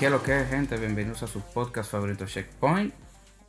¿Qué 0.00 0.08
lo 0.08 0.22
que 0.22 0.40
es, 0.40 0.48
gente? 0.48 0.78
Bienvenidos 0.78 1.22
a 1.22 1.26
su 1.26 1.42
podcast 1.42 1.90
favorito 1.90 2.24
Checkpoint, 2.24 2.94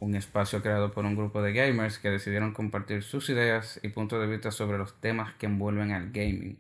un 0.02 0.16
espacio 0.16 0.62
creado 0.62 0.92
por 0.92 1.06
un 1.06 1.16
grupo 1.16 1.42
de 1.42 1.54
gamers 1.54 1.98
que 1.98 2.10
decidieron 2.10 2.54
compartir 2.54 3.04
sus 3.04 3.30
ideas 3.30 3.80
y 3.84 3.88
puntos 3.88 4.20
de 4.20 4.28
vista 4.28 4.52
sobre 4.52 4.78
los 4.78 5.00
temas 5.00 5.34
que 5.36 5.46
envuelven 5.46 5.94
al 5.94 6.12
gaming, 6.12 6.60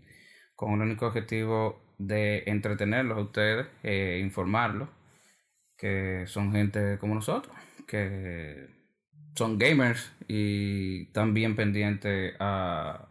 con 0.56 0.75
el 0.75 0.80
único 0.84 1.07
objetivo 1.07 1.84
de 1.98 2.43
entretenerlos 2.46 3.18
a 3.18 3.21
ustedes 3.21 3.68
e 3.84 4.20
informarlos, 4.24 4.88
que 5.75 6.23
son 6.26 6.54
gente 6.54 6.98
como 6.98 7.14
nosotros, 7.14 7.54
que 7.86 8.70
son 9.36 9.60
gamers 9.60 10.14
y 10.26 11.07
también 11.07 11.57
pendientes 11.57 12.34
a 12.39 13.10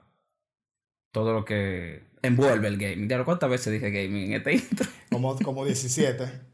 todo 1.12 1.34
lo 1.34 1.44
que 1.44 2.04
envuelve 2.22 2.68
el 2.68 2.78
gaming. 2.78 3.06
¿De 3.06 3.22
cuántas 3.22 3.50
veces 3.50 3.70
dije 3.70 3.90
gaming 3.90 4.28
en 4.28 4.32
este 4.32 4.54
intro? 4.54 4.88
Como, 5.10 5.36
como 5.40 5.66
17. 5.66 6.49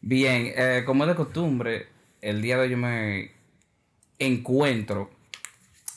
Bien, 0.00 0.52
eh, 0.56 0.82
como 0.86 1.04
es 1.04 1.08
de 1.08 1.14
costumbre, 1.14 1.88
el 2.20 2.40
día 2.42 2.56
de 2.56 2.62
hoy 2.62 2.70
yo 2.70 2.76
me 2.76 3.30
encuentro 4.18 5.10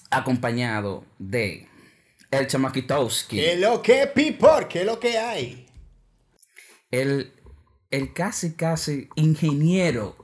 acompañado 0.10 1.06
de 1.18 1.68
el 2.30 2.48
Chamaquitowski. 2.48 3.38
¿Qué 3.38 3.58
lo 3.58 3.82
que, 3.82 4.08
Pipor? 4.08 4.68
¿Qué 4.68 4.86
lo 4.86 5.00
que 5.00 5.18
hay? 5.18 5.66
El, 6.90 7.34
el 7.90 8.14
casi, 8.14 8.56
casi 8.56 9.10
ingeniero 9.16 10.22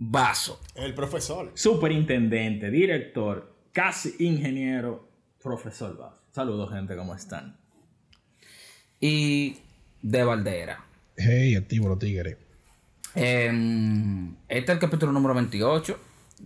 Vaso. 0.00 0.60
El 0.76 0.94
profesor. 0.94 1.50
Superintendente, 1.54 2.70
director, 2.70 3.52
casi 3.72 4.14
ingeniero, 4.20 5.08
profesor 5.42 5.96
Vaso. 5.96 6.18
Saludos, 6.30 6.70
gente, 6.72 6.96
¿cómo 6.96 7.14
están? 7.14 7.58
Y 9.00 9.58
de 10.02 10.24
Valdera. 10.24 10.84
Hey, 11.16 11.54
activo 11.56 11.88
los 11.88 11.98
tigres. 11.98 12.36
Em, 13.14 14.34
este 14.48 14.72
es 14.72 14.76
el 14.76 14.78
capítulo 14.78 15.12
número 15.12 15.34
28. 15.34 15.98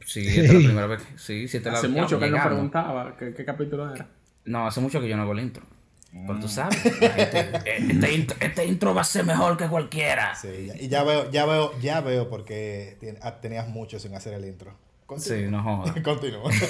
Sí, 0.07 0.21
esta 0.27 0.43
es 0.43 0.53
la 0.53 0.59
primera 0.59 0.87
vez. 0.87 1.03
Sí, 1.17 1.49
sí, 1.49 1.61
la- 1.61 1.73
Hace 1.73 1.89
mucho 1.89 2.19
que 2.19 2.27
llegando. 2.27 2.49
preguntaba 2.51 3.17
qué, 3.19 3.35
qué 3.35 3.45
capítulo 3.45 3.95
era. 3.95 4.09
No, 4.45 4.67
hace 4.67 4.81
mucho 4.81 5.01
que 5.01 5.09
yo 5.09 5.17
no 5.17 5.23
hago 5.23 5.33
el 5.33 5.41
intro. 5.41 5.65
Pero 6.13 6.35
Mm. 6.35 6.41
tú 6.41 6.49
sabes, 6.49 6.85
eh, 6.85 7.63
este, 7.65 8.13
intro, 8.15 8.37
este 8.41 8.67
intro 8.67 8.95
va 8.95 9.01
a 9.01 9.05
ser 9.05 9.25
mejor 9.25 9.57
que 9.57 9.67
cualquiera. 9.67 10.35
Sí, 10.35 10.69
y 10.79 10.89
ya 10.89 11.05
veo, 11.05 11.31
ya 11.31 11.47
veo, 11.47 11.79
ya 11.81 12.03
veo 12.03 12.29
por 12.29 12.45
qué 12.45 12.99
tien- 13.01 13.17
ah, 13.23 13.41
tenías 13.41 13.67
mucho 13.69 13.99
sin 13.99 14.15
hacer 14.15 14.35
el 14.35 14.45
intro. 14.45 14.75
Sí, 15.17 15.47
no 15.49 15.63
jodas. 15.63 15.95
Continúa. 16.03 16.51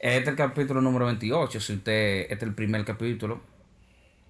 Este 0.00 0.20
es 0.20 0.28
el 0.28 0.36
capítulo 0.36 0.82
número 0.82 1.06
28. 1.06 1.60
Si 1.60 1.72
usted, 1.72 2.20
este 2.22 2.34
es 2.34 2.42
el 2.42 2.54
primer 2.54 2.84
capítulo, 2.84 3.40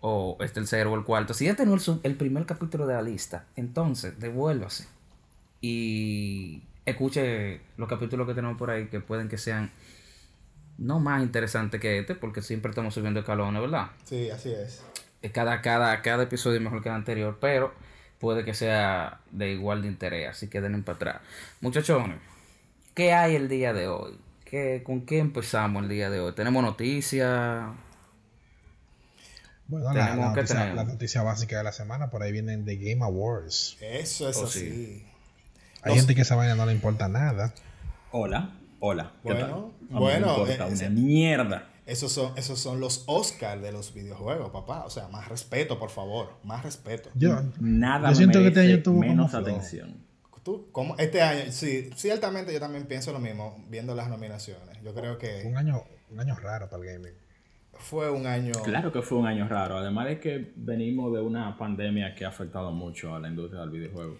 o 0.07 0.37
es 0.41 0.51
el 0.51 0.53
tercero 0.53 0.93
o 0.93 0.97
el 0.97 1.05
cuarto. 1.05 1.33
Si 1.33 1.49
este 1.49 1.65
no 1.65 1.77
es 1.77 1.89
el, 1.89 1.99
el 2.03 2.15
primer 2.17 2.45
capítulo 2.45 2.87
de 2.87 2.93
la 2.93 3.01
lista, 3.01 3.47
entonces 3.57 4.21
devuélvase 4.21 4.87
y 5.63 6.63
escuche 6.85 7.63
los 7.79 7.89
capítulos 7.89 8.27
que 8.27 8.35
tenemos 8.35 8.59
por 8.59 8.69
ahí 8.71 8.89
que 8.89 9.01
pueden 9.01 9.29
que 9.31 9.39
sean 9.39 9.71
no 10.77 11.01
más 11.01 11.23
interesantes 11.23 11.81
que 11.81 11.99
este, 11.99 12.15
porque 12.15 12.43
siempre 12.43 12.69
estamos 12.69 12.93
subiendo 12.93 13.21
escalones, 13.21 13.63
¿verdad? 13.63 13.93
Sí, 14.05 14.29
así 14.29 14.53
es. 14.53 14.83
Eh, 15.23 15.31
Cada, 15.31 15.63
cada, 15.63 16.03
cada 16.03 16.25
episodio 16.25 16.59
es 16.59 16.63
mejor 16.63 16.83
que 16.83 16.91
el 16.91 16.97
anterior, 16.97 17.39
pero 17.41 17.73
puede 18.19 18.45
que 18.45 18.53
sea 18.53 19.21
de 19.31 19.53
igual 19.53 19.81
de 19.81 19.89
interés, 19.89 20.29
así 20.29 20.49
que 20.49 20.61
denle 20.61 20.83
para 20.83 20.97
atrás. 20.97 21.17
Muchachones, 21.63 22.19
¿qué 22.95 23.15
hay 23.15 23.37
el 23.37 23.49
día 23.49 23.73
de 23.73 23.89
hoy? 23.89 24.19
¿Qué, 24.45 24.83
¿Con 24.85 25.07
qué 25.07 25.19
empezamos 25.19 25.83
el 25.83 25.89
día 25.89 26.11
de 26.11 26.21
hoy? 26.21 26.33
¿Tenemos 26.35 26.63
noticias? 26.63 27.65
Bueno, 29.67 29.93
la, 29.93 30.15
la 30.15 30.31
noticia, 30.35 30.75
la 30.75 30.85
noticia 30.85 31.23
básica 31.23 31.57
de 31.59 31.65
la 31.65 31.73
semana, 31.73 32.11
por 32.11 32.23
ahí 32.23 32.33
vienen 32.33 32.65
de 32.65 32.77
Game 32.77 33.03
Awards. 33.05 33.77
Eso 33.81 34.29
es 34.29 34.37
Oh, 34.37 34.45
así. 34.45 35.05
Hay 35.83 35.95
gente 35.97 36.15
que 36.15 36.23
esa 36.23 36.35
vaina 36.37 36.55
no 36.55 36.67
le 36.67 36.73
importa 36.73 37.09
nada. 37.09 37.55
Hola, 38.11 38.53
hola. 38.81 39.13
¿qué 39.23 39.33
Bueno, 39.33 39.73
bueno, 39.91 40.29
importa 40.31 40.53
eh, 40.55 40.67
una 40.67 40.75
ese- 40.75 40.91
mierda. 40.91 41.69
Esos 41.87 42.13
son, 42.13 42.33
esos 42.39 42.59
son 42.59 42.81
los 42.81 43.05
Oscars 43.07 43.61
de 43.61 43.71
los 43.71 43.93
videojuegos, 43.93 44.51
papá. 44.51 44.85
O 44.87 44.91
sea, 44.91 45.09
más 45.09 45.29
respeto, 45.29 45.79
por 45.79 45.91
favor. 45.91 46.33
Más 46.43 46.63
respeto. 46.63 47.11
Yo, 47.15 47.43
Nada 47.61 48.09
yo 48.11 48.17
siento 48.17 48.39
me 48.39 48.45
que 48.45 48.49
este 48.49 48.61
año 48.73 48.83
tuvo 48.83 49.01
menos 49.01 49.35
atención. 49.35 50.03
Tú, 50.43 50.69
como 50.73 50.95
este 50.99 51.21
año, 51.23 51.51
sí, 51.51 51.91
ciertamente 51.97 52.53
yo 52.53 52.61
también 52.61 52.85
pienso 52.87 53.13
lo 53.13 53.19
mismo 53.19 53.63
viendo 53.69 53.95
las 53.95 54.09
nominaciones. 54.09 54.79
Yo 54.83 54.95
creo 54.95 55.13
un 55.13 55.19
que 55.19 55.55
año, 55.57 55.85
un 56.11 56.21
año 56.21 56.37
raro 56.37 56.69
para 56.69 56.83
el 56.83 56.89
gaming. 56.93 57.15
Fue 57.79 58.11
un 58.11 58.27
año. 58.27 58.53
Claro 58.65 58.93
que 58.93 59.03
fue 59.03 59.19
un 59.19 59.27
año 59.27 59.49
raro, 59.49 59.77
además 59.79 60.07
de 60.07 60.21
que 60.21 60.53
venimos 60.57 61.13
de 61.13 61.21
una 61.21 61.57
pandemia 61.57 62.15
que 62.15 62.25
ha 62.25 62.29
afectado 62.29 62.73
mucho 62.73 63.15
a 63.15 63.21
la 63.21 63.29
industria 63.29 63.61
del 63.61 63.71
videojuego. 63.71 64.19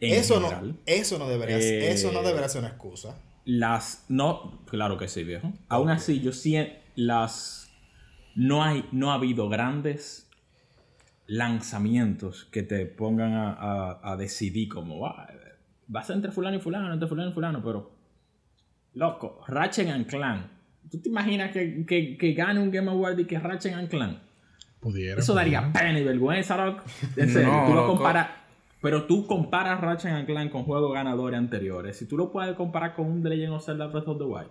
En 0.00 0.14
Eso 0.14 0.40
no, 0.40 0.76
eso 0.86 1.18
no 1.18 1.28
debería, 1.28 1.58
Eh, 1.58 1.90
eso 1.92 2.10
no 2.12 2.22
debería 2.22 2.48
ser 2.48 2.60
una 2.60 2.70
excusa. 2.70 3.16
Las 3.44 4.04
no, 4.08 4.64
claro 4.66 4.96
que 4.98 5.08
sí, 5.08 5.24
viejo. 5.24 5.52
Aún 5.68 5.90
así, 5.90 6.20
yo 6.20 6.32
sí 6.32 6.56
las 6.96 7.70
no 8.34 8.62
hay, 8.64 8.84
no 8.92 9.10
ha 9.12 9.14
habido 9.14 9.48
grandes 9.48 10.28
lanzamientos 11.26 12.44
que 12.46 12.62
te 12.62 12.86
pongan 12.86 13.32
a, 13.34 13.52
a- 13.52 14.12
a 14.12 14.16
decidir 14.16 14.68
como 14.68 15.00
va, 15.00 15.28
va 15.94 16.00
a 16.00 16.04
ser 16.04 16.16
entre 16.16 16.32
fulano 16.32 16.56
y 16.56 16.60
fulano, 16.60 16.92
entre 16.92 17.08
fulano 17.08 17.30
y 17.30 17.32
fulano, 17.32 17.62
pero 17.62 17.92
loco, 18.94 19.40
Ratchet 19.48 19.88
and 19.88 20.06
Clank. 20.06 20.46
¿Tú 20.92 21.00
te 21.00 21.08
imaginas 21.08 21.50
que, 21.50 21.84
que, 21.86 22.16
que 22.16 22.32
gane 22.34 22.60
un 22.60 22.70
Game 22.70 22.88
Award 22.90 23.18
y 23.18 23.24
que 23.24 23.38
Ratchet 23.38 23.72
and 23.74 23.88
Clank? 23.88 24.18
Pudiera. 24.78 25.20
Eso 25.20 25.32
daría 25.34 25.72
pena 25.72 25.98
y 25.98 26.04
vergüenza, 26.04 26.56
loco. 26.64 26.84
En 27.16 27.28
serio, 27.30 27.50
No, 27.52 27.64
tú 27.66 27.70
lo 27.74 27.80
loco. 27.80 27.94
comparas. 27.94 28.28
Pero 28.82 29.04
tú 29.06 29.26
comparas 29.26 29.80
Ratchet 29.80 30.10
and 30.12 30.26
Clank 30.26 30.50
con 30.52 30.64
juegos 30.64 30.92
ganadores 30.92 31.38
anteriores. 31.38 31.96
Si 31.96 32.06
tú 32.06 32.16
lo 32.18 32.30
puedes 32.30 32.54
comparar 32.56 32.94
con 32.94 33.06
un 33.06 33.22
The 33.22 33.30
Legend 33.30 33.54
of 33.54 33.64
Zelda 33.64 33.86
Breath 33.86 34.08
of 34.08 34.18
the 34.18 34.24
Wild. 34.24 34.50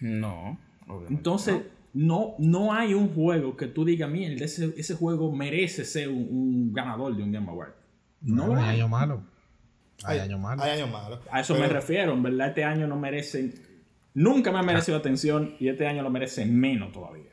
No, 0.00 0.58
obviamente. 0.86 1.14
Entonces, 1.14 1.62
no, 1.92 2.34
no 2.38 2.72
hay 2.72 2.94
un 2.94 3.08
juego 3.14 3.56
que 3.56 3.66
tú 3.66 3.84
digas, 3.84 4.10
mierda, 4.10 4.44
ese, 4.44 4.72
ese 4.76 4.94
juego 4.94 5.30
merece 5.32 5.84
ser 5.84 6.08
un, 6.08 6.26
un 6.30 6.72
ganador 6.72 7.16
de 7.16 7.22
un 7.22 7.32
Game 7.32 7.48
Award. 7.48 7.72
No, 8.22 8.48
No, 8.48 8.56
hay 8.56 8.76
años 8.76 8.90
malos. 8.90 9.20
Hay 10.04 10.18
Hay- 10.18 10.24
años 10.26 10.40
malos. 10.40 10.64
Hay 10.64 10.70
años 10.80 10.90
malos. 10.90 11.20
A 11.30 11.40
eso 11.40 11.54
Pero- 11.54 11.66
me 11.66 11.72
refiero. 11.72 12.12
En 12.12 12.22
verdad, 12.22 12.48
este 12.48 12.64
año 12.64 12.86
no 12.86 12.96
merecen. 12.96 13.54
Nunca 14.14 14.50
me 14.50 14.58
ha 14.58 14.62
merecido 14.62 14.96
atención 14.96 15.56
y 15.60 15.68
este 15.68 15.86
año 15.86 16.02
lo 16.02 16.10
merece 16.10 16.44
menos 16.46 16.92
todavía. 16.92 17.30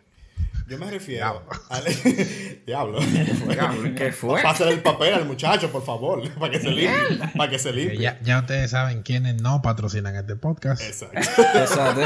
Yo 0.67 0.77
me 0.77 0.91
refiero 0.91 1.23
Diablo. 1.23 1.49
al. 1.69 1.83
Diablo. 2.65 2.99
Diablo, 2.99 3.95
¿Qué 3.95 4.11
fue? 4.11 4.41
Pásale 4.41 4.73
el 4.73 4.81
papel 4.81 5.13
al 5.13 5.25
muchacho, 5.25 5.71
por 5.71 5.83
favor. 5.83 6.29
Para 6.39 6.51
que 6.51 6.59
se 6.59 6.69
limpie. 6.69 7.29
Para 7.37 7.49
que 7.49 7.57
se 7.57 7.71
limpie. 7.71 7.99
ya, 7.99 8.19
ya 8.21 8.39
ustedes 8.39 8.71
saben 8.71 9.01
quiénes 9.01 9.41
no 9.41 9.61
patrocinan 9.61 10.15
este 10.15 10.35
podcast. 10.35 10.81
Exacto. 10.81 11.41
Exacto. 11.57 12.01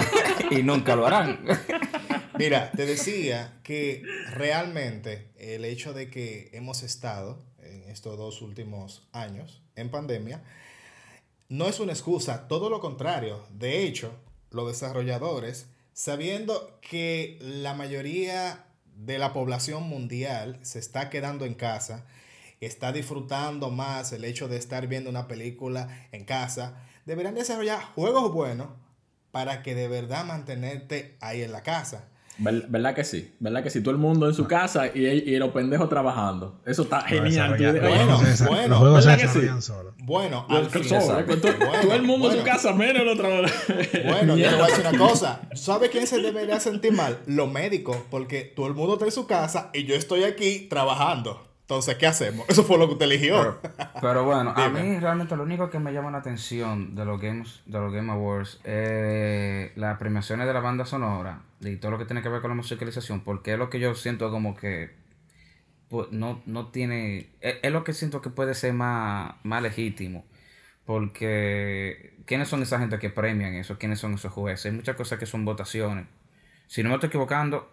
y 0.51 0.61
nunca 0.61 0.95
lo 0.95 1.07
harán. 1.07 1.39
Mira, 2.37 2.71
te 2.71 2.85
decía 2.85 3.59
que 3.63 4.03
realmente 4.33 5.31
el 5.37 5.65
hecho 5.65 5.93
de 5.93 6.11
que 6.11 6.51
hemos 6.53 6.83
estado 6.83 7.43
en 7.63 7.89
estos 7.89 8.15
dos 8.17 8.41
últimos 8.43 9.07
años 9.11 9.63
en 9.75 9.89
pandemia 9.89 10.43
no 11.49 11.67
es 11.67 11.79
una 11.79 11.93
excusa, 11.93 12.47
todo 12.47 12.69
lo 12.69 12.79
contrario. 12.79 13.43
De 13.49 13.83
hecho, 13.83 14.13
los 14.51 14.67
desarrolladores, 14.67 15.67
sabiendo 15.93 16.79
que 16.81 17.37
la 17.41 17.73
mayoría 17.73 18.65
de 18.95 19.17
la 19.17 19.33
población 19.33 19.83
mundial 19.83 20.59
se 20.61 20.79
está 20.79 21.09
quedando 21.09 21.45
en 21.45 21.55
casa, 21.55 22.05
está 22.59 22.91
disfrutando 22.91 23.71
más 23.71 24.11
el 24.11 24.23
hecho 24.23 24.47
de 24.47 24.57
estar 24.57 24.87
viendo 24.87 25.09
una 25.09 25.27
película 25.27 26.07
en 26.11 26.25
casa, 26.25 26.83
deberían 27.05 27.35
desarrollar 27.35 27.81
juegos 27.95 28.31
buenos 28.31 28.67
para 29.31 29.63
que 29.63 29.73
de 29.73 29.87
verdad 29.87 30.25
mantenerte 30.25 31.17
ahí 31.21 31.41
en 31.41 31.51
la 31.51 31.63
casa. 31.63 32.09
Ver- 32.41 32.65
¿Verdad 32.69 32.93
que 32.95 33.03
sí? 33.03 33.33
¿Verdad 33.39 33.63
que 33.63 33.69
sí? 33.69 33.81
Todo 33.81 33.91
el 33.91 33.99
mundo 33.99 34.27
en 34.27 34.33
su 34.33 34.47
casa 34.47 34.87
y, 34.87 35.05
y 35.05 35.37
los 35.37 35.51
pendejos 35.51 35.87
trabajando. 35.89 36.59
Eso 36.65 36.81
está 36.83 36.97
Los 37.01 37.07
genial. 37.09 37.51
Los 37.51 37.81
Bueno, 37.81 38.19
bueno, 38.49 38.67
los 38.67 38.79
juegos 38.79 39.03
se 39.03 39.09
¿verdad 39.09 39.33
que 39.33 39.39
sí? 39.39 39.47
Bueno, 39.99 40.45
Al 40.49 40.69
fin, 40.69 40.81
exacto. 40.83 41.37
todo, 41.37 41.53
Bueno, 41.57 41.81
todo 41.81 41.93
el 41.93 42.03
mundo 42.03 42.31
en 42.31 42.39
su 42.39 42.43
casa, 42.43 42.73
menos 42.73 43.01
el 43.03 43.07
otro. 43.09 43.29
Bueno, 44.05 44.35
yo 44.37 44.49
te 44.49 44.55
voy 44.55 44.63
a 44.63 44.67
decir 44.67 44.85
una 44.87 44.97
cosa. 44.97 45.41
¿Sabe 45.53 45.89
quién 45.89 46.07
se 46.07 46.19
debería 46.19 46.59
sentir 46.59 46.91
mal? 46.93 47.19
Los 47.27 47.51
médicos, 47.51 47.97
porque 48.09 48.41
todo 48.43 48.67
el 48.67 48.73
mundo 48.73 48.93
está 48.93 49.05
en 49.05 49.11
su 49.11 49.27
casa 49.27 49.69
y 49.73 49.83
yo 49.85 49.95
estoy 49.95 50.23
aquí 50.23 50.67
trabajando. 50.69 51.47
Entonces, 51.61 51.95
¿qué 51.95 52.05
hacemos? 52.07 52.45
Eso 52.49 52.63
fue 52.65 52.77
lo 52.77 52.87
que 52.87 52.93
usted 52.93 53.05
eligió. 53.05 53.59
Pero 54.01 54.25
bueno, 54.25 54.53
a 54.53 54.67
mí 54.67 54.99
realmente 54.99 55.37
lo 55.37 55.43
único 55.43 55.69
que 55.69 55.79
me 55.79 55.93
llama 55.93 56.11
la 56.11 56.17
atención 56.17 56.95
de 56.95 57.05
los 57.05 57.21
Games, 57.21 57.61
de 57.65 57.79
los 57.79 57.93
Game 57.93 58.11
Awards 58.11 58.59
es 58.65 59.71
las 59.77 59.97
premiaciones 59.97 60.47
de 60.47 60.53
la 60.53 60.59
banda 60.59 60.85
sonora 60.85 61.43
y 61.61 61.77
todo 61.77 61.91
lo 61.91 61.97
que 61.99 62.05
tiene 62.05 62.21
que 62.21 62.29
ver 62.29 62.41
con 62.41 62.49
la 62.51 62.55
musicalización, 62.55 63.21
porque 63.23 63.53
es 63.53 63.59
lo 63.59 63.69
que 63.69 63.79
yo 63.79 63.95
siento 63.95 64.31
como 64.31 64.55
que 64.55 64.91
pues, 65.89 66.11
no, 66.11 66.41
no 66.45 66.67
tiene, 66.71 67.29
es, 67.41 67.57
es 67.63 67.71
lo 67.71 67.83
que 67.83 67.93
siento 67.93 68.21
que 68.21 68.29
puede 68.29 68.53
ser 68.55 68.73
más, 68.73 69.35
más 69.43 69.61
legítimo, 69.61 70.25
porque 70.85 72.15
¿quiénes 72.25 72.49
son 72.49 72.63
esa 72.63 72.79
gente 72.79 72.99
que 72.99 73.09
premian 73.09 73.55
eso? 73.55 73.77
¿Quiénes 73.79 73.99
son 73.99 74.13
esos 74.15 74.33
jueces? 74.33 74.67
Hay 74.67 74.71
muchas 74.73 74.95
cosas 74.95 75.19
que 75.19 75.25
son 75.25 75.45
votaciones. 75.45 76.07
Si 76.67 76.83
no 76.83 76.89
me 76.89 76.95
estoy 76.95 77.09
equivocando, 77.09 77.71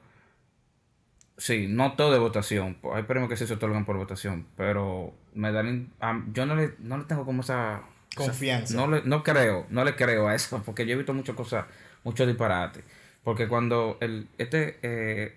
sí, 1.37 1.67
no 1.69 1.93
todo 1.95 2.13
de 2.13 2.19
votación. 2.19 2.77
pues, 2.81 2.97
Hay 2.97 3.03
premios 3.05 3.29
que 3.29 3.37
sí 3.37 3.47
se 3.47 3.55
otorgan 3.55 3.85
por 3.85 3.97
votación, 3.97 4.47
pero 4.57 5.15
me 5.35 5.53
dan, 5.53 5.93
yo 6.33 6.47
no 6.47 6.57
le, 6.57 6.75
no 6.81 6.99
le 6.99 7.05
tengo 7.05 7.25
como 7.25 7.43
esa 7.43 7.83
esa- 8.17 8.33
Confianza. 8.33 8.75
no, 8.75 8.89
le, 8.89 9.03
no 9.05 9.23
creo, 9.23 9.67
no 9.71 9.85
le 9.85 9.95
creo 9.95 10.29
a 10.29 10.35
eso, 10.35 10.63
porque 10.65 10.87
yo 10.87 10.95
he 10.95 10.97
visto 10.97 11.15
muchas 11.15 11.37
cosas, 11.37 11.67
muchos 12.05 12.27
disparates. 12.27 12.85
Porque 13.25 13.49
cuando 13.49 13.99
el, 14.01 14.29
este, 14.39 14.79
eh, 14.83 15.37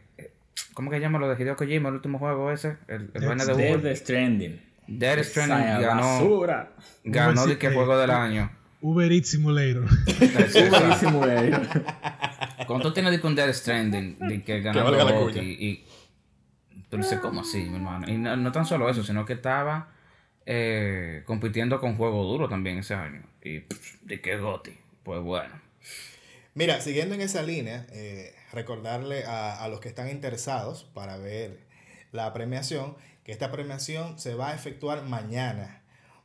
¿cómo 0.74 0.90
que 0.90 0.98
se 0.98 1.02
llama 1.02 1.20
lo 1.20 1.28
de 1.34 1.42
Hideo 1.42 1.56
Kojima, 1.56 1.90
el 1.90 1.96
último 1.96 2.20
juego 2.20 2.52
ese? 2.52 2.78
El, 2.88 3.02
el 3.02 3.12
Death 3.14 3.26
vaina 3.26 3.46
de 3.46 3.78
Death. 3.78 3.98
Stranding. 3.98 4.62
Dead 4.88 5.20
Esa 5.20 5.30
Stranding 5.30 5.82
ganó, 5.82 6.02
basura. 6.02 6.72
ganó 7.04 7.46
de 7.48 7.58
que 7.58 7.68
Eh, 7.68 7.74
juego 7.74 7.98
del 7.98 8.12
año. 8.12 8.52
Uber 8.82 9.12
Eats 9.12 9.30
Simulator. 9.30 9.86
Buenísimo, 10.70 11.20
güey. 11.20 11.52
Cuando 12.66 12.88
tú 12.88 12.94
tienes 12.94 13.12
de 13.12 13.22
que 13.22 13.28
un 13.28 13.36
Dead 13.36 13.54
Stranding, 13.54 14.18
de 14.20 14.44
que 14.44 14.62
ganó 14.62 15.30
y, 15.30 15.40
y 15.40 15.86
tú 16.90 16.98
dices, 16.98 17.20
¿cómo 17.20 17.42
así, 17.42 17.60
mi 17.64 17.76
hermano? 17.76 18.10
Y 18.10 18.18
no, 18.18 18.36
no 18.36 18.52
tan 18.52 18.66
solo 18.66 18.90
eso, 18.90 19.04
sino 19.04 19.26
que 19.26 19.34
estaba 19.34 19.90
eh, 20.46 21.22
compitiendo 21.26 21.80
con 21.80 21.96
juego 21.96 22.24
duro 22.24 22.50
también 22.50 22.80
ese 22.80 22.96
año. 22.96 23.22
Y 23.44 23.60
pff, 23.60 24.02
de 24.02 24.20
que 24.20 24.38
Gotti, 24.38 24.72
pues 25.04 25.22
bueno. 25.22 25.54
Mira, 26.54 26.82
siguiendo 26.82 27.16
en 27.16 27.22
esa 27.22 27.44
línea, 27.44 27.86
eh, 27.92 28.36
recordarle 28.52 29.24
a, 29.24 29.64
a 29.64 29.70
los 29.70 29.80
que 29.80 29.88
están 29.88 30.10
interesados 30.10 30.84
para 30.94 31.18
ver 31.18 31.60
la 32.12 32.34
premiación, 32.34 32.96
que 33.24 33.32
esta 33.32 33.52
premiación 33.52 34.20
se 34.20 34.36
va 34.36 34.50
a 34.50 34.56
efectuar 34.56 35.04
mañana. 35.04 35.82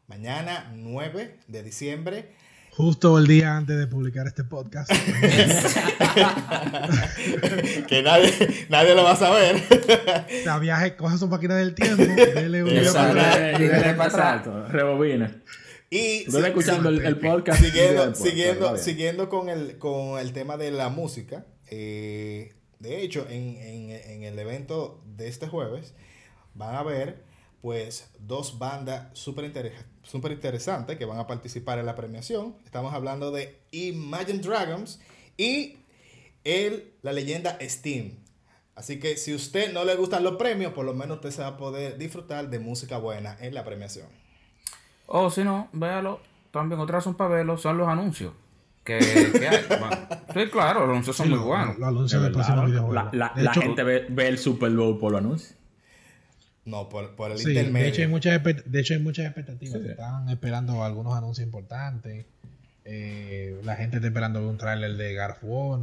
Mañana 0.09 0.71
9 0.75 1.39
de 1.47 1.63
diciembre. 1.63 2.33
Justo 2.71 3.17
el 3.19 3.27
día 3.27 3.57
antes 3.57 3.79
de 3.79 3.87
publicar 3.87 4.27
este 4.27 4.45
podcast. 4.45 4.91
que 7.89 8.03
nadie, 8.03 8.67
nadie 8.69 8.95
lo 8.95 9.05
va 9.05 9.13
a 9.13 9.17
saber. 9.17 9.63
o 9.63 10.43
sea, 10.43 10.59
viaje, 10.59 10.97
coja 10.97 11.17
su 11.17 11.29
máquina 11.29 11.55
del 11.55 11.75
tiempo. 11.75 12.03
Dele 12.03 12.65
un 12.65 12.71
Exacto. 12.71 13.15
para 13.97 14.05
atrás, 14.05 14.43
rebobina. 14.71 15.31
Y 15.91 16.25
estás 16.27 16.45
escuchando 16.45 16.89
el, 16.89 17.05
el 17.05 17.19
podcast. 17.21 17.63
siguiendo, 17.63 18.03
podcast, 18.03 18.23
siguiendo, 18.25 18.77
siguiendo 18.77 19.29
con, 19.29 19.49
el, 19.49 19.79
con 19.79 20.19
el 20.19 20.33
tema 20.33 20.57
de 20.57 20.71
la 20.71 20.89
música, 20.89 21.47
eh, 21.71 22.55
de 22.79 23.03
hecho, 23.03 23.27
en, 23.31 23.57
en- 23.57 23.91
en 23.91 24.23
el 24.25 24.39
evento 24.39 25.03
de 25.07 25.29
este 25.29 25.49
jueves 25.49 25.95
van 26.55 26.75
a 26.75 26.81
haber 26.81 27.25
pues 27.63 28.11
dos 28.19 28.59
bandas 28.59 29.09
súper 29.19 29.51
súper 30.03 30.33
interesantes 30.33 30.97
que 30.97 31.05
van 31.05 31.19
a 31.19 31.27
participar 31.27 31.79
en 31.79 31.87
la 31.87 31.95
premiación. 31.97 32.57
Estamos 32.65 32.93
hablando 32.95 33.31
de 33.33 33.59
Imagine 33.73 34.39
Dragons 34.41 35.01
y 35.37 35.77
el, 36.45 36.93
la 37.03 37.13
leyenda 37.13 37.59
Steam. 37.63 38.19
Así 38.75 38.99
que 39.01 39.17
si 39.17 39.35
usted 39.35 39.73
no 39.73 39.85
le 39.85 39.97
gustan 39.97 40.23
los 40.23 40.37
premios, 40.37 40.73
por 40.75 40.85
lo 40.85 40.95
menos 40.95 41.17
usted 41.17 41.31
se 41.31 41.43
va 41.43 41.49
a 41.49 41.57
poder 41.57 41.97
disfrutar 41.99 42.51
de 42.51 42.59
música 42.59 42.99
buena 42.99 43.37
en 43.41 43.55
la 43.55 43.65
premiación. 43.65 44.07
O 45.07 45.31
si 45.31 45.45
no, 45.45 45.69
véalo, 45.73 46.21
también 46.51 46.81
otra 46.81 46.97
razón 46.99 47.15
para 47.17 47.31
verlo 47.31 47.57
son 47.59 47.79
los 47.79 47.89
anuncios. 47.89 48.33
Que, 48.85 48.99
que 48.99 49.49
hay. 49.49 49.65
Bueno, 49.69 49.97
sí, 50.33 50.51
claro, 50.51 50.81
los 50.81 50.91
anuncios 50.91 51.17
son 51.17 51.27
Sí, 51.27 51.31
muy 51.31 51.41
lo- 51.41 51.47
buenos. 51.47 51.79
Lo 51.79 51.87
anuncio 51.87 52.19
De 52.21 52.25
del 52.27 52.35
verdad, 52.37 52.55
próximo. 52.55 52.93
La, 52.93 53.11
la- 53.13 53.33
De 53.35 53.43
la 53.43 53.51
hecho, 53.51 53.61
gente 53.63 53.83
ve, 53.83 54.07
ve 54.09 54.29
el 54.29 54.39
Super 54.39 54.71
Bowl 54.73 54.99
por 54.99 55.13
los 55.13 55.21
anuncios. 55.21 55.55
No, 56.65 56.89
por, 56.89 57.15
por 57.15 57.31
el 57.33 57.39
Sí, 57.39 57.47
de 57.53 57.61
intermedio. 57.61 57.89
hecho, 57.89 58.03
hay 58.03 58.09
muchas, 58.09 58.43
de 58.43 58.81
hecho 58.81 58.95
hay 58.95 59.01
muchas 59.01 59.27
expectativas. 59.27 59.81
Sí. 59.83 59.89
Están 59.89 60.29
esperando 60.29 60.83
algunos 60.85 61.15
anuncios 61.17 61.45
importantes. 61.47 62.27
Eh, 62.85 63.61
la 63.65 63.77
gente 63.77 63.97
está 63.97 64.09
esperando 64.09 64.49
un 64.49 64.57
tráiler 64.59 64.97
de 64.97 65.17
War, 65.43 65.81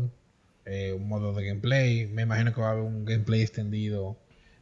eh, 0.65 0.93
un 0.93 1.07
modo 1.07 1.33
de 1.33 1.45
gameplay. 1.45 2.07
Me 2.07 2.21
imagino 2.23 2.53
que 2.53 2.61
va 2.61 2.67
a 2.67 2.71
haber 2.71 2.83
un 2.83 3.05
gameplay 3.05 3.41
extendido 3.41 4.17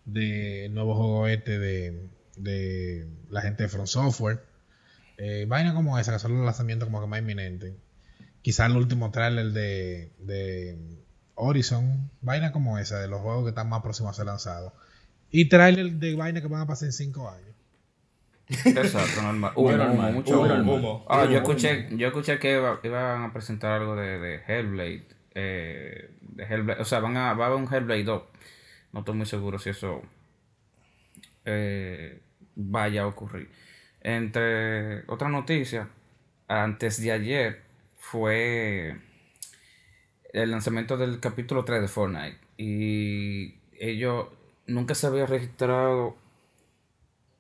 del 0.06 0.74
nuevo 0.74 0.96
juego 0.96 1.28
este 1.28 1.60
de, 1.60 2.08
de 2.38 3.08
la 3.30 3.42
gente 3.42 3.64
de 3.64 3.70
From 3.70 3.86
Software. 3.88 4.44
Eh, 5.24 5.46
vaina 5.48 5.74
como 5.76 6.00
esa, 6.00 6.12
que 6.14 6.18
son 6.20 6.36
los 6.36 6.44
lanzamientos 6.46 6.88
como 6.88 7.00
que 7.02 7.06
más 7.08 7.20
inminentes. 7.20 7.74
Quizás 8.42 8.72
el 8.72 8.78
último 8.78 9.12
tráiler 9.12 9.52
de, 9.52 10.12
de 10.18 10.78
Horizon. 11.36 12.10
Vaina 12.22 12.52
como 12.52 12.80
esa, 12.80 13.00
de 13.00 13.08
los 13.08 13.22
juegos 13.22 13.44
que 13.44 13.50
están 13.50 13.70
más 13.70 13.82
próximos 13.84 14.12
a 14.12 14.14
ser 14.18 14.26
lanzados. 14.26 14.74
Y 15.30 15.48
tráiler 15.48 15.92
de 15.92 16.16
vaina 16.16 16.42
que 16.42 16.48
van 16.48 16.62
a 16.62 16.66
pasar 16.66 16.88
en 16.88 16.94
5 16.94 17.30
años. 17.30 17.48
Exacto, 18.66 19.22
normal. 19.22 19.52
Humo, 19.56 19.72
normal, 19.72 19.96
humo, 19.98 20.12
mucho 20.12 20.34
humo 20.34 20.42
humo. 20.42 20.56
normal. 20.56 20.76
Humo. 20.80 21.06
Ah, 21.08 21.26
yo 21.26 21.38
escuché, 21.38 21.88
yo 21.96 22.08
escuché 22.08 22.40
que 22.40 22.54
iba- 22.54 22.80
iban 22.84 23.24
a 23.24 23.32
presentar 23.32 23.74
algo 23.80 23.96
de, 23.96 24.18
de 24.20 24.42
Hellblade. 24.48 25.08
Eh, 25.36 26.10
de 26.22 26.44
Hellblade. 26.44 26.82
O 26.82 26.86
sea, 26.86 27.00
van 27.00 27.16
a, 27.16 27.34
va 27.34 27.46
a 27.46 27.48
haber 27.50 27.60
un 27.64 27.72
Hellblade 27.72 28.04
2. 28.04 28.24
No 28.94 29.00
estoy 29.02 29.16
muy 29.16 29.26
seguro 29.28 29.60
si 29.60 29.70
eso 29.70 30.02
eh, 31.46 32.22
vaya 32.56 33.04
a 33.04 33.08
ocurrir. 33.08 33.50
Entre 34.02 35.04
otras 35.08 35.32
noticias, 35.32 35.88
antes 36.48 37.02
de 37.02 37.12
ayer 37.12 37.62
fue 37.98 38.98
el 40.34 40.52
lanzamiento 40.52 40.98
del 40.98 41.20
capítulo 41.20 41.64
3 41.66 41.82
de 41.82 41.88
Fortnite. 41.88 42.38
Y 42.58 43.56
ellos 43.80 44.28
nunca 44.68 44.96
se 44.96 45.08
había 45.08 45.26
registrado 45.26 46.18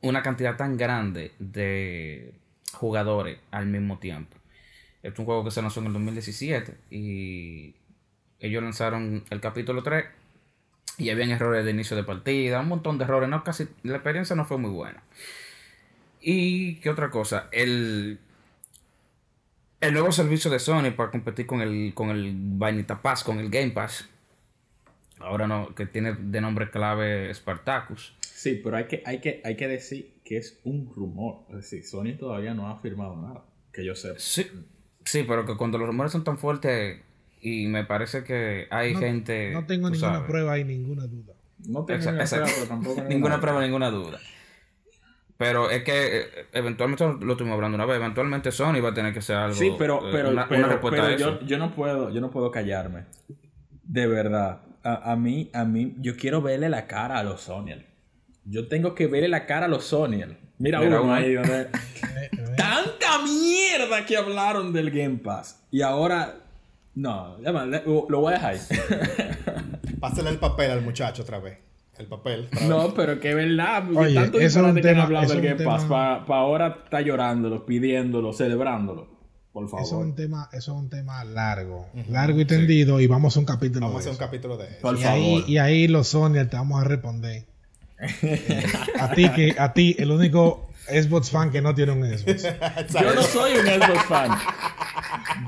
una 0.01 0.21
cantidad 0.21 0.55
tan 0.55 0.77
grande 0.77 1.31
de 1.39 2.33
jugadores 2.73 3.39
al 3.51 3.67
mismo 3.67 3.99
tiempo. 3.99 4.37
Es 5.03 5.17
un 5.17 5.25
juego 5.25 5.43
que 5.43 5.51
se 5.51 5.61
lanzó 5.61 5.79
en 5.79 5.87
el 5.87 5.93
2017 5.93 6.75
y 6.91 7.75
ellos 8.39 8.63
lanzaron 8.63 9.23
el 9.29 9.41
capítulo 9.41 9.83
3 9.83 10.05
y 10.97 11.09
habían 11.09 11.31
errores 11.31 11.65
de 11.65 11.71
inicio 11.71 11.97
de 11.97 12.03
partida, 12.03 12.59
un 12.59 12.67
montón 12.67 12.97
de 12.97 13.05
errores, 13.05 13.29
no 13.29 13.43
casi 13.43 13.67
la 13.83 13.95
experiencia 13.95 14.35
no 14.35 14.45
fue 14.45 14.57
muy 14.57 14.71
buena. 14.71 15.03
Y 16.21 16.75
qué 16.75 16.89
otra 16.89 17.09
cosa, 17.09 17.47
el 17.51 18.19
el 19.79 19.93
nuevo 19.93 20.11
servicio 20.11 20.51
de 20.51 20.59
Sony 20.59 20.91
para 20.95 21.09
competir 21.11 21.47
con 21.47 21.61
el 21.61 21.93
con 21.95 22.09
el 22.11 22.31
Vainita 22.35 23.01
Pass, 23.01 23.23
con 23.23 23.39
el 23.39 23.49
Game 23.49 23.71
Pass. 23.71 24.07
Ahora 25.19 25.47
no, 25.47 25.73
que 25.75 25.85
tiene 25.85 26.13
de 26.13 26.41
nombre 26.41 26.69
clave 26.69 27.33
Spartacus. 27.33 28.15
Sí, 28.21 28.59
pero 28.63 28.77
hay 28.77 28.85
que, 28.85 29.03
hay, 29.05 29.19
que, 29.21 29.39
hay 29.45 29.55
que 29.55 29.67
decir 29.67 30.13
que 30.25 30.37
es 30.37 30.59
un 30.63 30.91
rumor. 30.95 31.41
Es 31.49 31.55
decir, 31.57 31.83
Sony 31.85 32.17
todavía 32.17 32.55
no 32.55 32.69
ha 32.69 32.79
firmado 32.79 33.15
nada. 33.15 33.43
Que 33.71 33.85
yo 33.85 33.93
sepa. 33.93 34.15
Sí, 34.17 34.47
sí, 35.05 35.23
pero 35.27 35.45
que 35.45 35.55
cuando 35.57 35.77
los 35.77 35.85
rumores 35.87 36.11
son 36.11 36.23
tan 36.23 36.39
fuertes 36.39 37.01
y 37.39 37.67
me 37.67 37.85
parece 37.85 38.23
que 38.23 38.67
hay 38.71 38.93
No, 38.93 38.99
gente... 38.99 39.51
no 39.51 39.65
tengo 39.67 39.89
ninguna 39.91 40.13
sabes. 40.13 40.29
prueba 40.29 40.57
y 40.57 40.63
ninguna 40.63 41.05
duda. 41.05 41.33
No 41.67 41.85
tengo 41.85 41.99
Exacto, 41.99 42.11
ninguna 42.11 42.23
exacto. 42.23 42.45
prueba, 42.45 42.55
pero 42.55 42.67
tampoco 42.67 43.01
ninguna 43.09 43.39
prueba, 43.41 43.61
ninguna 43.61 43.89
duda. 43.91 44.19
Pero 45.41 45.71
es 45.71 45.83
que 45.83 46.17
eh, 46.19 46.25
eventualmente 46.53 47.03
lo 47.03 47.31
estuvimos 47.31 47.55
hablando 47.55 47.73
una 47.75 47.87
vez, 47.87 47.95
eventualmente 47.95 48.51
Sony 48.51 48.79
va 48.79 48.89
a 48.89 48.93
tener 48.93 49.11
que 49.11 49.19
hacer 49.19 49.37
algo. 49.37 49.55
Sí, 49.55 49.71
pero, 49.75 50.07
eh, 50.07 50.09
pero, 50.11 50.29
una, 50.29 50.47
pero, 50.47 50.59
una 50.65 50.67
respuesta 50.73 51.01
pero 51.01 51.11
a 51.11 51.15
eso. 51.15 51.39
yo, 51.39 51.45
yo 51.47 51.57
no 51.57 51.73
puedo, 51.73 52.11
yo 52.11 52.21
no 52.21 52.29
puedo 52.29 52.51
callarme. 52.51 53.05
De 53.81 54.05
verdad. 54.05 54.61
A, 54.83 55.11
a 55.13 55.15
mí, 55.15 55.49
a 55.55 55.65
mí, 55.65 55.95
yo 55.97 56.15
quiero 56.15 56.43
verle 56.43 56.69
la 56.69 56.85
cara 56.85 57.17
a 57.17 57.23
los 57.23 57.41
Soniel. 57.41 57.87
Yo 58.45 58.67
tengo 58.67 58.93
que 58.93 59.07
verle 59.07 59.29
la 59.29 59.47
cara 59.47 59.65
a 59.65 59.67
los 59.67 59.83
Soniel. 59.85 60.37
Mira, 60.59 60.79
Mira 60.79 61.01
uno 61.01 61.05
uno. 61.05 61.13
ahí 61.15 61.33
donde- 61.33 61.69
Tanta 62.55 63.23
mierda 63.25 64.05
que 64.05 64.17
hablaron 64.17 64.71
del 64.71 64.91
Game 64.91 65.17
Pass. 65.17 65.65
Y 65.71 65.81
ahora. 65.81 66.35
No, 66.93 67.37
lo 68.09 68.19
voy 68.19 68.33
a 68.33 68.35
dejar 68.35 68.53
ahí. 68.53 68.59
Pásale 69.99 70.29
el 70.29 70.37
papel 70.37 70.69
al 70.69 70.81
muchacho 70.81 71.23
otra 71.23 71.39
vez. 71.39 71.57
El 72.01 72.07
papel. 72.07 72.49
No, 72.67 72.93
pero 72.93 73.19
que 73.19 73.33
verdad. 73.33 73.83
Oye, 73.95 74.15
tanto 74.15 74.39
eso 74.39 74.59
es 74.67 74.73
un 74.73 74.81
tema- 74.81 75.03
hablado 75.03 75.25
eso 75.25 75.35
del 75.35 75.45
es 75.45 75.51
un 75.51 75.57
Game 75.59 75.69
Pass. 75.71 75.83
tema- 75.83 76.25
Para 76.25 76.39
ahora 76.41 76.77
está 76.83 77.01
llorándolo, 77.01 77.65
pidiéndolo, 77.65 78.33
celebrándolo. 78.33 79.07
Por 79.53 79.65
Eso 79.65 79.77
es 79.79 79.89
favor. 79.89 80.05
un 80.05 80.15
tema, 80.15 80.49
eso 80.53 80.71
es 80.71 80.77
un 80.81 80.89
tema 80.89 81.23
largo, 81.25 81.87
largo 82.09 82.39
y 82.39 82.45
tendido, 82.45 83.01
y 83.01 83.07
vamos 83.07 83.35
a 83.35 83.39
un 83.41 83.45
capítulo. 83.45 83.85
Vamos 83.87 84.01
a 84.01 84.03
de 84.05 84.09
hacer 84.11 84.21
un 84.21 84.25
capítulo 84.27 84.55
de 84.57 84.67
eso. 84.67 84.77
Por 84.81 84.95
y 84.97 85.01
favor. 85.01 85.17
ahí, 85.19 85.43
y 85.45 85.57
ahí 85.57 85.87
los 85.89 86.07
Sony 86.07 86.45
te 86.49 86.55
vamos 86.55 86.81
a 86.81 86.85
responder. 86.85 87.45
a 88.99 89.11
ti 89.11 89.29
que, 89.29 89.55
a 89.59 89.73
ti, 89.73 89.95
el 89.99 90.09
único 90.11 90.69
Xbox 90.87 91.29
fan 91.31 91.51
que 91.51 91.61
no 91.61 91.75
tiene 91.75 91.91
un 91.91 92.03
Xbox. 92.17 92.43
Yo 92.93 93.13
no 93.13 93.21
soy 93.23 93.51
un 93.53 93.65
Xbox 93.65 94.03
fan. 94.05 94.31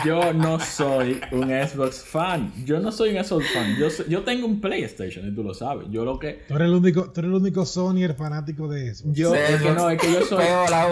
Yo 0.06 0.34
no 0.34 0.60
soy 0.60 1.20
un 1.32 1.50
Xbox 1.50 2.04
fan. 2.04 2.52
Yo 2.66 2.80
no 2.80 2.92
soy 2.92 3.16
un 3.18 3.24
Xbox 3.24 3.48
fan. 3.54 3.76
Yo, 3.78 3.90
soy- 3.90 4.06
yo 4.10 4.24
tengo 4.24 4.46
un 4.46 4.60
PlayStation 4.62 5.28
y 5.28 5.34
tú 5.34 5.44
lo 5.44 5.54
sabes. 5.54 5.88
Yo 5.90 6.04
lo 6.06 6.20
que. 6.20 6.44
Tú 6.48 6.56
eres 6.56 6.68
el 6.68 6.74
único, 6.74 7.12
tú 7.12 7.20
eres 7.22 7.30
el 7.30 7.36
único 7.36 7.66
Sonyer 7.66 8.14
fanático 8.16 8.68
de 8.68 8.94
Xbox. 8.94 9.18
Yo, 9.18 9.32
Sí, 9.34 9.40
es 9.50 9.62
que 9.62 9.72
no, 9.72 9.90
es 9.90 10.02
que 10.02 10.12
yo 10.12 10.22
soy. 10.26 10.44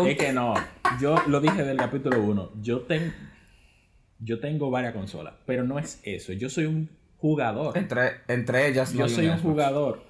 Es 0.07 0.17
que 0.17 0.31
no. 0.33 0.53
Yo 1.01 1.15
lo 1.27 1.39
dije 1.41 1.63
del 1.63 1.77
capítulo 1.77 2.21
1. 2.21 2.51
Yo 2.61 2.81
tengo. 2.81 3.11
Yo 4.19 4.39
tengo 4.39 4.69
varias 4.69 4.93
consolas. 4.93 5.33
Pero 5.45 5.63
no 5.63 5.79
es 5.79 5.99
eso. 6.03 6.31
Yo 6.33 6.49
soy 6.49 6.65
un 6.65 6.89
jugador. 7.17 7.77
Entre, 7.77 8.11
entre 8.27 8.67
ellas, 8.67 8.93
Yo 8.93 9.07
soy 9.09 9.25
un 9.27 9.31
Xbox. 9.33 9.41
jugador. 9.43 10.03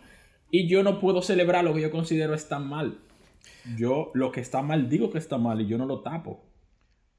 Y 0.49 0.67
yo 0.67 0.83
no 0.83 0.99
puedo 0.99 1.21
celebrar 1.21 1.63
lo 1.63 1.73
que 1.73 1.81
yo 1.81 1.91
considero 1.91 2.33
está 2.33 2.59
mal. 2.59 2.97
Yo 3.77 4.11
lo 4.13 4.31
que 4.31 4.41
está 4.41 4.61
mal 4.61 4.89
digo 4.89 5.09
que 5.11 5.17
está 5.17 5.37
mal 5.37 5.61
y 5.61 5.67
yo 5.67 5.77
no 5.77 5.85
lo 5.85 6.01
tapo. 6.01 6.43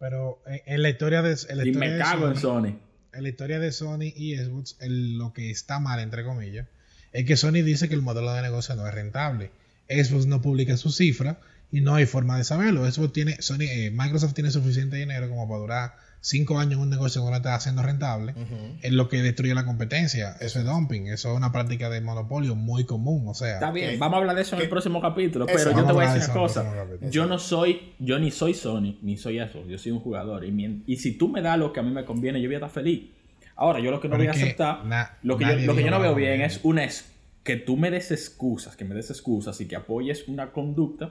Pero 0.03 0.43
en, 0.47 0.61
en 0.67 0.83
la 0.83 0.91
historia 0.91 1.23
de, 1.23 1.37
en 1.49 1.57
la 1.59 1.65
Y 1.65 1.69
historia 1.69 1.93
de 1.93 2.27
en 2.27 2.37
Sony, 2.37 2.79
en 3.13 3.23
la 3.23 3.29
historia 3.29 3.59
de 3.61 3.71
Sony 3.71 4.13
y 4.17 4.37
Xbox, 4.37 4.77
el- 4.81 5.17
lo 5.17 5.33
que 5.33 5.49
está 5.53 5.79
mal, 5.79 6.01
entre 6.01 6.25
comillas, 6.25 6.67
es 7.13 7.25
que 7.25 7.37
Sony 7.37 7.63
dice 7.63 7.89
que 7.89 7.95
el 7.95 8.03
modelo 8.03 8.33
de 8.33 8.43
negocio 8.43 8.75
no 8.75 8.85
es 8.89 8.93
rentable. 8.93 9.53
Xbox 9.89 10.27
no 10.27 10.43
publica 10.43 10.77
su 10.77 10.91
cifra 10.91 11.39
y 11.71 11.83
no 11.83 11.95
hay 11.95 12.07
forma 12.07 12.37
de 12.37 12.43
saberlo. 12.43 12.85
Eso 12.87 13.13
tiene, 13.13 13.41
Sony, 13.43 13.61
eh, 13.63 13.93
Microsoft 13.95 14.35
tiene 14.35 14.51
suficiente 14.51 14.97
dinero 14.97 15.29
como 15.29 15.47
para 15.49 15.61
durar 15.61 15.97
cinco 16.25 16.59
años 16.61 16.75
en 16.75 16.79
un 16.79 16.89
negocio 16.91 17.23
que 17.25 17.31
no 17.31 17.37
está 17.37 17.55
haciendo 17.57 17.83
rentable, 17.83 18.33
es 18.81 18.93
lo 18.93 19.09
que 19.09 19.21
destruye 19.23 19.55
la 19.55 19.65
competencia. 19.67 20.37
Eso 20.41 20.61
es 20.61 20.65
dumping, 20.65 21.09
eso 21.09 21.33
es 21.33 21.37
una 21.37 21.51
práctica 21.53 21.91
de 21.91 22.01
monopolio 22.01 22.55
muy 22.55 22.85
común. 22.87 23.27
O 23.29 23.35
sea, 23.35 23.55
Está 23.55 23.71
bien, 23.73 23.91
que- 23.91 23.97
vamos 23.99 24.15
a 24.15 24.21
hablar 24.21 24.37
de 24.37 24.43
eso 24.43 24.55
en 24.57 24.63
el 24.63 24.69
próximo 24.69 25.01
capítulo, 25.03 25.47
pero 25.47 25.73
yo 25.73 25.85
te 25.85 25.93
voy 25.93 26.05
a 26.05 26.15
decir 26.15 26.33
de 26.33 26.39
una 26.39 26.41
cosa. 26.49 26.75
Yo 27.11 27.27
no 27.27 27.39
soy, 27.39 27.93
yo 27.99 28.19
ni 28.21 28.31
soy 28.31 28.55
Sony, 28.55 28.97
ni 29.03 29.17
soy 29.17 29.41
eso, 29.41 29.67
yo 29.67 29.77
soy 29.79 29.93
un 29.93 30.01
jugador. 30.01 30.45
Y, 30.45 30.53
mien- 30.53 30.85
y 30.87 30.97
si 30.97 31.19
tú 31.19 31.29
me 31.29 31.43
das 31.43 31.59
lo 31.59 31.73
que 31.73 31.81
a 31.81 31.83
mí 31.83 31.91
me 31.91 32.05
conviene, 32.05 32.41
yo 32.41 32.49
voy 32.49 32.55
a 32.55 32.59
estar 32.59 32.71
feliz. 32.71 33.11
Ahora, 33.57 33.81
yo 33.81 33.91
lo 33.91 34.01
que 34.01 34.09
no 34.09 34.17
voy 34.17 34.29
a 34.29 34.31
aceptar, 34.31 34.85
na- 34.87 35.19
lo 35.23 35.37
que 35.37 35.45
yo, 35.45 35.51
lo 35.67 35.75
que 35.77 35.83
yo 35.85 35.91
no 35.91 35.99
veo 36.01 36.15
bien 36.15 36.31
bien. 36.39 36.43
es 36.43 36.61
una 36.63 36.85
es 36.85 37.11
que 37.43 37.57
tú 37.57 37.77
me 37.77 37.91
des 37.91 38.13
excusas, 38.13 38.77
que 38.77 38.85
me 38.85 38.95
des 38.95 39.11
excusas 39.11 39.61
y 39.61 39.67
que 39.67 39.75
apoyes 39.75 40.29
una 40.29 40.53
conducta 40.53 41.11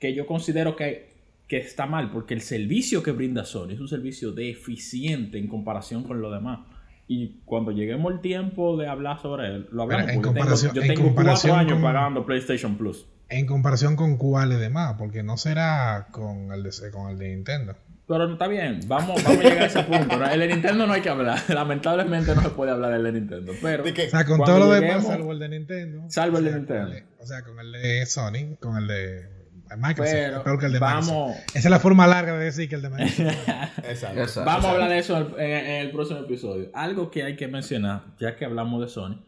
que 0.00 0.14
yo 0.14 0.26
considero 0.26 0.76
que, 0.76 1.09
que 1.50 1.58
está 1.58 1.84
mal, 1.84 2.12
porque 2.12 2.32
el 2.32 2.42
servicio 2.42 3.02
que 3.02 3.10
brinda 3.10 3.44
Sony 3.44 3.70
es 3.72 3.80
un 3.80 3.88
servicio 3.88 4.30
deficiente 4.30 5.36
en 5.36 5.48
comparación 5.48 6.04
con 6.04 6.22
lo 6.22 6.30
demás. 6.30 6.60
Y 7.08 7.40
cuando 7.44 7.72
lleguemos 7.72 8.12
el 8.12 8.20
tiempo 8.20 8.76
de 8.76 8.86
hablar 8.86 9.20
sobre 9.20 9.48
él, 9.48 9.68
lo 9.72 9.82
hablamos. 9.82 10.06
Pero 10.06 10.14
en 10.16 10.22
porque 10.22 10.38
comparación- 10.38 10.72
tengo, 10.72 10.84
en 10.84 10.88
yo 10.88 10.94
tengo 10.94 11.02
cuatro 11.02 11.16
comparación 11.16 11.58
años 11.58 11.72
con- 11.72 11.82
pagando 11.82 12.24
PlayStation 12.24 12.78
Plus. 12.78 13.06
en 13.28 13.46
comparación 13.46 13.96
con 13.96 14.16
cuáles 14.16 14.60
demás, 14.60 14.94
porque 14.96 15.24
no 15.24 15.36
será 15.36 16.06
con 16.12 16.52
el 16.52 16.62
de, 16.62 16.70
con 16.92 17.10
el 17.10 17.18
de 17.18 17.34
Nintendo. 17.34 17.74
Pero 18.06 18.26
no 18.28 18.32
está 18.34 18.46
bien, 18.48 18.80
vamos, 18.86 19.22
vamos 19.24 19.40
a 19.40 19.42
llegar 19.42 19.62
a 19.62 19.66
ese 19.66 19.82
punto. 19.84 20.16
¿no? 20.18 20.26
El 20.30 20.38
de 20.40 20.48
Nintendo 20.48 20.86
no 20.86 20.92
hay 20.92 21.00
que 21.02 21.08
hablar. 21.10 21.38
Lamentablemente 21.48 22.32
no 22.34 22.42
se 22.42 22.50
puede 22.50 22.70
hablar 22.70 22.92
del 22.92 23.02
de 23.04 23.12
Nintendo. 23.20 23.52
Pero 23.60 23.82
De 23.82 23.92
que- 23.92 24.06
O 24.06 24.10
sea, 24.10 24.24
con 24.24 24.42
todo 24.44 24.58
lo 24.60 24.70
demás, 24.70 25.04
salvo 25.04 25.32
el 25.32 25.38
de 25.40 25.48
Nintendo. 25.48 26.04
Salvo 26.08 26.38
el 26.38 26.44
de 26.44 26.52
Nintendo. 26.54 26.92
O 27.18 27.26
sea, 27.26 27.42
con 27.42 27.58
el 27.58 27.72
de 27.72 28.06
Sony, 28.06 28.56
con 28.60 28.76
el 28.78 28.86
de 28.86 29.39
Microsoft. 29.76 30.14
Pero 30.14 30.36
es 30.38 30.42
peor 30.42 30.58
que 30.58 30.66
el 30.66 30.72
de 30.72 30.78
vamos- 30.78 31.06
Microsoft. 31.08 31.46
Esa 31.56 31.58
es 31.58 31.70
la 31.70 31.78
forma 31.80 32.06
larga 32.06 32.36
de 32.38 32.44
decir 32.44 32.68
que 32.68 32.74
el 32.76 32.82
de 32.82 32.90
Microsoft. 32.90 33.18
Exacto. 33.88 34.20
Exacto. 34.20 34.44
vamos 34.44 34.64
a 34.66 34.70
hablar 34.70 34.88
de 34.90 34.98
eso 34.98 35.16
en 35.18 35.26
el, 35.26 35.40
en- 35.40 35.66
en 35.66 35.80
el 35.86 35.90
próximo 35.90 36.20
episodio. 36.20 36.70
Algo 36.74 37.10
que 37.10 37.22
hay 37.22 37.36
que 37.36 37.48
mencionar, 37.48 38.04
ya 38.18 38.36
que 38.36 38.44
hablamos 38.44 38.80
de 38.82 38.88
Sony, 38.88 39.22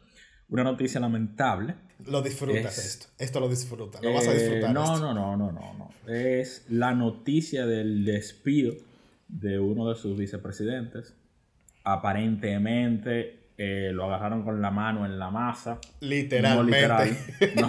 una 0.48 0.64
noticia 0.64 1.00
lamentable. 1.00 1.74
Lo 2.06 2.20
disfrutas 2.22 2.78
Es- 2.78 2.84
esto. 2.86 3.06
Esto 3.18 3.40
lo 3.40 3.48
disfrutas. 3.48 4.02
Lo 4.02 4.12
vas 4.12 4.26
a 4.26 4.32
Eh, 4.32 4.38
disfrutar. 4.38 4.72
no, 4.74 4.82
esto. 4.94 5.00
no, 5.00 5.14
no, 5.14 5.36
no, 5.36 5.52
no, 5.52 5.74
no. 5.74 6.12
Es 6.12 6.66
la 6.68 6.94
noticia 6.94 7.64
del 7.66 8.04
despido 8.04 8.74
de 9.28 9.58
uno 9.60 9.88
de 9.88 9.94
sus 9.94 10.18
vicepresidentes. 10.18 11.14
Aparentemente 11.84 13.41
eh, 13.64 13.90
lo 13.92 14.04
agarraron 14.04 14.42
con 14.42 14.60
la 14.60 14.70
mano 14.70 15.04
en 15.06 15.18
la 15.18 15.30
masa. 15.30 15.78
Literalmente. 16.00 16.88
No 16.88 16.98
literal. 16.98 17.16
No. 17.56 17.68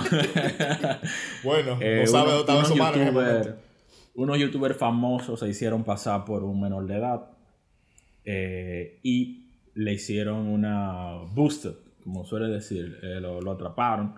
Bueno, 1.44 1.78
Eh, 1.82 2.02
no 2.06 2.08
sabe 2.08 2.30
dónde 2.32 2.40
estaba 2.42 2.66
su 2.66 2.76
mano 2.76 2.98
youtuber- 2.98 3.56
unos 4.16 4.38
youtubers 4.40 4.78
famosos 4.78 5.40
se 5.40 5.50
hicieron 5.50 5.84
pasar 5.84 6.24
por 6.26 6.44
un 6.44 6.62
menor 6.62 6.86
de 6.88 6.96
edad 6.98 7.30
eh, 8.26 9.00
y 9.04 9.50
le 9.76 9.94
hicieron 9.94 10.48
una 10.48 11.16
boosted, 11.34 11.74
como 12.04 12.24
suele 12.24 12.48
decir, 12.48 13.00
eh, 13.02 13.20
lo, 13.20 13.42
lo 13.42 13.52
atraparon. 13.52 14.16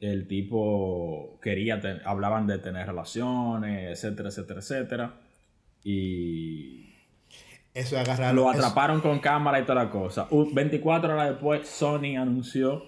El 0.00 0.26
tipo 0.26 1.38
quería, 1.42 1.80
hablaban 2.06 2.46
de 2.46 2.58
tener 2.58 2.86
relaciones, 2.86 3.90
etcétera, 3.92 4.30
etcétera, 4.30 4.60
etcétera. 4.60 5.14
Y 5.84 6.89
Eso 7.74 7.96
lo 8.32 8.50
eso- 8.50 8.58
atraparon 8.66 9.00
con 9.00 9.20
cámara 9.20 9.60
y 9.60 9.62
toda 9.62 9.84
la 9.84 9.90
cosa. 9.90 10.26
U- 10.30 10.50
24 10.52 11.12
horas 11.14 11.30
después, 11.30 11.68
Sony 11.68 12.16
anunció 12.18 12.82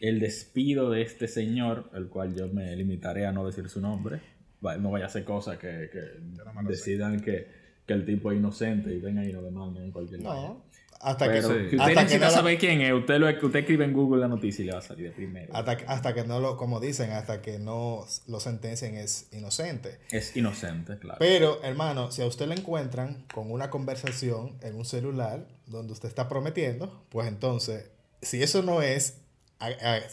el 0.00 0.20
despido 0.20 0.90
de 0.90 1.02
este 1.02 1.26
señor, 1.28 1.90
el 1.94 2.08
cual 2.08 2.34
yo 2.34 2.46
me 2.48 2.74
limitaré 2.76 3.26
a 3.26 3.32
no 3.32 3.44
decir 3.46 3.68
su 3.68 3.80
nombre. 3.80 4.20
No 4.60 4.90
vaya 4.90 5.04
a 5.04 5.08
hacer 5.08 5.24
cosas 5.24 5.56
que, 5.58 5.88
que 5.92 6.00
no 6.36 6.62
decidan 6.68 7.20
que, 7.20 7.46
que 7.86 7.92
el 7.94 8.04
tipo 8.04 8.30
es 8.32 8.38
inocente 8.38 8.92
y 8.94 8.98
vengan 9.00 9.24
y 9.24 9.32
lo 9.32 9.42
demanden 9.42 9.84
en 9.84 9.92
cualquier. 9.92 10.20
No. 10.20 10.64
Hasta 11.00 11.30
que, 11.32 11.40
si 11.42 11.46
usted 11.48 11.78
hasta 11.78 11.88
que 11.88 11.94
necesita 11.94 12.18
no 12.26 12.30
lo- 12.32 12.36
saber 12.36 12.58
quién 12.58 12.80
es, 12.80 12.92
usted, 12.92 13.18
lo, 13.18 13.28
usted 13.28 13.60
escribe 13.60 13.84
en 13.84 13.92
Google 13.92 14.20
la 14.20 14.26
noticia 14.28 14.62
y 14.62 14.66
le 14.66 14.72
va 14.72 14.78
a 14.78 14.82
salir 14.82 15.06
de 15.06 15.12
primero. 15.12 15.54
hasta, 15.54 15.72
hasta 15.86 16.12
que 16.14 16.24
no 16.24 16.40
lo, 16.40 16.56
como 16.56 16.80
dicen, 16.80 17.12
hasta 17.12 17.40
que 17.40 17.58
no 17.60 18.04
lo 18.26 18.40
sentencien 18.40 18.96
es 18.96 19.28
inocente. 19.32 20.00
Es 20.10 20.36
inocente, 20.36 20.98
claro. 20.98 21.18
Pero, 21.20 21.62
hermano, 21.62 22.10
si 22.10 22.22
a 22.22 22.26
usted 22.26 22.48
le 22.48 22.54
encuentran 22.56 23.24
con 23.32 23.52
una 23.52 23.70
conversación 23.70 24.56
en 24.60 24.74
un 24.74 24.84
celular 24.84 25.46
donde 25.66 25.92
usted 25.92 26.08
está 26.08 26.28
prometiendo, 26.28 27.04
pues 27.10 27.28
entonces, 27.28 27.90
si 28.20 28.42
eso 28.42 28.62
no 28.62 28.82
es 28.82 29.20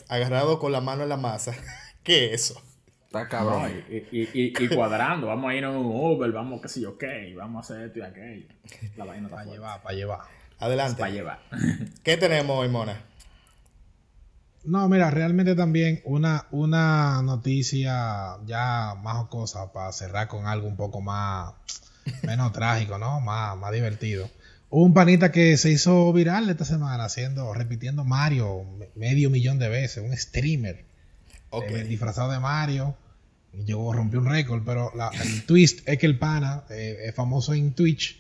agarrado 0.08 0.60
con 0.60 0.72
la 0.72 0.82
mano 0.82 1.04
en 1.04 1.10
la 1.10 1.18
masa, 1.18 1.54
¿qué 2.04 2.34
es 2.34 2.52
eso? 2.52 2.62
Está 3.08 3.24
No, 3.24 3.30
cabrón. 3.30 3.84
y, 3.90 3.96
y- 3.96 4.30
y- 4.34 4.54
y 4.64 4.68
cuadrando, 4.68 5.28
vamos 5.28 5.50
a 5.50 5.56
ir 5.56 5.64
en 5.64 5.70
un 5.70 5.86
Uber, 5.86 6.32
vamos 6.32 6.62
que 6.62 6.68
sí, 6.68 6.86
ok, 6.86 7.04
vamos 7.36 7.58
a 7.70 7.74
hacer 7.74 7.88
esto 7.88 8.00
y 8.00 8.02
aquello. 8.02 8.48
La 8.98 9.06
vaina 9.06 9.28
está 9.28 9.38
Para 9.38 9.52
llevar, 9.52 9.82
para 9.82 9.96
llevar. 9.96 10.20
Adelante. 10.60 11.00
Para 11.00 11.12
llevar. 11.12 11.40
¿Qué 12.04 12.18
tenemos 12.18 12.58
hoy, 12.58 12.70
Mona? 12.70 13.02
No, 14.64 14.90
mira, 14.90 15.12
realmente 15.12 15.54
también 15.56 16.02
una, 16.06 16.48
una 16.52 17.22
noticia 17.22 18.38
ya 18.48 18.96
más 19.04 19.18
jocosa 19.18 19.72
para 19.72 19.92
cerrar 19.92 20.28
con 20.28 20.48
algo 20.48 20.68
un 20.68 20.76
poco 20.76 21.02
más, 21.02 21.54
menos 22.24 22.52
trágico, 22.52 22.98
¿no? 22.98 23.20
Más, 23.22 23.56
más 23.58 23.72
divertido. 23.72 24.30
Hubo 24.72 24.84
un 24.84 24.94
panita 24.94 25.32
que 25.32 25.56
se 25.58 25.70
hizo 25.70 26.12
viral 26.14 26.50
esta 26.50 26.66
semana 26.66 27.06
haciendo, 27.06 27.54
repitiendo 27.54 28.04
Mario 28.04 28.64
me- 28.78 28.90
medio 28.96 29.30
millón 29.30 29.60
de 29.60 29.70
veces, 29.70 30.04
un 30.04 30.18
streamer 30.18 30.84
Ok. 31.52 31.66
eh, 31.70 31.84
disfrazado 31.84 32.32
de 32.32 32.40
Mario. 32.40 32.96
Y 33.54 33.64
llegó, 33.66 33.94
rompió 33.94 34.20
un 34.20 34.26
récord, 34.26 34.64
pero 34.66 34.92
la- 34.96 35.12
el 35.24 35.46
twist 35.46 35.88
es 35.88 36.00
que 36.00 36.08
el 36.08 36.18
pana 36.18 36.64
eh, 36.72 36.98
es 37.06 37.14
famoso 37.16 37.54
en 37.54 37.74
Twitch 37.74 38.20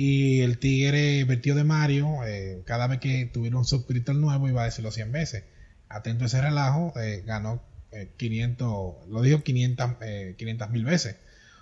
y 0.00 0.42
el 0.42 0.60
tigre 0.60 1.24
vertido 1.24 1.56
de 1.56 1.64
Mario, 1.64 2.24
eh, 2.24 2.62
cada 2.64 2.86
vez 2.86 3.00
que 3.00 3.26
tuviera 3.26 3.56
un 3.58 3.64
suscriptor 3.64 4.14
nuevo 4.14 4.48
iba 4.48 4.62
a 4.62 4.66
decirlo 4.66 4.92
100 4.92 5.10
veces. 5.10 5.44
Atento 5.88 6.22
a 6.22 6.28
ese 6.28 6.40
relajo, 6.40 6.92
eh, 7.00 7.24
ganó 7.26 7.60
eh, 7.90 8.12
500, 8.16 9.08
lo 9.08 9.22
dijo 9.22 9.42
500 9.42 9.90
eh, 10.02 10.34
500 10.38 10.70
mil 10.70 10.84
veces. 10.84 11.16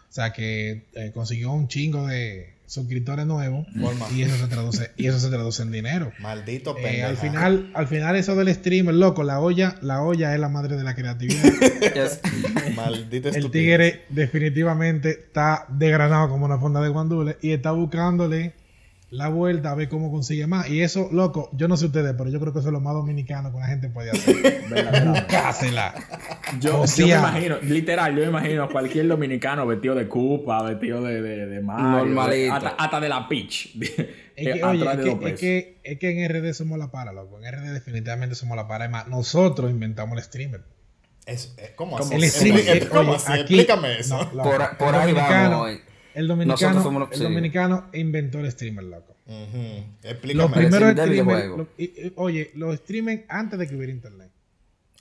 O 0.09 0.13
sea 0.17 0.33
que 0.33 0.83
eh, 0.95 1.11
consiguió 1.13 1.53
un 1.53 1.69
chingo 1.69 2.07
de 2.07 2.55
suscriptores 2.67 3.27
nuevos 3.27 3.65
Forma. 3.81 4.07
y 4.13 4.23
eso 4.23 4.37
se 4.37 4.49
traduce, 4.49 4.91
y 4.97 5.07
eso 5.07 5.21
se 5.21 5.29
traduce 5.29 5.63
en 5.63 5.71
dinero. 5.71 6.11
Maldito 6.19 6.77
Eh, 6.79 7.05
al 7.05 7.17
final, 7.17 7.71
al 7.75 7.87
final 7.87 8.17
eso 8.17 8.35
del 8.35 8.53
streamer, 8.53 8.95
loco, 8.95 9.23
la 9.23 9.39
olla, 9.39 9.77
la 9.83 10.03
olla 10.03 10.35
es 10.35 10.41
la 10.41 10.49
madre 10.49 10.77
de 10.77 10.83
la 10.85 10.95
creatividad. 10.95 11.45
Yes. 11.95 12.21
Maldita 12.75 13.29
El 13.29 13.37
estupidez. 13.37 13.51
tigre 13.53 14.05
definitivamente 14.09 15.11
está 15.11 15.67
desgranado 15.69 16.29
como 16.29 16.45
una 16.47 16.59
fonda 16.59 16.81
de 16.81 16.89
guandules 16.89 17.37
y 17.41 17.53
está 17.53 17.71
buscándole 17.71 18.53
la 19.11 19.29
vuelta 19.29 19.71
a 19.71 19.75
ver 19.75 19.89
cómo 19.89 20.11
consigue 20.11 20.47
más. 20.47 20.69
Y 20.69 20.83
eso, 20.83 21.09
loco, 21.13 21.49
yo 21.53 21.69
no 21.69 21.77
sé 21.77 21.87
ustedes, 21.87 22.15
pero 22.19 22.29
yo 22.29 22.41
creo 22.41 22.53
que 22.53 22.59
eso 22.59 22.69
es 22.69 22.73
lo 22.73 22.81
más 22.81 22.95
dominicano 22.95 23.51
que 23.51 23.57
una 23.57 23.67
gente 23.69 23.89
puede 23.89 24.11
hacer. 24.11 24.65
Buscársela. 25.07 25.95
Yo, 26.61 26.79
O 26.79 26.81
yo 26.83 26.87
sea- 26.87 27.07
me 27.23 27.29
imagino, 27.29 27.57
literal, 27.63 28.15
yo 28.17 28.23
me 28.23 28.29
imagino 28.29 28.65
a 28.65 28.69
cualquier 28.69 29.07
dominicano 29.09 29.67
vestido 29.67 29.95
de 29.95 30.09
Cupa, 30.09 30.63
vestido 30.63 31.03
de, 31.03 31.23
de, 31.23 31.47
de 31.47 31.61
Mario, 31.61 32.05
Normalito. 32.07 32.55
Hasta, 32.55 32.69
hasta 32.71 33.01
de 33.01 33.09
la 33.09 33.29
Peach. 33.29 33.71
Es 34.37 34.53
que, 34.53 34.59
eh, 34.59 34.65
oye, 34.65 34.85
es 34.85 34.91
que, 34.99 35.11
dos 35.15 35.23
es, 35.31 35.41
que, 35.41 35.81
es 35.83 35.99
que 35.99 36.23
en 36.25 36.29
RD 36.31 36.53
somos 36.53 36.79
la 36.79 36.91
para, 36.91 37.11
loco. 37.15 37.41
En 37.43 37.51
RD 37.55 37.73
definitivamente 37.73 38.35
somos 38.35 38.55
la 38.55 38.69
para. 38.69 38.85
Además, 38.85 39.09
nosotros 39.09 39.71
inventamos 39.71 40.19
el 40.19 40.23
streamer. 40.25 40.61
Es- 41.25 41.55
es- 41.57 41.71
¿Cómo 41.71 41.97
¿Cómo? 41.97 42.05
así? 42.05 42.23
El 42.23 42.31
streamer, 42.31 42.89
¿Cómo 42.91 43.13
oye, 43.13 43.17
así? 43.17 43.33
aquí- 43.33 43.41
Explícame 43.41 43.99
eso. 43.99 44.19
no, 44.19 44.25
loco, 44.35 44.51
Por, 44.51 44.61
el 44.61 44.77
por 44.77 44.95
ahí 44.95 45.13
vamos 45.15 45.59
hoy. 45.63 45.81
El 46.16 46.28
dominicano, 46.28 46.82
somos 46.82 47.00
los- 47.02 47.12
el 47.12 47.18
sí. 47.18 47.23
dominicano 47.25 47.88
inventó 47.92 48.38
el 48.40 48.50
streamer, 48.50 48.85
loco. 48.85 49.14
Los 49.26 49.37
Explícame 50.02 50.20
Pero 50.23 50.42
eso. 50.44 50.52
primeros 50.54 50.92
streamers, 50.92 51.46
lo- 51.49 51.68
oye, 52.16 52.50
los 52.54 52.76
streamers 52.76 53.23
antes 53.28 53.58
de 53.58 53.68
que 53.68 53.76
hubiera 53.76 53.92
internet. 53.92 54.30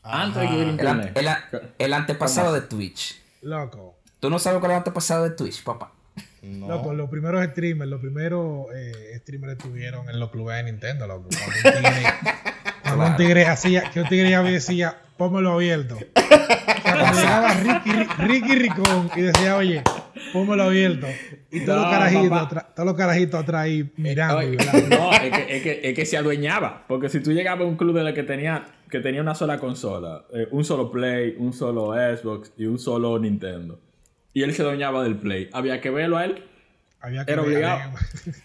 Antes 0.03 0.41
de 0.41 0.47
que 0.47 0.53
hubiera. 0.53 0.69
El, 0.69 0.75
internet. 0.75 1.11
el 1.15 1.27
an- 1.27 1.43
el 1.79 1.93
antepasado 1.93 2.53
de 2.53 2.61
Twitch. 2.61 3.19
Loco. 3.41 3.97
¿Tú 4.19 4.29
no 4.29 4.39
sabes 4.39 4.59
cuál 4.59 4.71
es 4.71 4.75
el 4.75 4.79
antepasado 4.79 5.23
de 5.23 5.31
Twitch, 5.31 5.63
papá? 5.63 5.93
No. 6.41 6.67
Loco, 6.67 6.93
los 6.93 7.09
primeros 7.09 7.43
streamers, 7.45 7.89
los 7.89 7.99
primeros 8.01 8.67
eh, 8.75 9.17
streamers 9.21 9.53
estuvieron 9.57 10.09
en 10.09 10.19
los 10.19 10.29
clubes 10.31 10.57
de 10.57 10.63
Nintendo, 10.71 11.07
loco. 11.07 11.29
Cuando 11.63 11.79
cuando 12.95 13.11
un 13.11 13.17
tigre 13.17 13.45
hacía, 13.45 13.89
que 13.91 14.01
un 14.01 14.07
tigre 14.07 14.29
ya 14.29 14.43
decía, 14.43 14.97
pónmelo 15.17 15.53
abierto. 15.53 15.95
O 15.95 15.99
sea, 16.19 16.81
cuando 16.83 17.19
llegaba 17.21 17.53
Ricky, 17.53 18.03
Ricky 18.19 18.55
Ricón 18.55 19.11
y 19.15 19.21
decía, 19.21 19.57
oye, 19.57 19.83
pónmelo 20.33 20.63
abierto. 20.63 21.07
Y 21.51 21.65
todos 21.65 21.79
los 21.79 21.85
No, 21.85 21.91
carajitos, 21.91 22.49
todos 22.75 22.85
los 22.85 22.95
carajitos 22.95 23.43
atrás 23.43 23.63
ahí 23.63 23.91
mirando. 23.97 24.37
Oye, 24.37 24.57
velando. 24.57 24.89
no, 24.97 25.11
es 25.11 25.19
que, 25.31 25.57
es, 25.57 25.63
que, 25.63 25.79
es 25.83 25.95
que 25.95 26.05
se 26.05 26.17
adueñaba. 26.17 26.85
Porque 26.87 27.09
si 27.09 27.21
tú 27.21 27.31
llegabas 27.31 27.65
a 27.65 27.67
un 27.67 27.77
club 27.77 27.95
de 27.95 28.03
la 28.03 28.13
que 28.13 28.23
tenía, 28.23 28.65
que 28.89 28.99
tenía 28.99 29.21
una 29.21 29.35
sola 29.35 29.59
consola, 29.59 30.25
eh, 30.33 30.47
un 30.51 30.63
solo 30.65 30.91
Play, 30.91 31.35
un 31.37 31.53
solo 31.53 31.93
Xbox 31.93 32.51
y 32.57 32.65
un 32.65 32.79
solo 32.79 33.17
Nintendo, 33.19 33.79
y 34.33 34.43
él 34.43 34.53
se 34.53 34.63
adueñaba 34.63 35.03
del 35.03 35.15
Play, 35.15 35.49
había 35.53 35.79
que 35.81 35.89
verlo 35.89 36.17
a 36.17 36.25
él. 36.25 36.43
Había 37.05 37.25
que 37.25 37.31
Era 37.33 37.41
obligado. 37.43 37.91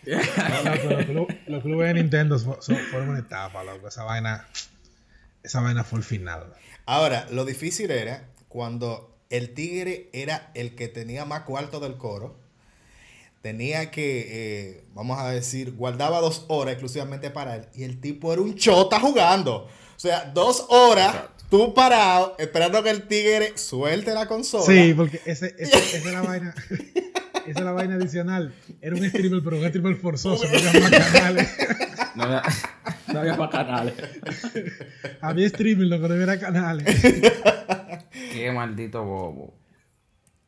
No, 0.06 0.90
los, 0.90 1.04
club- 1.06 1.36
los 1.46 1.62
clubes 1.62 1.88
de 1.88 1.94
Nintendo 1.94 2.38
fueron 2.38 3.08
una 3.10 3.18
etapa, 3.20 3.64
loco. 3.64 3.88
Esa 3.88 4.04
vaina. 4.04 4.46
esa 5.42 5.60
vaina 5.60 5.82
fue 5.84 5.98
el 6.00 6.04
final. 6.04 6.52
Ahora, 6.86 7.26
lo 7.30 7.44
difícil 7.44 7.90
era 7.90 8.28
cuando 8.48 9.16
el 9.30 9.54
tigre 9.54 10.08
era 10.12 10.50
el 10.54 10.74
que 10.74 10.88
tenía 10.88 11.24
más 11.24 11.42
cuarto 11.42 11.80
del 11.80 11.96
coro. 11.96 12.38
Tenía 13.42 13.90
que, 13.90 14.26
eh, 14.28 14.84
vamos 14.92 15.18
a 15.18 15.30
decir, 15.30 15.72
guardaba 15.72 16.20
dos 16.20 16.44
horas 16.48 16.72
exclusivamente 16.74 17.30
para 17.30 17.56
él. 17.56 17.66
Y 17.74 17.84
el 17.84 17.98
tipo 18.00 18.32
era 18.32 18.42
un 18.42 18.54
chota 18.56 19.00
jugando. 19.00 19.64
O 19.96 19.98
sea, 20.00 20.24
dos 20.34 20.66
horas, 20.68 21.16
tú 21.48 21.72
parado, 21.72 22.36
esperando 22.38 22.82
que 22.82 22.90
el 22.90 23.06
tigre 23.08 23.56
suelte 23.56 24.12
la 24.12 24.26
consola. 24.26 24.64
Sí, 24.66 24.92
porque 24.94 25.20
ese, 25.24 25.54
ese- 25.58 25.78
esa 25.78 25.96
es 25.96 26.04
la 26.04 26.20
vaina. 26.22 26.54
Esa 27.46 27.58
es 27.58 27.64
la 27.64 27.72
vaina 27.72 27.94
adicional. 27.96 28.54
Era 28.80 28.96
un 28.96 29.08
streamer, 29.08 29.40
pero 29.42 29.58
un 29.58 29.66
streamer 29.68 29.96
forzoso. 29.96 30.44
No 30.44 30.58
había 30.68 30.80
más 30.90 31.06
canales. 31.10 31.56
No 32.14 32.22
había- 32.24 32.42
No 33.12 33.20
había 33.20 33.36
para 33.36 33.50
canales. 33.66 33.94
Había 35.20 35.48
streamer, 35.48 35.86
lo 35.88 36.00
que 36.00 36.08
no 36.08 36.14
era 36.14 36.38
canales. 36.38 37.02
Qué 38.32 38.50
maldito 38.52 39.04
bobo. 39.04 39.54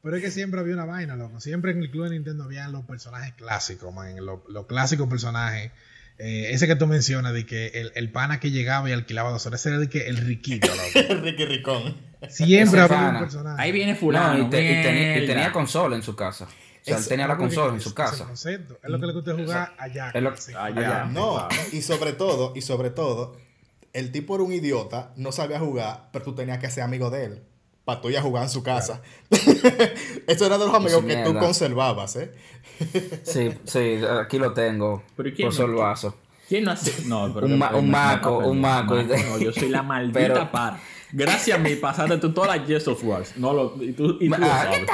Pero 0.02 0.16
es 0.16 0.22
que 0.22 0.30
siempre 0.30 0.58
había 0.60 0.74
una 0.74 0.84
vaina, 0.84 1.14
loco. 1.16 1.40
Siempre 1.40 1.70
en 1.72 1.78
el 1.78 1.90
club 1.90 2.04
de 2.04 2.10
Nintendo 2.10 2.44
había 2.44 2.66
los 2.68 2.84
personajes 2.84 3.34
clásicos, 3.34 3.94
man. 3.94 4.14
Los, 4.24 4.40
los 4.48 4.66
clásicos 4.66 5.08
personajes. 5.08 5.70
Eh, 6.18 6.48
ese 6.52 6.66
que 6.66 6.76
tú 6.76 6.86
mencionas, 6.86 7.32
de 7.32 7.46
que 7.46 7.68
el, 7.68 7.92
el 7.94 8.10
pana 8.10 8.38
que 8.40 8.50
llegaba 8.50 8.88
y 8.88 8.92
alquilaba 8.92 9.30
dos 9.30 9.46
horas, 9.46 9.60
ese 9.60 9.70
era 9.70 9.78
de 9.78 9.88
que 9.88 10.06
el 10.08 10.16
riquito, 10.18 10.68
loco. 10.68 11.14
Ricky 11.22 11.44
Ricón. 11.44 11.96
Siempre 12.28 12.80
había 12.80 13.08
un 13.10 13.18
personaje. 13.20 13.62
Ahí 13.62 13.72
viene 13.72 13.92
No, 13.94 13.98
fulano. 13.98 14.46
y, 14.46 14.50
te- 14.50 14.80
y 14.80 14.82
tenía, 14.82 15.18
y 15.22 15.26
tenía 15.26 15.52
consola 15.52 15.96
en 15.96 16.02
su 16.02 16.14
casa. 16.16 16.48
O 16.82 16.84
sea, 16.84 16.94
él 16.96 17.00
Eso- 17.00 17.08
tenía 17.10 17.28
la 17.28 17.36
consola 17.36 17.70
en 17.70 17.76
es- 17.78 17.84
su 17.84 17.94
casa. 17.94 18.24
concepto. 18.26 18.76
Es 18.82 18.90
lo 18.90 18.98
que 18.98 19.06
le 19.06 19.12
gusta 19.12 19.34
jugar 19.34 19.72
allá. 19.78 20.10
Es 20.12 20.22
lo- 20.22 20.36
Sí. 20.36 20.52
Allá. 20.58 21.04
No, 21.06 21.48
y 21.72 21.80
sobre 21.82 22.12
todo, 22.12 22.52
y 22.56 22.62
sobre 22.62 22.90
todo, 22.90 23.36
el 23.92 24.10
tipo 24.10 24.34
era 24.34 24.42
un 24.44 24.52
idiota, 24.52 25.12
no 25.16 25.30
sabía 25.32 25.58
jugar, 25.60 26.08
pero 26.12 26.24
tú 26.24 26.34
tenías 26.34 26.58
que 26.58 26.68
ser 26.70 26.82
amigo 26.82 27.08
de 27.10 27.24
él. 27.26 27.42
Para 27.84 28.00
tú 28.00 28.10
ir 28.10 28.18
a 28.18 28.22
jugar 28.22 28.44
en 28.44 28.48
su 28.48 28.62
casa. 28.62 29.00
Eso 30.26 30.46
era 30.46 30.56
de 30.58 30.66
los 30.66 30.74
amigos 30.74 31.04
Esa 31.04 31.06
que 31.06 31.24
tú 31.24 31.38
conservabas, 31.38 32.16
¿eh? 32.16 32.32
Sí, 33.24 33.50
sí, 33.64 34.00
aquí 34.20 34.38
lo 34.38 34.52
tengo. 34.52 35.02
Pero 35.16 35.28
¿y 35.28 35.32
quién 35.34 35.48
Por 35.50 35.58
no- 35.60 35.64
el 35.66 35.72
vaso. 35.74 36.16
¿Quién 36.48 36.64
no 36.64 36.72
hace? 36.72 37.06
No, 37.06 37.32
pero 37.32 37.46
Un 37.46 37.58
ma- 37.58 37.74
un 37.74 37.90
maco, 37.90 38.38
un 38.38 38.60
maco. 38.60 38.96
No, 39.02 39.38
yo 39.38 39.52
soy 39.52 39.68
la 39.68 39.82
maldita 39.84 40.18
Pero- 40.20 40.50
par. 40.50 40.78
Gracias 41.14 41.58
a 41.58 41.60
mí 41.60 41.74
pasaste 41.76 42.16
tú 42.18 42.32
todas 42.32 42.56
las 42.56 42.66
Yes 42.66 42.88
of 42.88 43.02
Wars. 43.04 43.34
No 43.36 43.52
lo, 43.52 43.74
y 43.82 43.92
tú, 43.92 44.16
y 44.20 44.30
tú 44.30 44.36
lo 44.38 44.46
Ah, 44.46 44.62
sabes. 44.64 44.86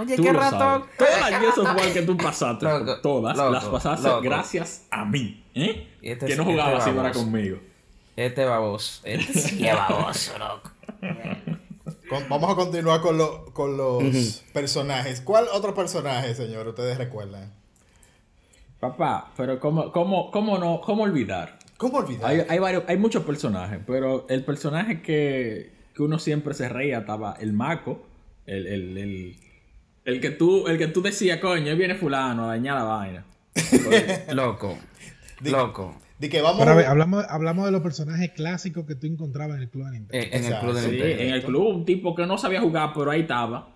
Oye, 0.00 0.16
Tú 0.16 0.22
qué 0.22 0.32
lo 0.32 0.38
ratón. 0.40 0.58
sabes. 0.58 0.96
Todas 0.96 1.30
las 1.30 1.40
Yes 1.40 1.58
of 1.58 1.92
que 1.92 2.02
tú 2.02 2.16
pasaste, 2.16 2.64
Loco, 2.64 3.00
todas 3.00 3.36
loco, 3.36 3.50
las 3.50 3.64
pasaste 3.66 4.08
loco. 4.08 4.20
gracias 4.22 4.86
a 4.90 5.04
mí. 5.04 5.44
¿eh? 5.54 5.88
Este 6.02 6.26
que 6.26 6.36
no 6.36 6.42
este 6.42 6.52
jugaba 6.54 6.78
así 6.78 6.90
ahora 6.90 7.12
conmigo. 7.12 7.58
Este 8.16 8.44
baboso. 8.44 9.00
Este 9.04 9.32
sí 9.34 9.66
es 9.66 9.74
baboso, 9.74 10.32
loco. 10.38 10.70
Con- 12.08 12.28
vamos 12.28 12.50
a 12.50 12.54
continuar 12.56 13.00
con, 13.00 13.18
lo- 13.18 13.46
con 13.52 13.76
los 13.76 14.42
personajes. 14.52 15.20
¿Cuál 15.20 15.46
otro 15.52 15.74
personaje, 15.74 16.34
señor, 16.34 16.66
ustedes 16.68 16.98
recuerdan? 16.98 17.52
Papá, 18.80 19.30
pero 19.36 19.60
¿cómo, 19.60 19.92
cómo, 19.92 20.30
cómo, 20.30 20.58
no, 20.58 20.80
cómo 20.80 21.02
olvidar? 21.04 21.58
¿Cómo 21.76 21.98
olvidar? 21.98 22.30
Hay, 22.30 22.42
hay, 22.48 22.58
varios, 22.58 22.84
hay 22.88 22.96
muchos 22.96 23.24
personajes, 23.24 23.78
pero 23.86 24.26
el 24.28 24.44
personaje 24.44 25.02
que, 25.02 25.72
que 25.94 26.02
uno 26.02 26.18
siempre 26.18 26.54
se 26.54 26.68
reía 26.68 27.00
estaba 27.00 27.34
el 27.40 27.52
maco, 27.52 28.02
el, 28.46 28.66
el, 28.66 28.98
el, 28.98 29.36
el 30.04 30.20
que 30.20 30.30
tú, 30.30 30.66
el 30.68 30.78
que 30.78 30.86
tú 30.88 31.02
decías, 31.02 31.38
coño, 31.40 31.70
ahí 31.70 31.76
viene 31.78 31.94
fulano 31.94 32.44
a 32.44 32.48
dañar 32.48 32.76
la 32.76 32.84
vaina. 32.84 33.24
Loco. 34.32 34.78
Di- 35.40 35.50
Loco. 35.50 35.96
Di 36.18 36.28
que 36.28 36.42
vamos 36.42 36.58
Pero 36.60 36.72
a 36.72 36.74
ver, 36.74 36.86
hablamos, 36.86 37.24
hablamos 37.28 37.64
de 37.64 37.72
los 37.72 37.80
personajes 37.80 38.32
clásicos 38.32 38.84
que 38.86 38.94
tú 38.94 39.06
encontrabas 39.06 39.56
en 39.56 39.62
el 39.62 39.70
club 39.70 39.86
de 39.86 39.90
Nintendo. 40.00 40.26
En, 40.36 40.44
en 40.44 40.52
el 40.52 40.58
club 40.60 40.74
de 40.74 40.80
Sí, 40.82 40.88
Nintendo. 40.90 41.22
en 41.22 41.28
el 41.30 41.42
club, 41.42 41.66
un 41.76 41.84
tipo 41.86 42.14
que 42.14 42.26
no 42.26 42.36
sabía 42.36 42.60
jugar, 42.60 42.90
pero 42.94 43.10
ahí 43.10 43.20
estaba. 43.22 43.70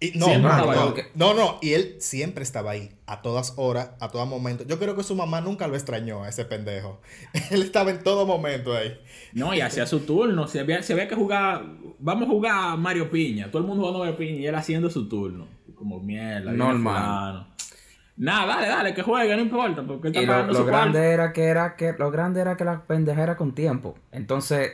Y- 0.00 0.16
no, 0.16 0.26
no, 0.38 0.64
no, 0.64 0.70
ahí. 0.70 1.02
no, 1.14 1.34
no, 1.34 1.58
y 1.60 1.72
él 1.72 1.96
siempre 1.98 2.44
estaba 2.44 2.70
ahí, 2.70 2.90
a 3.06 3.20
todas 3.20 3.54
horas, 3.56 3.90
a 3.98 4.08
todo 4.08 4.24
momento. 4.26 4.64
Yo 4.64 4.78
creo 4.78 4.94
que 4.94 5.02
su 5.02 5.16
mamá 5.16 5.40
nunca 5.40 5.66
lo 5.66 5.74
extrañó 5.74 6.22
a 6.22 6.28
ese 6.28 6.44
pendejo. 6.44 7.00
él 7.50 7.62
estaba 7.62 7.90
en 7.90 8.02
todo 8.04 8.24
momento 8.24 8.76
ahí. 8.76 8.96
No, 9.32 9.52
y 9.54 9.60
hacía 9.60 9.86
su 9.86 10.00
turno. 10.00 10.46
Si 10.46 10.58
había, 10.58 10.82
si 10.82 10.92
había 10.92 11.08
que 11.08 11.16
jugar, 11.16 11.64
vamos 11.98 12.28
a 12.28 12.30
jugar 12.30 12.78
Mario 12.78 13.10
Piña. 13.10 13.50
Todo 13.50 13.62
el 13.62 13.66
mundo 13.66 13.82
jugando 13.82 13.98
Mario 14.00 14.16
Piña 14.16 14.40
y 14.40 14.46
él 14.46 14.54
haciendo 14.54 14.88
su 14.88 15.08
turno. 15.08 15.48
Como 15.74 16.00
mierda. 16.00 16.52
Normal. 16.52 17.48
Nada, 18.16 18.46
dale, 18.46 18.68
dale, 18.68 18.94
que 18.94 19.02
juegue, 19.02 19.34
no 19.34 19.42
importa. 19.42 19.82
Porque 19.82 20.08
él 20.08 20.16
está 20.16 20.22
Y 20.22 20.26
lo, 20.26 20.46
lo 20.46 20.54
su 20.54 20.64
grande 20.64 21.10
era 21.10 21.32
que 21.32 21.44
era 21.44 21.76
que 21.76 21.92
lo 21.98 22.10
grande 22.10 22.40
era 22.40 22.56
que 22.56 22.64
la 22.64 22.82
pendeja 22.84 23.22
era 23.22 23.36
con 23.36 23.54
tiempo. 23.54 23.96
Entonces, 24.12 24.72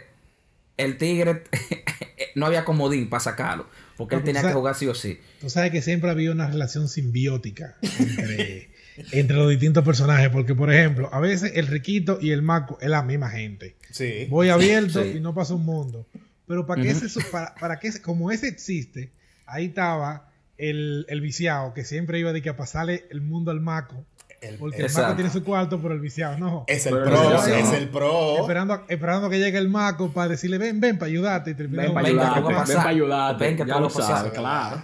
el 0.76 0.98
tigre 0.98 1.44
no 2.34 2.46
había 2.46 2.64
comodín 2.64 3.08
para 3.08 3.20
sacarlo. 3.20 3.66
Porque 3.96 4.16
él 4.16 4.20
No, 4.22 4.24
tenía 4.26 4.42
que 4.42 4.52
jugar 4.52 4.74
sí 4.74 4.86
o 4.86 4.94
sí. 4.94 5.18
Tú 5.40 5.48
sabes 5.50 5.70
que 5.70 5.80
siempre 5.82 6.10
había 6.10 6.32
una 6.32 6.46
relación 6.48 6.88
simbiótica 6.88 7.76
entre, 7.98 8.70
entre 9.12 9.36
los 9.36 9.48
distintos 9.50 9.84
personajes. 9.84 10.28
Porque, 10.30 10.54
por 10.54 10.72
ejemplo, 10.72 11.08
a 11.12 11.20
veces 11.20 11.52
el 11.54 11.66
riquito 11.68 12.18
y 12.20 12.30
el 12.30 12.42
maco 12.42 12.78
es 12.80 12.88
la 12.88 13.02
misma 13.02 13.30
gente. 13.30 13.76
Sí. 13.90 14.26
Voy 14.28 14.48
abierto 14.48 15.02
Sí. 15.02 15.14
y 15.16 15.20
no 15.20 15.34
pasa 15.34 15.54
un 15.54 15.64
mundo. 15.64 16.06
Pero 16.46 16.66
para 16.66 16.82
que 16.82 16.90
ese, 16.90 17.06
para, 17.30 17.54
para 17.54 17.78
que 17.78 17.88
ese- 17.88 18.02
como 18.02 18.30
ese 18.30 18.48
existe, 18.48 19.10
ahí 19.46 19.66
estaba 19.66 20.30
el, 20.58 21.06
el 21.08 21.20
viciado 21.20 21.72
que 21.74 21.84
siempre 21.84 22.18
iba 22.18 22.32
de 22.32 22.42
que 22.42 22.48
a 22.50 22.56
pasarle 22.56 23.06
el 23.10 23.20
mundo 23.20 23.50
al 23.50 23.60
maco. 23.60 24.04
El- 24.48 24.56
Porque 24.58 24.82
el- 24.82 24.92
maco 24.92 25.14
tiene 25.14 25.30
su 25.30 25.42
cuarto, 25.44 25.80
pero 25.80 25.94
el 25.94 26.00
viciado 26.00 26.38
no. 26.38 26.64
es 26.66 26.86
el 26.86 26.94
Pero 26.94 27.04
pro, 27.06 27.30
no, 27.30 27.44
es 27.44 27.72
el 27.72 27.88
pro. 27.88 28.38
Esperando, 28.40 28.74
a- 28.74 28.84
esperando 28.88 29.30
que 29.30 29.38
llegue 29.38 29.58
el 29.58 29.68
maco 29.68 30.10
para 30.12 30.28
decirle, 30.28 30.58
ven, 30.58 30.80
ven, 30.80 30.98
para 30.98 31.08
ayudarte. 31.10 31.50
Y 31.50 31.54
termina 31.54 31.82
Ven 31.84 31.94
para 31.94 32.08
ayudarte, 32.08 32.40
ven 32.42 32.76
para 32.76 32.88
ayudarte. 32.88 33.44
Ven 33.44 33.56
que 33.56 33.62
te 33.64 33.68
ya 33.68 33.80
lo 33.80 33.90
sabes, 33.90 34.32
claro. 34.32 34.82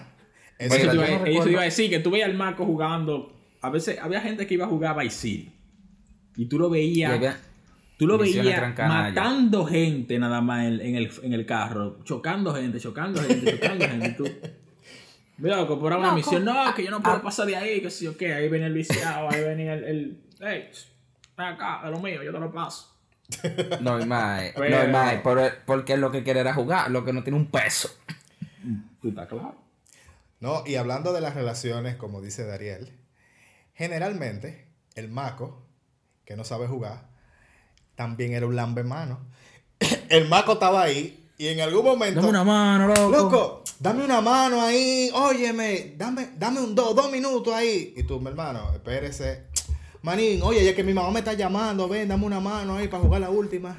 Es 0.59 0.73
Eso 0.73 0.93
yo 0.93 1.03
eso 1.03 1.25
recuerdo- 1.25 1.51
iba 1.51 1.61
a 1.63 1.65
decir, 1.65 1.89
que 1.91 2.01
tú 2.01 2.11
veías 2.11 2.29
al 2.29 2.37
Marco 2.37 2.65
jugando. 2.67 3.37
A 3.63 3.71
veces 3.71 3.99
había 4.01 4.21
gente 4.21 4.47
que 4.47 4.55
iba 4.55 4.67
a 4.67 4.69
jugar 4.69 4.99
a 4.99 5.03
Vice. 5.03 5.53
Y 6.37 6.47
tú 6.47 6.59
lo 6.59 6.71
veías. 6.71 7.37
Tú 7.99 8.07
lo 8.07 8.17
veías 8.17 8.75
matando 8.79 9.67
gente 9.67 10.19
nada 10.19 10.41
más 10.41 10.65
en, 10.67 10.81
en 10.81 10.97
el, 10.97 11.11
en 11.23 11.33
el 11.35 11.45
carro. 11.45 11.99
Chocando 12.05 12.55
gente, 12.55 12.81
chocando 12.81 13.21
gente, 13.21 13.59
chocando 13.59 13.85
gente. 13.87 14.11
Tú. 14.11 14.25
Mira, 15.41 15.57
loco, 15.57 15.79
por 15.81 15.93
una 15.93 16.13
misión. 16.13 16.45
No, 16.45 16.75
que 16.75 16.85
yo 16.85 16.91
no 16.91 17.03
puedo 17.03 17.23
pasar 17.23 17.47
de 17.47 17.57
ahí, 17.57 17.81
que 17.81 17.91
si 17.91 18.05
yo 18.05 18.17
qué. 18.17 18.35
Ahí 18.35 18.49
venía 18.49 18.67
el 18.67 18.75
viciado, 18.75 19.29
ahí 19.31 19.41
venía 19.43 19.75
el. 19.75 19.85
el 19.85 20.21
hey, 20.41 20.71
ven 21.37 21.47
acá, 21.47 21.81
de 21.85 21.91
lo 21.91 21.99
mío, 21.99 22.23
yo 22.23 22.33
te 22.33 22.39
lo 22.39 22.53
paso. 22.53 22.95
No, 23.81 23.99
y 24.01 24.05
más, 24.07 24.43
no, 24.55 24.61
Pero- 24.61 24.89
más, 24.89 25.15
por- 25.23 25.59
porque 25.65 25.97
lo 25.97 26.11
que 26.11 26.23
quiere 26.23 26.41
era 26.41 26.53
jugar, 26.53 26.91
lo 26.91 27.05
que 27.05 27.13
no 27.13 27.23
tiene 27.23 27.39
un 27.39 27.47
peso. 27.51 27.89
Tú 29.01 29.09
estás 29.09 29.29
claro. 29.29 29.55
No, 30.41 30.63
y 30.67 30.77
hablando 30.77 31.13
de 31.13 31.21
las 31.21 31.35
relaciones, 31.35 31.97
como 31.97 32.21
dice 32.21 32.45
Dariel, 32.45 32.93
generalmente 33.75 34.67
el 34.95 35.09
maco, 35.09 35.63
que 36.25 36.37
no 36.37 36.45
sabe 36.45 36.67
jugar, 36.67 37.09
también 37.95 38.33
era 38.35 38.47
un 38.47 38.57
lambe 38.57 38.85
mano. 38.85 39.21
El 40.09 40.29
maco 40.29 40.55
estaba 40.55 40.83
ahí 40.83 41.20
y 41.41 41.49
en 41.49 41.59
algún 41.63 41.83
momento. 41.83 42.21
Dame 42.21 42.29
una 42.29 42.45
mano, 42.45 42.87
loco. 42.87 43.11
Loco, 43.11 43.65
dame 43.79 44.05
una 44.05 44.21
mano 44.21 44.61
ahí, 44.61 45.11
óyeme, 45.15 45.95
dame, 45.97 46.33
dame 46.37 46.61
un 46.61 46.75
dos, 46.75 46.95
dos 46.95 47.11
minutos 47.11 47.55
ahí. 47.55 47.95
Y 47.97 48.03
tú, 48.03 48.21
mi 48.21 48.29
hermano, 48.29 48.71
espérese. 48.75 49.47
Manín, 50.03 50.43
oye, 50.43 50.63
ya 50.63 50.75
que 50.77 50.85
mi 50.85 50.93
mamá 50.93 51.11
me 51.11 51.21
está 51.21 51.33
llamando, 51.33 51.89
ven, 51.89 52.09
dame 52.09 52.27
una 52.27 52.41
mano 52.41 52.77
ahí 52.77 52.89
para 52.89 53.03
jugar 53.03 53.23
la 53.23 53.31
última. 53.31 53.75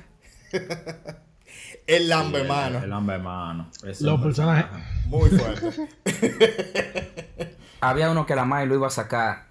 El 1.85 2.09
lambe 2.09 2.43
mano. 2.45 2.79
El 2.83 2.91
hambre 2.91 3.19
mano. 3.19 3.69
Ese 3.77 3.91
es 3.91 4.01
Los 4.01 4.19
personajes. 4.19 4.65
personaje. 4.65 5.05
Muy 5.05 5.29
fuerte. 5.29 5.87
Había 7.81 8.09
uno 8.09 8.25
que 8.25 8.35
la 8.35 8.45
madre 8.45 8.65
lo 8.65 8.73
iba 8.73 8.87
a 8.87 8.91
sacar. 8.91 9.50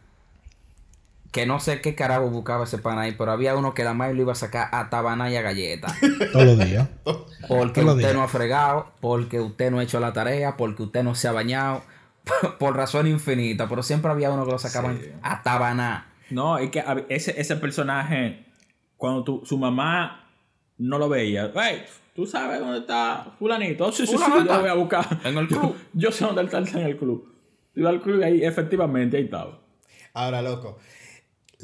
Que 1.33 1.47
no 1.47 1.61
sé 1.61 1.81
qué 1.81 1.95
carajo 1.95 2.29
buscaba 2.29 2.64
ese 2.64 2.79
pana 2.79 3.03
ahí, 3.03 3.12
pero 3.16 3.31
había 3.31 3.55
uno 3.57 3.73
que 3.73 3.85
la 3.85 3.95
madre 3.95 4.14
lo 4.14 4.23
iba 4.23 4.33
a 4.33 4.37
sacar 4.37 4.69
a 4.73 4.90
tabana 4.90 5.31
y 5.31 5.37
a 5.37 5.43
galleta. 5.43 5.95
Todos 6.33 6.45
los 6.45 6.59
días. 6.59 6.88
Porque 7.47 7.83
usted 7.85 8.14
no 8.14 8.23
ha 8.23 8.29
fregado, 8.29 8.90
porque 9.01 9.38
usted 9.40 9.71
no 9.71 9.79
ha 9.79 9.83
hecho 9.85 10.01
la 10.01 10.12
tarea, 10.12 10.57
porque 10.57 10.83
usted 10.83 11.05
no 11.05 11.14
se 11.14 11.29
ha 11.29 11.33
bañado, 11.33 11.83
por 12.59 12.77
razón 12.77 13.07
infinita. 13.07 13.69
Pero 13.69 13.83
siempre 13.85 14.11
había 14.11 14.31
uno 14.33 14.45
que 14.45 14.51
lo 14.53 14.59
sacaban 14.59 14.99
Sí. 15.01 15.11
a 15.23 15.43
tabaná. 15.43 16.12
No, 16.31 16.59
es 16.59 16.71
que 16.71 16.83
ese, 17.09 17.40
ese 17.40 17.57
personaje, 17.57 18.47
cuando 18.97 19.23
tu, 19.25 19.43
su 19.45 19.57
mamá 19.59 20.29
no 20.79 20.99
lo 20.99 21.09
veía, 21.09 21.53
hey, 21.55 21.85
tú 22.14 22.27
sabes 22.27 22.59
dónde 22.61 22.79
está 22.81 23.35
fulanito. 23.38 23.87
Oh, 23.87 23.93
sí, 23.93 24.05
sí, 24.07 24.16
sí, 24.16 24.23
yo 24.29 24.45
lo 24.45 24.61
voy 24.61 24.69
a 24.69 24.75
buscar. 24.75 25.07
en 25.25 25.38
el 25.38 25.47
club. 25.47 25.77
Yo, 25.93 26.09
yo 26.09 26.12
sé 26.12 26.25
dónde 26.25 26.40
él 26.40 26.47
está 26.47 26.59
está 26.59 26.81
en 26.81 26.87
el 26.87 26.97
club. 26.97 27.33
Iba 27.77 27.90
al 27.90 28.01
club 28.01 28.21
y 28.21 28.25
ahí, 28.25 28.45
efectivamente, 28.45 29.16
ahí 29.16 29.25
estaba. 29.25 29.61
Ahora, 30.12 30.43
loco, 30.43 30.79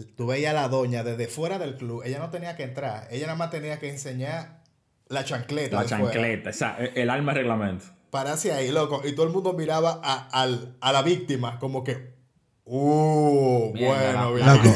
tú 0.04 0.26
veías 0.26 0.50
a 0.50 0.54
la 0.54 0.68
doña 0.68 1.02
desde 1.04 1.26
fuera 1.28 1.58
del 1.58 1.76
club. 1.76 2.02
Ella 2.04 2.18
no 2.18 2.30
tenía 2.30 2.56
que 2.56 2.62
entrar. 2.64 3.08
Ella 3.10 3.26
nada 3.26 3.38
más 3.38 3.50
tenía 3.50 3.78
que 3.78 3.88
enseñar 3.90 4.62
la 5.08 5.24
chancleta. 5.24 5.76
La 5.76 5.82
de 5.82 5.88
fuera. 5.88 6.04
chancleta, 6.04 6.50
esa, 6.50 6.76
el, 6.78 6.92
el 6.96 7.10
alma 7.10 7.32
de 7.32 7.38
reglamento. 7.40 7.84
Pararse 8.10 8.52
ahí, 8.52 8.70
loco. 8.70 9.02
Y 9.04 9.12
todo 9.14 9.26
el 9.26 9.32
mundo 9.32 9.52
miraba 9.52 10.00
a, 10.02 10.28
al- 10.42 10.76
a 10.80 10.92
la 10.92 11.02
víctima 11.02 11.58
como 11.58 11.82
que, 11.84 12.14
Uh, 12.68 13.70
bueno, 13.78 14.34
bien. 14.34 14.44
loco. 14.46 14.68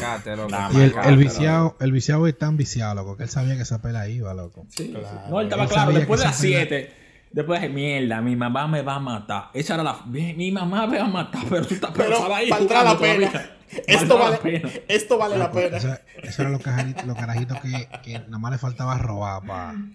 Y 0.73 1.07
el, 1.09 1.17
viciado, 1.17 1.75
el 1.81 1.91
viciado 1.91 2.25
es 2.25 2.37
tan 2.37 2.55
viciado, 2.55 2.95
loco, 2.95 3.17
que 3.17 3.23
él 3.23 3.29
sabía 3.29 3.55
que 3.57 3.63
esa 3.63 3.81
pela 3.81 4.07
iba, 4.07 4.33
loco. 4.33 4.65
Sí. 4.69 4.91
Claro. 4.91 5.27
No, 5.29 5.39
él 5.41 5.47
estaba 5.47 5.63
Él 5.63 5.69
claro. 5.69 5.91
Después 5.91 6.21
de 6.21 6.25
las 6.27 6.35
esa 6.35 6.41
pena- 6.47 6.59
7, 6.69 6.93
después 7.33 7.61
de 7.61 7.69
mierda, 7.69 8.21
mi 8.21 8.35
mamá 8.35 8.67
me 8.67 8.81
va 8.81 8.95
a 8.95 8.99
matar. 8.99 9.49
Esa 9.53 9.75
era 9.75 9.83
la. 9.83 10.01
Mi, 10.05 10.51
mamá 10.51 10.87
me 10.87 10.97
va 10.99 11.05
a 11.05 11.09
matar, 11.09 11.43
pero 11.49 11.65
tú 11.65 11.73
estás 11.73 11.91
Pero 11.95 12.33
ahí 12.33 12.49
valdrá 12.49 12.83
la 12.83 12.97
pena. 12.99 13.27
todavía. 13.31 13.57
Esto 13.87 14.17
vale, 14.19 14.31
la 14.35 14.39
pena. 14.41 14.69
esto 14.87 15.17
vale 15.17 15.37
la 15.37 15.51
pena. 15.51 15.77
Eso, 15.77 15.93
eso 16.23 16.41
era 16.41 16.51
los 16.51 16.61
carajitos, 16.61 17.05
los 17.05 17.17
carajitos 17.17 17.59
que, 17.61 17.87
que 18.03 18.19
nada 18.19 18.37
más 18.37 18.51
le 18.51 18.57
faltaba 18.57 18.97
robar 18.97 19.41
para 19.47 19.73
No, 19.73 19.87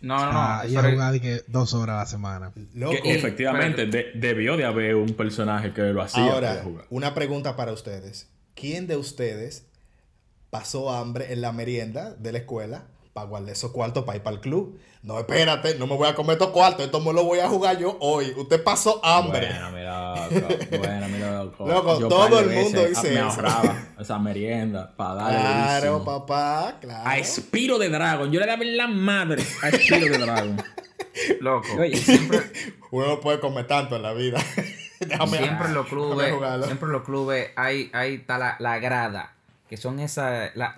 no, 0.00 0.32
no. 0.32 0.64
ir 0.68 0.76
a 0.76 0.82
pero- 0.82 0.94
jugar 0.94 1.20
que 1.20 1.42
dos 1.46 1.72
horas 1.74 1.94
a 1.94 1.98
la 2.00 2.06
semana. 2.06 2.52
Loco. 2.74 2.96
Que 3.02 3.14
efectivamente 3.14 3.86
de- 3.86 4.10
debió 4.16 4.56
de 4.56 4.64
haber 4.64 4.96
un 4.96 5.14
personaje 5.14 5.72
que 5.72 5.82
lo 5.92 6.02
hacía 6.02 6.24
Ahora, 6.24 6.60
jugar. 6.64 6.86
una 6.90 7.14
pregunta 7.14 7.54
para 7.54 7.72
ustedes. 7.72 8.28
¿Quién 8.54 8.88
de 8.88 8.96
ustedes 8.96 9.66
pasó 10.50 10.92
hambre 10.92 11.32
en 11.32 11.40
la 11.42 11.52
merienda 11.52 12.10
de 12.14 12.32
la 12.32 12.38
escuela 12.38 12.82
para 13.12 13.26
guardar 13.26 13.50
esos 13.52 13.70
cuartos 13.72 14.04
para 14.04 14.16
ir 14.16 14.22
para 14.22 14.36
el 14.36 14.40
club? 14.40 14.78
No, 15.02 15.18
espérate, 15.18 15.74
no 15.78 15.86
me 15.86 15.96
voy 15.96 16.08
a 16.08 16.14
comer 16.14 16.34
estos 16.34 16.50
cuartos, 16.50 16.84
esto 16.84 17.00
me 17.00 17.12
lo 17.12 17.24
voy 17.24 17.40
a 17.40 17.48
jugar 17.48 17.76
yo 17.78 17.96
hoy. 18.00 18.32
Usted 18.36 18.62
pasó 18.62 19.00
hambre. 19.04 19.48
Bueno, 19.48 19.70
mi 19.72 19.82
loco. 19.82 20.78
Bueno, 20.78 21.08
mi 21.08 21.18
loco. 21.18 21.66
Loco, 21.68 22.00
Yo 22.00 22.08
todo 22.08 22.40
el 22.40 22.50
mundo 22.50 22.84
dice 22.86 23.10
Me 23.10 23.14
eso. 23.16 23.24
ahorraba 23.24 23.76
esa 24.00 24.18
merienda 24.18 24.94
para 24.96 25.14
darle 25.14 25.38
claro, 25.40 25.90
durísimo. 25.92 26.04
papá, 26.04 26.78
claro. 26.80 27.08
A 27.08 27.18
Espiro 27.18 27.78
de 27.78 27.88
Dragon. 27.88 28.30
Yo 28.30 28.38
le 28.40 28.46
daba 28.46 28.62
en 28.62 28.76
la 28.76 28.86
madre 28.86 29.42
a 29.62 29.68
Espiro 29.70 30.06
de 30.06 30.18
Dragon. 30.18 30.62
Loco, 31.40 31.68
Oye. 31.80 31.96
siempre, 31.96 32.40
Uno 32.92 33.06
no 33.08 33.20
puede 33.20 33.40
comer 33.40 33.66
tanto 33.66 33.96
en 33.96 34.02
la 34.02 34.12
vida. 34.12 34.38
Déjame 35.00 35.38
siempre 35.38 35.66
en 35.66 35.74
los 35.74 35.86
clubes, 35.88 36.32
siempre 36.64 36.86
en 36.86 36.92
los 36.92 37.02
clubes 37.02 37.50
hay, 37.56 37.90
hay 37.92 38.14
está 38.14 38.38
la, 38.38 38.54
la 38.60 38.78
grada, 38.78 39.32
que 39.68 39.76
son 39.76 39.98
esas, 39.98 40.54
la, 40.54 40.76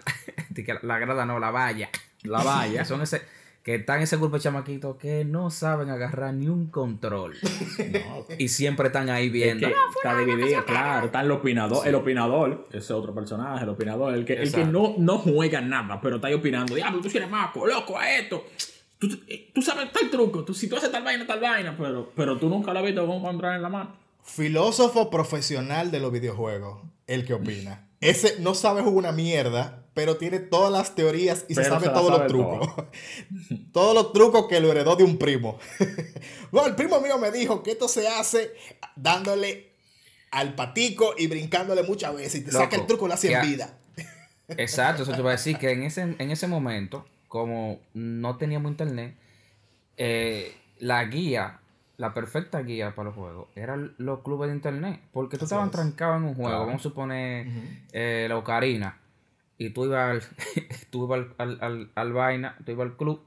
la 0.82 0.98
grada 0.98 1.26
no, 1.26 1.38
la 1.38 1.50
valla, 1.50 1.90
La 2.24 2.42
valla. 2.42 2.84
son 2.84 3.00
ese, 3.02 3.22
que 3.62 3.76
están 3.76 4.00
ese 4.02 4.16
grupo 4.18 4.36
de 4.36 4.42
chamaquitos 4.42 4.96
que 4.96 5.24
no 5.24 5.50
saben 5.50 5.88
agarrar 5.88 6.34
ni 6.34 6.48
un 6.48 6.66
control 6.66 7.34
No, 7.78 8.26
y 8.38 8.48
siempre 8.48 8.88
están 8.88 9.08
ahí 9.08 9.26
Es 9.28 9.32
viendo. 9.32 9.66
que 9.68 9.74
está 9.96 10.18
dividido, 10.18 10.64
claro. 10.64 11.06
Está 11.06 11.20
el 11.22 11.30
opinador. 11.30 11.86
El 11.86 11.94
opinador, 11.94 12.68
ese 12.72 12.92
otro 12.92 13.14
personaje, 13.14 13.62
el 13.64 13.70
opinador, 13.70 14.12
el 14.14 14.24
que, 14.24 14.34
el 14.34 14.52
que 14.52 14.64
no, 14.64 14.94
no 14.98 15.18
juega 15.18 15.60
nada, 15.60 16.00
pero 16.00 16.16
está 16.16 16.28
ahí 16.28 16.34
opinando. 16.34 16.74
Diablo, 16.74 17.00
tú 17.00 17.08
eres 17.08 17.30
maco, 17.30 17.66
loco, 17.66 17.98
a 17.98 18.10
esto. 18.10 18.44
Tú, 18.98 19.08
eh, 19.28 19.50
tú 19.54 19.60
sabes 19.62 19.90
tal 19.92 20.10
truco. 20.10 20.44
Tú, 20.44 20.54
si 20.54 20.68
tú 20.68 20.76
haces 20.76 20.90
tal 20.90 21.02
vaina, 21.04 21.26
tal 21.26 21.40
vaina, 21.40 21.74
pero, 21.78 22.10
pero 22.14 22.36
tú 22.38 22.48
nunca 22.48 22.72
lo 22.72 22.78
has 22.80 22.84
visto 22.84 23.06
con 23.06 23.16
un 23.16 23.22
control 23.22 23.54
en 23.56 23.62
la 23.62 23.68
mano. 23.68 24.03
Filósofo 24.24 25.10
profesional 25.10 25.90
de 25.90 26.00
los 26.00 26.10
videojuegos, 26.10 26.82
el 27.06 27.24
que 27.24 27.34
opina. 27.34 27.88
Ese 28.00 28.40
no 28.40 28.54
sabe 28.54 28.80
jugar 28.80 28.96
una 28.96 29.12
mierda, 29.12 29.86
pero 29.94 30.16
tiene 30.16 30.40
todas 30.40 30.72
las 30.72 30.94
teorías 30.94 31.44
y 31.48 31.54
se 31.54 31.64
sabe 31.64 31.80
se 31.80 31.86
la 31.86 31.92
todos 31.92 32.08
sabe 32.08 32.18
los 32.18 32.28
trucos. 32.28 32.84
todos 33.72 33.94
los 33.94 34.12
trucos 34.12 34.46
que 34.48 34.60
lo 34.60 34.70
heredó 34.70 34.96
de 34.96 35.04
un 35.04 35.18
primo. 35.18 35.58
bueno, 36.50 36.68
el 36.68 36.74
primo 36.74 37.00
mío 37.00 37.18
me 37.18 37.30
dijo 37.30 37.62
que 37.62 37.72
esto 37.72 37.86
se 37.86 38.08
hace 38.08 38.52
dándole 38.96 39.72
al 40.30 40.54
patico 40.54 41.14
y 41.16 41.28
brincándole 41.28 41.82
muchas 41.82 42.14
veces. 42.14 42.40
Y 42.40 42.44
te 42.44 42.50
saca 42.50 42.76
el 42.76 42.86
truco, 42.86 43.06
lo 43.06 43.14
hace 43.14 43.32
en 43.32 43.42
vida. 43.42 43.78
Exacto, 44.48 45.04
eso 45.04 45.12
te 45.12 45.20
iba 45.20 45.30
a 45.30 45.36
decir 45.36 45.56
que 45.58 45.70
en 45.70 45.84
ese, 45.84 46.02
en 46.02 46.30
ese 46.30 46.46
momento, 46.46 47.06
como 47.28 47.80
no 47.94 48.36
teníamos 48.36 48.70
internet, 48.70 49.14
eh, 49.96 50.56
la 50.78 51.04
guía, 51.04 51.60
la 51.96 52.12
perfecta 52.14 52.60
guía 52.62 52.94
para 52.94 53.06
los 53.10 53.14
juegos, 53.16 53.48
eran 53.54 53.94
los 53.98 54.20
clubes 54.22 54.48
de 54.50 54.56
internet. 54.56 55.00
Porque 55.12 55.38
tú 55.38 55.44
Así 55.44 55.54
estabas 55.54 55.66
es. 55.68 55.72
trancado 55.72 56.16
en 56.16 56.24
un 56.24 56.34
juego, 56.34 56.50
Claro. 56.50 56.66
vamos 56.66 56.80
a 56.80 56.82
suponer 56.82 57.46
eh, 57.92 58.26
la 58.28 58.36
Ocarina, 58.36 58.98
y 59.58 59.70
tú 59.70 59.84
ibas 59.86 60.10
al, 60.10 60.22
tú 60.90 61.04
ibas 61.04 61.26
al, 61.38 61.50
al, 61.50 61.58
al- 61.62 61.90
al 61.94 62.12
vaina, 62.12 62.56
tú 62.64 62.72
ibas 62.72 62.86
al 62.88 62.96
club, 62.96 63.22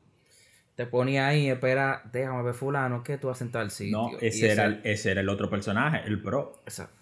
te 0.75 0.85
ponías 0.85 1.25
ahí, 1.29 1.49
espera, 1.49 2.01
déjame 2.11 2.43
ver 2.43 2.53
fulano, 2.53 3.03
¿qué 3.03 3.17
tú 3.17 3.27
vas 3.27 3.41
en 3.41 3.51
tal 3.51 3.71
sitio? 3.71 3.97
No, 3.97 4.11
Y 4.21 4.25
ese 4.27 4.51
era, 4.51 4.65
el, 4.65 4.81
ese 4.83 5.11
era 5.11 5.21
el 5.21 5.29
otro 5.29 5.49
personaje, 5.49 6.01
el 6.05 6.21
pro. 6.21 6.61
Exacto. 6.65 6.93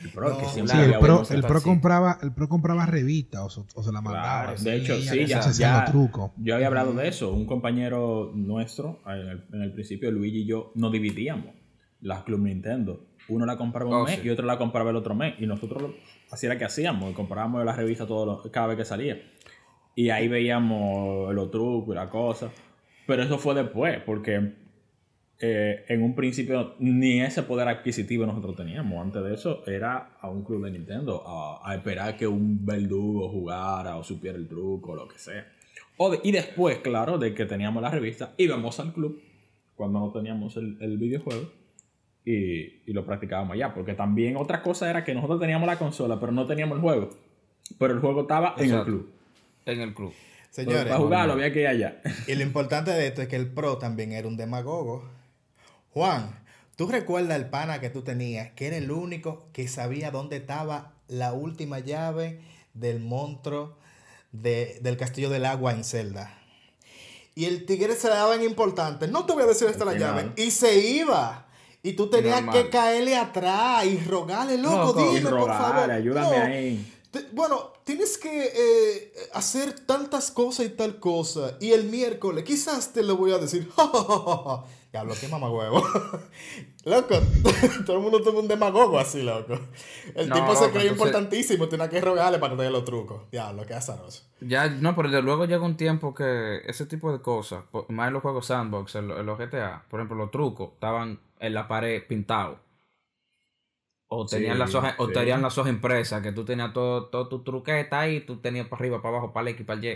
El 0.00 0.10
pro, 0.10 0.28
No, 0.30 0.38
que 0.38 0.44
sí, 0.44 0.50
siempre 0.52 0.76
Sí, 0.76 0.80
el 0.82 0.98
pro, 1.40 1.48
pro 1.48 1.60
compraba, 1.62 2.18
el 2.22 2.32
pro 2.32 2.48
compraba 2.48 2.86
revistas 2.86 3.40
o, 3.42 3.50
se- 3.50 3.60
o 3.74 3.82
se 3.82 3.90
la 3.92 4.00
mandaba. 4.00 4.44
Claro, 4.54 4.62
de 4.62 4.76
hecho, 4.76 4.94
sí, 4.96 5.26
ya, 5.26 5.40
ya- 5.50 5.80
los 5.80 5.90
trucos. 5.90 6.30
yo 6.36 6.54
había 6.54 6.68
hablado 6.68 6.92
de 6.92 7.08
eso. 7.08 7.32
Un 7.32 7.46
compañero 7.46 8.30
nuestro, 8.34 9.00
en 9.06 9.12
el, 9.28 9.44
en 9.52 9.62
el 9.62 9.72
principio, 9.72 10.10
Luigi 10.12 10.42
y 10.42 10.46
yo, 10.46 10.70
nos 10.76 10.92
dividíamos 10.92 11.52
las 12.00 12.22
Club 12.22 12.40
Nintendo. 12.40 13.06
Uno 13.28 13.44
la 13.44 13.56
compraba 13.58 13.90
un 13.90 13.96
Oh, 13.96 14.04
mes 14.04 14.20
sí. 14.20 14.26
y 14.26 14.30
otro 14.30 14.46
la 14.46 14.56
compraba 14.56 14.90
el 14.90 14.96
otro 14.96 15.14
mes. 15.16 15.34
Y 15.40 15.46
nosotros, 15.46 15.82
lo- 15.82 15.94
así 16.30 16.46
era 16.46 16.56
que 16.56 16.64
hacíamos, 16.64 17.12
comprábamos 17.14 17.64
las 17.64 17.76
revistas 17.76 18.06
todos 18.06 18.26
los- 18.26 18.52
cada 18.52 18.68
vez 18.68 18.76
que 18.76 18.84
salía. 18.84 19.20
Y 19.96 20.10
ahí 20.10 20.28
veíamos 20.28 21.34
los 21.34 21.50
trucos 21.50 21.92
y 21.92 21.96
la 21.96 22.08
cosa. 22.08 22.50
Pero 23.06 23.22
eso 23.24 23.36
fue 23.38 23.54
después, 23.56 24.00
porque 24.06 24.54
eh, 25.40 25.84
en 25.88 26.02
un 26.02 26.14
principio 26.14 26.74
ni 26.80 27.20
ese 27.20 27.42
poder 27.44 27.68
adquisitivo 27.68 28.26
nosotros 28.26 28.56
teníamos. 28.56 29.00
Antes 29.04 29.22
de 29.22 29.34
eso 29.34 29.62
era 29.66 30.16
a 30.20 30.28
un 30.28 30.42
club 30.44 30.64
de 30.64 30.72
Nintendo, 30.72 31.22
a, 31.26 31.60
a 31.70 31.74
esperar 31.76 32.16
que 32.16 32.26
un 32.26 32.64
verdugo 32.66 33.28
jugara 33.30 33.96
o 33.96 34.02
supiera 34.04 34.36
el 34.36 34.48
truco 34.48 34.92
o 34.92 34.96
lo 34.96 35.06
que 35.08 35.18
sea. 35.18 35.46
O 35.96 36.10
de- 36.10 36.20
y 36.24 36.32
después, 36.32 36.78
claro, 36.78 37.18
de 37.18 37.34
que 37.34 37.44
teníamos 37.46 37.82
la 37.82 37.90
revista, 37.90 38.32
íbamos 38.36 38.78
al 38.80 38.92
club 38.92 39.20
cuando 39.76 40.00
no 40.00 40.10
teníamos 40.12 40.56
el, 40.56 40.76
el 40.80 40.96
videojuego 40.98 41.50
y, 42.24 42.82
y 42.86 42.92
lo 42.92 43.04
practicábamos 43.06 43.54
allá. 43.54 43.72
Porque 43.74 43.94
también 43.94 44.36
otra 44.36 44.62
cosa 44.62 44.90
era 44.90 45.04
que 45.04 45.14
nosotros 45.14 45.40
teníamos 45.40 45.66
la 45.66 45.78
consola, 45.78 46.18
pero 46.18 46.32
no 46.32 46.46
teníamos 46.46 46.76
el 46.76 46.82
juego. 46.82 47.10
Pero 47.78 47.94
el 47.94 48.00
juego 48.00 48.22
estaba 48.22 48.54
en 48.58 48.72
el 48.72 48.84
club. 48.84 49.10
En 49.66 49.80
el 49.80 49.94
club. 49.94 50.12
Señores, 50.50 50.84
para 50.84 50.96
jugarlo 50.96 51.32
había 51.34 51.52
que 51.52 51.60
ir 51.60 51.66
allá. 51.68 52.00
y 52.26 52.34
lo 52.34 52.42
importante 52.42 52.90
de 52.90 53.06
esto 53.06 53.22
es 53.22 53.28
que 53.28 53.36
el 53.36 53.46
pro 53.48 53.78
también 53.78 54.12
era 54.12 54.26
un 54.26 54.36
demagogo. 54.36 55.04
Juan, 55.98 56.38
¿tú 56.76 56.86
recuerdas 56.86 57.36
el 57.36 57.50
pana 57.50 57.80
que 57.80 57.90
tú 57.90 58.02
tenías, 58.02 58.52
que 58.52 58.68
era 58.68 58.76
el 58.76 58.92
único 58.92 59.48
que 59.52 59.66
sabía 59.66 60.12
dónde 60.12 60.36
estaba 60.36 60.92
la 61.08 61.32
última 61.32 61.80
llave 61.80 62.40
del 62.72 63.00
monstruo 63.00 63.76
de- 64.30 64.78
del 64.80 64.96
Castillo 64.96 65.28
del 65.28 65.44
Agua 65.44 65.72
en 65.72 65.82
Zelda? 65.82 66.38
Y 67.34 67.46
el 67.46 67.66
tigre 67.66 67.96
se 67.96 68.06
le 68.06 68.14
daban 68.14 68.44
importantes. 68.44 69.10
No 69.10 69.26
te 69.26 69.32
voy 69.32 69.42
a 69.42 69.46
decir 69.46 69.66
esta 69.66 69.84
la 69.84 69.94
llave. 69.94 70.30
Y 70.36 70.52
se 70.52 70.78
iba. 70.78 71.48
Y 71.82 71.94
tú 71.94 72.08
tenías 72.08 72.42
Normal. 72.44 72.62
que 72.62 72.70
caerle 72.70 73.16
atrás 73.16 73.84
y 73.86 73.98
rogarle, 73.98 74.56
loco, 74.56 74.92
dime, 75.12 75.28
por 75.30 75.48
favor. 75.48 75.90
ayúdame 75.90 76.38
No, 76.38 76.44
ahí. 76.44 76.94
te- 77.10 77.26
bueno, 77.32 77.72
tienes 77.82 78.16
que 78.18 78.52
eh, 78.54 79.12
hacer 79.32 79.72
tantas 79.80 80.30
cosas 80.30 80.66
y 80.66 80.68
tal 80.68 81.00
cosa. 81.00 81.56
Y 81.60 81.72
el 81.72 81.86
miércoles, 81.86 82.44
quizás 82.44 82.92
te 82.92 83.02
lo 83.02 83.16
voy 83.16 83.32
a 83.32 83.38
decir. 83.38 83.68
Diablo, 84.98 85.14
qué 85.20 85.28
mamagüevo. 85.28 85.82
loco, 86.84 87.14
todo 87.86 87.96
el 87.96 88.02
mundo 88.02 88.20
tuvo 88.22 88.40
un 88.40 88.48
demagogo 88.48 88.98
así, 88.98 89.22
loco. 89.22 89.58
El 90.14 90.28
No, 90.28 90.34
tipo 90.34 90.54
se 90.56 90.64
entonces- 90.66 90.90
importantísimo, 90.90 91.68
tenía 91.68 91.88
que 91.88 92.00
rogarle 92.00 92.38
para 92.38 92.52
que 92.54 92.58
te 92.58 92.62
dé 92.64 92.70
los 92.70 92.84
trucos. 92.84 93.30
Diablo, 93.30 93.64
qué 93.66 93.74
azaroso. 93.74 94.24
Ya, 94.40 94.68
no, 94.68 94.96
pero 94.96 95.08
de 95.10 95.22
luego 95.22 95.44
llega 95.44 95.64
un 95.64 95.76
tiempo 95.76 96.14
que 96.14 96.62
ese 96.66 96.86
tipo 96.86 97.12
de 97.12 97.20
cosas, 97.20 97.64
más 97.88 98.08
en 98.08 98.14
los 98.14 98.22
juegos 98.22 98.46
sandbox, 98.46 98.94
en, 98.96 99.08
lo- 99.08 99.20
en 99.20 99.26
los 99.26 99.38
GTA, 99.38 99.84
por 99.88 100.00
ejemplo, 100.00 100.16
los 100.16 100.30
trucos 100.30 100.72
estaban 100.74 101.20
en 101.40 101.54
la 101.54 101.68
pared 101.68 102.02
pintados. 102.08 102.58
O 104.10 104.24
tenían, 104.26 104.54
Sí, 104.54 104.58
las 104.58 104.74
hojas, 104.74 104.94
o 104.98 105.08
tenían 105.08 105.42
las 105.42 105.58
hojas 105.58 105.70
impresas, 105.72 106.22
que 106.22 106.32
tú 106.32 106.44
tenías 106.44 106.72
todo, 106.72 107.06
todo 107.06 107.28
tu 107.28 107.44
truqueta 107.44 108.00
ahí, 108.00 108.20
tú 108.20 108.38
tenías 108.40 108.66
para 108.66 108.80
arriba, 108.80 109.02
para 109.02 109.18
abajo, 109.18 109.32
para 109.34 109.48
el 109.50 109.54
X, 109.54 109.66
para 109.66 109.78
el 109.80 109.84
Y. 109.84 109.88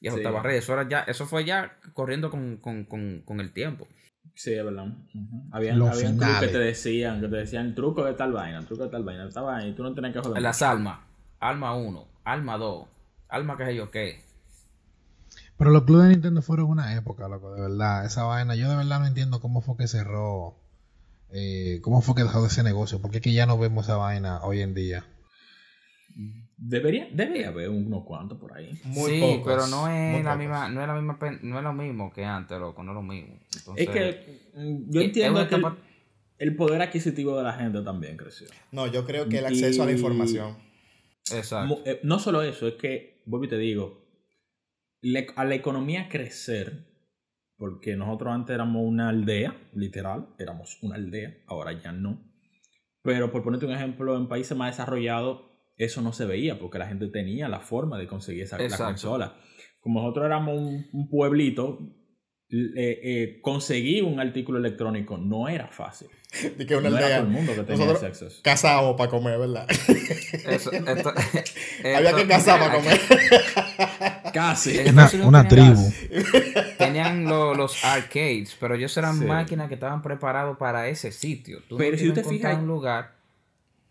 Y 0.00 0.06
eso 0.08 0.16
Sí. 0.16 0.22
estaba 0.22 0.42
ready. 0.42 0.58
Eso, 0.58 0.72
era 0.74 0.88
ya, 0.88 1.00
eso 1.00 1.26
fue 1.26 1.44
ya 1.44 1.76
corriendo 1.92 2.30
con, 2.30 2.56
con, 2.58 2.84
con, 2.84 3.22
con 3.24 3.40
el 3.40 3.52
tiempo. 3.52 3.88
Sí, 4.34 4.52
es 4.52 4.64
verdad. 4.64 4.86
Ujú. 4.86 5.42
Habían, 5.52 5.78
Los 5.78 5.90
habían 5.90 6.16
clubes 6.16 6.40
que 6.40 6.48
te 6.48 6.58
decían, 6.58 7.20
que 7.20 7.28
te 7.28 7.36
decían 7.36 7.66
el 7.66 7.74
truco 7.74 8.04
de 8.04 8.14
tal 8.14 8.32
vaina, 8.32 8.58
el 8.58 8.66
truco 8.66 8.84
de 8.84 8.90
tal 8.90 9.04
vaina, 9.04 9.26
esta 9.26 9.42
vaina, 9.42 9.68
y 9.68 9.74
tú 9.74 9.82
no 9.82 9.94
tenías 9.94 10.12
que 10.14 10.20
joder. 10.20 10.42
Las 10.42 10.62
almas, 10.62 11.00
alma 11.38 11.74
1, 11.76 12.08
alma 12.24 12.56
2, 12.56 12.88
alma 13.28 13.56
que 13.56 13.66
sé 13.66 13.74
yo 13.74 13.90
qué. 13.90 14.24
Pero 15.56 15.70
los 15.70 15.84
clubes 15.84 16.08
de 16.08 16.14
Nintendo 16.14 16.42
fueron 16.42 16.70
una 16.70 16.96
época, 16.96 17.28
loco, 17.28 17.54
de 17.54 17.60
verdad. 17.60 18.04
Esa 18.04 18.24
vaina, 18.24 18.54
yo 18.56 18.68
de 18.68 18.76
verdad 18.76 19.00
no 19.00 19.06
entiendo 19.06 19.40
cómo 19.40 19.60
fue 19.60 19.76
que 19.76 19.86
cerró, 19.86 20.56
eh, 21.30 21.80
cómo 21.82 22.00
fue 22.00 22.14
que 22.14 22.22
dejó 22.22 22.40
de 22.40 22.48
ese 22.48 22.62
negocio, 22.62 23.00
porque 23.00 23.18
es 23.18 23.22
que 23.22 23.32
ya 23.32 23.46
no 23.46 23.58
vemos 23.58 23.84
esa 23.84 23.96
vaina 23.96 24.42
hoy 24.42 24.60
en 24.60 24.74
día. 24.74 25.04
Debería, 26.64 27.08
debería 27.12 27.48
haber 27.48 27.70
unos 27.70 28.04
cuantos 28.04 28.38
por 28.38 28.56
ahí. 28.56 28.70
Muy 28.84 29.10
sí, 29.10 29.20
pocos, 29.20 29.42
pero 29.44 29.66
no 29.66 29.88
es 29.88 30.22
la 30.22 30.30
pocos. 30.30 30.38
misma, 30.38 30.68
no 30.68 30.80
es 30.80 30.86
la 30.86 30.94
misma, 30.94 31.18
no 31.42 31.58
es 31.58 31.64
lo 31.64 31.72
mismo 31.72 32.12
que 32.12 32.24
antes, 32.24 32.56
loco, 32.60 32.84
no 32.84 32.92
es 32.92 32.94
lo 32.94 33.02
mismo. 33.02 33.34
Entonces, 33.56 33.88
es 33.88 33.92
que 33.92 34.50
mm, 34.54 34.90
yo 34.90 35.00
entiendo 35.00 35.40
es 35.40 35.48
que 35.48 35.60
el, 36.38 36.54
poder 36.54 36.80
adquisitivo 36.82 37.36
de 37.36 37.42
la 37.42 37.54
gente 37.54 37.82
también 37.82 38.16
creció. 38.16 38.46
No, 38.70 38.86
yo 38.86 39.04
creo 39.04 39.28
que 39.28 39.38
el 39.38 39.46
acceso 39.46 39.82
a 39.82 39.86
la 39.86 39.92
información. 39.92 40.56
Exacto. 41.32 41.82
Eh, 41.84 41.98
no 42.04 42.20
solo 42.20 42.42
eso, 42.42 42.68
es 42.68 42.74
que, 42.74 43.22
vuelvo 43.26 43.46
y 43.46 43.48
te 43.48 43.58
digo, 43.58 44.04
le- 45.00 45.32
a 45.34 45.44
la 45.44 45.56
economía 45.56 46.08
crecer, 46.08 46.86
porque 47.56 47.96
nosotros 47.96 48.32
antes 48.32 48.54
éramos 48.54 48.82
una 48.86 49.08
aldea, 49.08 49.56
literal, 49.74 50.28
éramos 50.38 50.78
una 50.82 50.94
aldea, 50.94 51.38
ahora 51.48 51.72
ya 51.72 51.90
no. 51.90 52.22
Pero 53.02 53.32
por 53.32 53.42
ponerte 53.42 53.66
un 53.66 53.72
ejemplo, 53.72 54.16
en 54.16 54.28
países 54.28 54.56
más 54.56 54.76
desarrollados, 54.76 55.51
eso 55.84 56.02
no 56.02 56.12
se 56.12 56.24
veía 56.26 56.58
porque 56.58 56.78
la 56.78 56.86
gente 56.86 57.08
tenía 57.08 57.48
la 57.48 57.60
forma 57.60 57.98
de 57.98 58.06
conseguir 58.06 58.44
esa 58.44 58.58
la 58.58 58.76
consola. 58.76 59.34
Como 59.80 60.00
nosotros 60.00 60.26
éramos 60.26 60.58
un, 60.60 60.86
un 60.92 61.08
pueblito, 61.08 61.78
eh, 62.50 63.00
eh, 63.02 63.38
conseguir 63.40 64.04
un 64.04 64.20
artículo 64.20 64.58
electrónico 64.58 65.16
no 65.18 65.48
era 65.48 65.68
fácil. 65.68 66.08
Y 66.58 66.64
que 66.64 66.76
una 66.76 66.88
No 66.90 66.96
era 66.98 67.08
todo 67.18 67.26
el 67.26 67.32
mundo 67.32 67.54
que 67.54 67.62
tenía 67.62 67.86
nosotros 67.86 68.14
ese 68.14 68.24
acceso. 68.26 68.96
Para 68.96 69.10
comer, 69.10 69.38
¿verdad? 69.38 69.66
Eso- 70.48 70.70
esto- 70.72 71.12
Había 71.84 72.00
esto- 72.00 72.16
que 72.16 72.26
casar 72.26 72.58
para 72.60 72.74
comer. 72.74 73.00
Casi. 74.32 74.78
Una, 75.24 75.46
tribu. 75.46 75.92
Tenían 76.78 77.24
lo- 77.24 77.54
los 77.54 77.84
arcades, 77.84 78.56
pero 78.58 78.74
ellos 78.76 78.96
eran 78.96 79.18
Sí. 79.18 79.24
máquinas 79.26 79.68
que 79.68 79.74
estaban 79.74 80.00
preparados 80.02 80.56
para 80.56 80.88
ese 80.88 81.12
sitio. 81.12 81.58
Tú 81.68 81.76
Pero 81.76 81.92
no 81.92 81.98
si 81.98 82.08
tú 82.08 82.14
te 82.14 82.24
fijas- 82.24 82.58
un 82.58 82.66
lugar. 82.66 83.14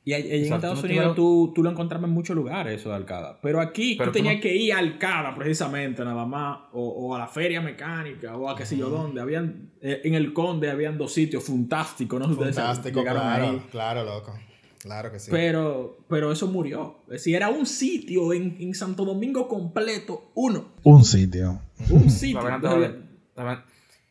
Y 0.03 0.13
ahí- 0.13 0.23
ahí 0.31 0.47
en 0.47 0.53
Estados 0.53 0.79
no 0.81 0.89
Unidos 0.89 1.15
tú, 1.15 1.51
tú 1.53 1.61
lo 1.61 1.69
encontrabas 1.69 2.07
en 2.07 2.13
muchos 2.15 2.35
lugares, 2.35 2.79
eso 2.79 2.89
de 2.89 2.95
Alcada. 2.95 3.39
Pero 3.41 3.61
aquí 3.61 3.95
Pero 3.97 4.09
tú 4.09 4.13
tú 4.13 4.17
tenías 4.17 4.35
no- 4.37 4.41
que 4.41 4.55
ir 4.55 4.73
a 4.73 4.79
Alcada 4.79 5.35
precisamente, 5.35 6.03
nada 6.03 6.25
más, 6.25 6.57
o, 6.73 6.81
o 6.87 7.15
a 7.15 7.19
la 7.19 7.27
feria 7.27 7.61
mecánica, 7.61 8.35
o 8.35 8.49
a 8.49 8.55
qué 8.55 8.65
sé 8.65 8.77
yo 8.77 8.89
dónde. 8.89 9.21
Habían, 9.21 9.69
eh, 9.79 10.01
en 10.03 10.15
el 10.15 10.33
Conde 10.33 10.71
habían 10.71 10.97
dos 10.97 11.13
sitios 11.13 11.43
fantásticos, 11.45 12.19
no 12.19 12.33
Fantástico, 12.35 13.03
claro. 13.03 13.43
ahí. 13.49 13.61
Claro, 13.69 14.03
loco. 14.03 14.33
Claro 14.79 15.11
que 15.11 15.19
sí. 15.19 15.29
Pero, 15.29 15.99
pero 16.09 16.31
eso 16.31 16.47
murió. 16.47 17.01
Es 17.05 17.11
decir, 17.13 17.35
era 17.35 17.49
un 17.49 17.67
sitio 17.67 18.33
en, 18.33 18.57
en 18.59 18.73
Santo 18.73 19.05
Domingo 19.05 19.47
completo, 19.47 20.31
uno. 20.33 20.69
Un 20.81 21.05
sitio. 21.05 21.59
Un 21.91 22.09
sitio. 22.09 22.41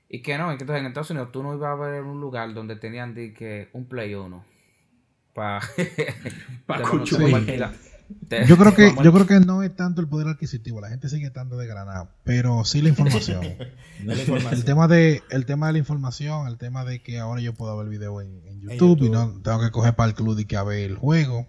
Y 0.08 0.22
que 0.22 0.38
no, 0.38 0.50
entonces 0.52 0.76
en 0.78 0.86
Estados 0.86 1.10
Unidos 1.10 1.30
tú 1.32 1.42
no 1.42 1.54
ibas 1.54 1.70
a 1.70 1.74
ver 1.74 2.02
un 2.02 2.20
lugar 2.20 2.52
donde 2.54 2.76
tenían 2.76 3.14
de 3.14 3.32
que 3.32 3.68
un 3.72 3.86
Play 3.86 4.14
1. 4.14 4.44
Pa, 5.40 5.58
Pa' 6.66 6.82
Yo 8.46 8.58
creo 8.58 8.74
que, 8.74 8.94
yo 9.02 9.12
creo 9.12 9.26
que 9.26 9.40
no 9.40 9.62
es 9.62 9.74
tanto 9.74 10.02
el 10.02 10.08
poder 10.08 10.28
adquisitivo, 10.28 10.82
la 10.82 10.90
gente 10.90 11.08
sigue 11.08 11.26
estando 11.26 11.56
de 11.56 11.66
granada, 11.66 12.10
pero 12.24 12.62
sí 12.66 12.82
la 12.82 12.90
información. 12.90 13.40
La 14.04 14.14
información. 14.14 14.52
El 14.54 14.64
tema 14.64 14.88
de, 14.88 15.22
el 15.30 15.46
tema 15.46 15.68
de 15.68 15.72
la 15.74 15.78
información, 15.78 16.46
el 16.46 16.58
tema 16.58 16.84
de 16.84 17.02
que 17.02 17.18
ahora 17.18 17.40
yo 17.40 17.54
puedo 17.54 17.76
ver 17.78 17.88
video 17.88 18.20
en, 18.20 18.42
en 18.46 18.60
YouTube, 18.60 18.98
YouTube. 18.98 19.06
y 19.06 19.10
no 19.10 19.40
tengo 19.42 19.60
que 19.60 19.70
coger 19.70 19.94
para 19.94 20.08
el 20.08 20.14
club 20.14 20.38
y 20.38 20.44
que 20.44 20.56
a 20.56 20.62
ver 20.62 20.90
el 20.90 20.96
juego. 20.96 21.46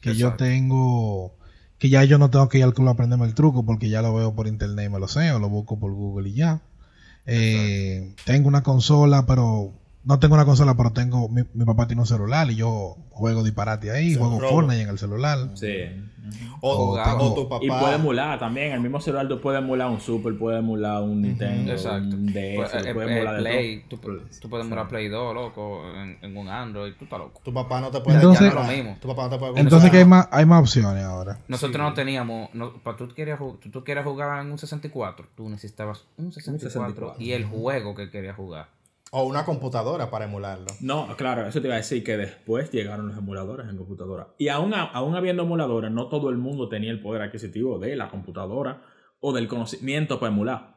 Que 0.00 0.14
yo 0.14 0.28
Exacto. 0.28 0.44
tengo, 0.44 1.36
que 1.78 1.88
ya 1.90 2.04
yo 2.04 2.18
no 2.18 2.30
tengo 2.30 2.48
que 2.48 2.58
ir 2.58 2.64
al 2.64 2.74
club 2.74 2.88
a 2.88 2.92
aprenderme 2.92 3.26
el 3.26 3.34
truco 3.34 3.64
porque 3.64 3.88
ya 3.88 4.02
lo 4.02 4.14
veo 4.14 4.34
por 4.34 4.48
internet 4.48 4.86
y 4.86 4.92
me 4.92 4.98
lo 4.98 5.08
sé, 5.08 5.30
o 5.30 5.38
lo 5.38 5.48
busco 5.48 5.78
por 5.78 5.92
Google 5.92 6.28
y 6.28 6.34
ya. 6.34 6.62
Eh, 7.26 8.14
tengo 8.24 8.48
una 8.48 8.62
consola, 8.62 9.26
pero 9.26 9.72
no 10.04 10.18
tengo 10.18 10.34
una 10.34 10.44
consola, 10.44 10.76
pero 10.76 10.90
tengo, 10.92 11.28
mi, 11.28 11.42
mi 11.54 11.64
papá 11.64 11.86
tiene 11.86 12.02
un 12.02 12.06
celular 12.06 12.50
y 12.50 12.56
yo 12.56 12.96
juego 13.10 13.42
disparate 13.42 13.90
ahí, 13.90 14.12
Se 14.14 14.18
juego. 14.18 14.40
Fortnite 14.40 14.82
en 14.82 14.88
el 14.88 14.98
celular. 14.98 15.38
sí. 15.54 15.74
O, 16.60 16.96
o 16.96 17.34
tu 17.34 17.48
papá. 17.48 17.64
Y 17.64 17.68
puede 17.68 17.96
emular 17.96 18.38
también. 18.38 18.72
El 18.72 18.80
mismo 18.80 19.00
celular 19.00 19.26
tú 19.26 19.40
puedes 19.40 19.60
emular 19.60 19.90
un 19.90 20.00
Super, 20.00 20.38
puedes 20.38 20.60
emular 20.60 21.02
un 21.02 21.20
Nintendo, 21.20 21.72
Exacto. 21.72 22.14
un 22.14 22.26
DS, 22.26 22.54
Pues, 22.56 22.74
eh, 22.86 22.94
puedes 22.94 23.10
eh, 23.10 23.16
emular 23.16 23.34
de 23.36 23.40
Play, 23.42 23.82
todo. 23.88 24.00
tú, 24.00 24.20
tú 24.40 24.48
puedes 24.48 24.64
emular 24.66 24.86
Play 24.88 25.08
2, 25.08 25.34
loco, 25.34 25.82
en, 25.96 26.18
en 26.22 26.36
un 26.36 26.48
Android, 26.48 26.92
tú 26.96 27.04
estás 27.06 27.18
loco. 27.18 27.40
Tu 27.44 27.52
papá 27.52 27.80
no 27.80 27.90
te 27.90 28.00
puede 28.00 28.16
Entonces- 28.18 28.54
lo 28.54 28.62
mismo. 28.62 28.96
Tu 29.00 29.08
papá 29.08 29.24
no 29.24 29.30
te 29.30 29.38
puede. 29.38 29.58
Entonces 29.60 29.90
que 29.90 29.96
hay 29.98 30.04
más, 30.04 30.28
hay 30.30 30.46
más 30.46 30.60
opciones 30.60 31.02
ahora. 31.04 31.38
Nosotros 31.48 31.82
no 31.82 31.92
teníamos, 31.92 32.50
no, 32.54 32.72
para 32.74 32.96
tú 32.96 33.08
querías, 33.08 33.38
tú, 33.40 33.58
tú 33.72 33.82
querías 33.82 34.04
jugar 34.06 34.40
en 34.44 34.52
un 34.52 34.58
64, 34.58 35.26
tú 35.36 35.48
necesitabas 35.48 36.04
un 36.16 36.32
64, 36.32 36.70
64. 36.92 37.14
y 37.20 37.32
el 37.32 37.44
juego 37.46 37.96
que 37.96 38.10
querías 38.10 38.36
jugar. 38.36 38.68
O 39.14 39.24
una 39.24 39.44
computadora 39.44 40.10
para 40.10 40.24
emularlo. 40.24 40.66
No, 40.80 41.06
claro, 41.18 41.46
eso 41.46 41.60
te 41.60 41.66
iba 41.66 41.74
a 41.74 41.78
decir 41.78 42.02
que 42.02 42.16
después 42.16 42.70
llegaron 42.70 43.08
los 43.08 43.18
emuladores 43.18 43.68
en 43.68 43.76
computadora. 43.76 44.28
Y 44.38 44.48
aún, 44.48 44.72
aún 44.74 45.14
habiendo 45.14 45.42
emuladores, 45.42 45.90
no 45.90 46.08
todo 46.08 46.30
el 46.30 46.38
mundo 46.38 46.70
tenía 46.70 46.90
el 46.90 47.00
poder 47.02 47.20
adquisitivo 47.20 47.78
de 47.78 47.94
la 47.94 48.08
computadora 48.08 48.82
o 49.20 49.34
del 49.34 49.48
conocimiento 49.48 50.18
para 50.18 50.32
emular. 50.32 50.72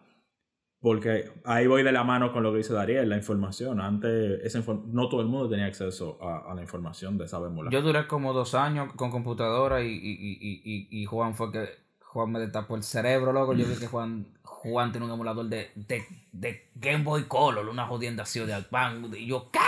Porque 0.81 1.31
ahí 1.45 1.65
voy 1.65 1.81
de 1.83 1.91
la 1.93 2.03
mano 2.03 2.31
con 2.33 2.43
lo 2.43 2.51
que 2.51 2.57
dice 2.59 2.73
Dariel, 2.73 3.07
la 3.09 3.15
información. 3.17 3.79
Antes, 3.79 4.41
esa 4.43 4.61
no 4.87 5.07
todo 5.09 5.21
el 5.21 5.27
mundo 5.27 5.49
tenía 5.49 5.65
acceso 5.65 6.19
a, 6.21 6.51
a 6.51 6.55
la 6.55 6.61
información 6.61 7.17
de 7.17 7.27
saber 7.29 7.49
emular. 7.51 7.71
Yo 7.71 7.81
duré 7.81 8.05
como 8.05 8.33
dos 8.33 8.53
años 8.53 8.91
con 8.97 9.09
computadora 9.11 9.81
y, 9.81 9.87
y, 9.87 9.91
y, 9.93 10.37
y, 10.41 10.61
y- 10.91 11.01
y 11.01 11.05
Juan 11.05 11.33
fue 11.35 11.51
que 11.53 11.69
Juan 12.01 12.31
me 12.33 12.39
destapó 12.39 12.75
el 12.75 12.83
cerebro, 12.83 13.31
loco. 13.33 13.53
Yo 13.53 13.65
vi 13.65 13.75
que 13.77 13.87
Juan, 13.87 14.27
Juan 14.65 14.91
tiene 14.91 15.05
un 15.05 15.13
emulador 15.13 15.47
de, 15.47 15.71
de, 15.75 16.05
de 16.31 16.69
Game 16.75 17.03
Boy 17.03 17.25
Color, 17.25 17.69
una 17.69 17.85
jodienda 17.85 18.23
así 18.23 18.39
de 18.39 18.53
Advance. 18.53 19.19
Y 19.19 19.27
yo, 19.27 19.51
¿qué? 19.51 19.59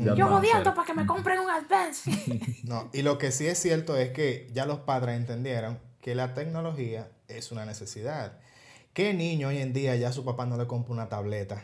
Yo 0.00 0.26
jodiendo 0.26 0.74
para 0.74 0.84
que 0.84 0.94
me 0.94 1.06
compren 1.06 1.38
un 1.38 1.50
Advance. 1.50 2.10
No, 2.64 2.90
y 2.92 3.02
lo 3.02 3.18
que 3.18 3.30
sí 3.30 3.46
es 3.46 3.58
cierto 3.58 3.96
es 3.96 4.10
que 4.10 4.50
ya 4.52 4.66
los 4.66 4.80
padres 4.80 5.16
entendieron 5.16 5.78
que 6.00 6.16
la 6.16 6.34
tecnología 6.34 7.08
es 7.28 7.52
una 7.52 7.64
necesidad. 7.64 8.38
¿Qué 8.92 9.14
niño 9.14 9.48
hoy 9.48 9.58
en 9.58 9.72
día 9.72 9.94
ya 9.94 10.08
a 10.08 10.12
su 10.12 10.24
papá 10.24 10.46
no 10.46 10.56
le 10.56 10.66
compra 10.66 10.92
una 10.92 11.08
tableta? 11.08 11.62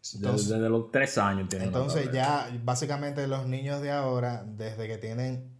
Desde, 0.00 0.54
desde 0.54 0.68
los 0.68 0.90
tres 0.92 1.18
años 1.18 1.48
tienen 1.48 1.68
Entonces 1.68 2.10
ya 2.12 2.48
básicamente 2.64 3.26
los 3.26 3.46
niños 3.46 3.82
de 3.82 3.90
ahora, 3.90 4.44
desde 4.46 4.86
que 4.86 4.98
tienen, 4.98 5.50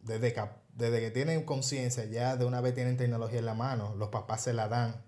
desde 0.00 0.32
que, 0.32 0.42
desde 0.74 1.00
que 1.00 1.10
tienen 1.10 1.44
conciencia, 1.44 2.04
ya 2.06 2.36
de 2.36 2.46
una 2.46 2.60
vez 2.60 2.74
tienen 2.74 2.96
tecnología 2.96 3.38
en 3.38 3.46
la 3.46 3.54
mano, 3.54 3.94
los 3.96 4.08
papás 4.08 4.42
se 4.42 4.54
la 4.54 4.68
dan. 4.68 5.04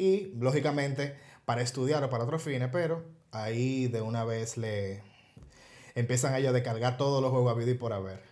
Y 0.00 0.32
lógicamente 0.40 1.14
para 1.44 1.60
estudiar 1.60 2.02
o 2.02 2.08
para 2.08 2.24
otros 2.24 2.42
fines, 2.42 2.70
pero 2.72 3.04
ahí 3.32 3.86
de 3.86 4.00
una 4.00 4.24
vez 4.24 4.56
le 4.56 5.02
empiezan 5.94 6.34
ellos 6.34 6.48
a 6.48 6.52
descargar 6.54 6.96
todos 6.96 7.20
los 7.20 7.30
juegos 7.30 7.52
a 7.52 7.58
vida 7.58 7.72
y 7.72 7.74
por 7.74 7.92
haber. 7.92 8.22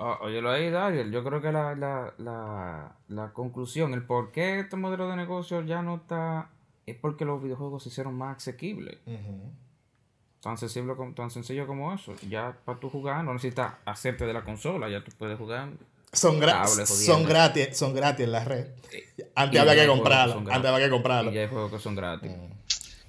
Oh, 0.00 0.16
óyelo 0.22 0.50
ahí, 0.50 0.68
Dariel. 0.68 1.12
Yo 1.12 1.22
creo 1.22 1.40
que 1.40 1.52
la, 1.52 1.76
la, 1.76 2.12
la, 2.18 2.96
la 3.06 3.32
conclusión, 3.32 3.94
el 3.94 4.04
por 4.04 4.32
qué 4.32 4.58
este 4.58 4.76
modelo 4.76 5.08
de 5.08 5.14
negocio 5.14 5.62
ya 5.62 5.80
no 5.80 5.94
está, 5.94 6.50
es 6.86 6.96
porque 6.96 7.24
los 7.24 7.40
videojuegos 7.40 7.84
se 7.84 7.90
hicieron 7.90 8.14
más 8.18 8.38
asequibles. 8.38 8.98
Tan, 10.40 10.58
sensible 10.58 10.96
como, 10.96 11.14
tan 11.14 11.30
sencillo 11.30 11.68
como 11.68 11.94
eso. 11.94 12.14
Ya 12.28 12.56
para 12.64 12.80
tú 12.80 12.90
jugar 12.90 13.22
no 13.24 13.32
necesitas 13.32 13.74
hacerte 13.84 14.26
de 14.26 14.32
la 14.32 14.42
consola, 14.42 14.88
ya 14.88 15.04
tú 15.04 15.12
puedes 15.16 15.38
jugar. 15.38 15.68
Son, 16.12 16.40
gra- 16.40 16.66
son 16.66 17.24
gratis, 17.24 17.68
son 17.76 17.94
gratis 17.94 18.24
en 18.24 18.32
la 18.32 18.44
red. 18.44 18.66
Y 19.16 19.22
Antes 19.34 19.60
había 19.60 19.74
que 19.74 19.86
son 19.86 20.50
Antes 20.50 20.70
había 20.70 20.86
que 20.86 20.90
comprarlo. 20.90 21.30
Y 21.30 21.34
ya 21.34 21.40
hay 21.42 21.48
juegos 21.48 21.70
que 21.72 21.78
son 21.78 21.94
gratis. 21.94 22.32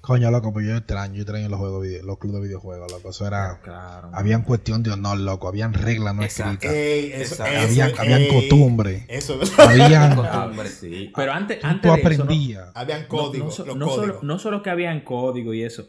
Coño, 0.00 0.32
loco, 0.32 0.52
pues 0.52 0.66
yo 0.66 0.76
extraño, 0.76 1.14
yo 1.14 1.20
extraño 1.22 1.48
los 1.48 1.60
juegos, 1.60 1.82
video- 1.82 2.02
los 2.04 2.18
clubes 2.18 2.40
de 2.42 2.48
videojuegos, 2.48 2.90
loco. 2.90 3.10
Eso 3.10 3.24
era. 3.26 3.60
Claro. 3.62 4.10
Habían 4.12 4.42
cuestión 4.42 4.82
de 4.82 4.90
honor, 4.90 5.18
loco. 5.18 5.46
Habían 5.46 5.74
reglas 5.74 6.14
no 6.14 6.22
Exacto. 6.24 6.52
escritas. 6.66 6.76
Ey, 6.76 7.12
eso, 7.12 7.34
Exacto. 7.34 7.52
eso, 7.52 7.66
Habían, 7.68 7.98
habían 8.00 8.20
ey, 8.22 8.28
costumbre. 8.28 9.04
Eso 9.08 9.40
es 9.40 9.56
Habían. 9.58 10.18
Ah, 10.24 10.46
Hombre. 10.46 10.68
sí. 10.68 11.12
Pero 11.14 11.32
antes, 11.32 11.60
Tú 11.60 11.66
antes 11.68 11.82
de 11.82 11.88
eso, 11.88 11.98
¿no? 12.24 12.24
aprendías. 12.24 12.70
Habían 12.74 13.02
No- 13.02 13.08
códigos. 13.08 13.46
no, 13.46 13.50
so- 13.52 13.64
los 13.64 13.76
no 13.76 13.86
no 14.22 14.38
solo 14.40 14.62
que 14.62 14.70
habían 14.70 15.02
código 15.02 15.54
y 15.54 15.62
eso. 15.62 15.86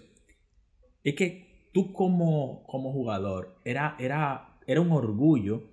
Es 1.04 1.16
que 1.16 1.70
tú 1.74 1.92
como, 1.92 2.64
como 2.68 2.92
jugador 2.92 3.56
era, 3.66 3.96
era, 4.00 4.58
era 4.68 4.80
un 4.82 4.92
orgullo. 4.92 5.64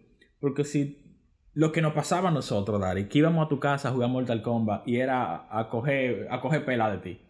Porque 0.40 0.64
si 0.64 1.00
lo 1.61 1.73
que 1.73 1.83
nos 1.83 1.92
pasaba 1.92 2.31
a 2.31 2.33
nosotros, 2.33 2.81
Dari, 2.81 3.05
que 3.05 3.18
íbamos 3.18 3.44
a 3.44 3.49
tu 3.51 3.61
casa 3.61 3.90
a 3.90 3.92
jugar 3.92 4.09
Mortal 4.09 4.40
Kombat 4.40 4.88
y 4.88 4.96
era 4.96 5.46
a 5.51 5.68
coger, 5.68 6.27
a 6.31 6.40
coger 6.40 6.64
pela 6.64 6.90
de 6.90 6.96
ti. 6.96 7.20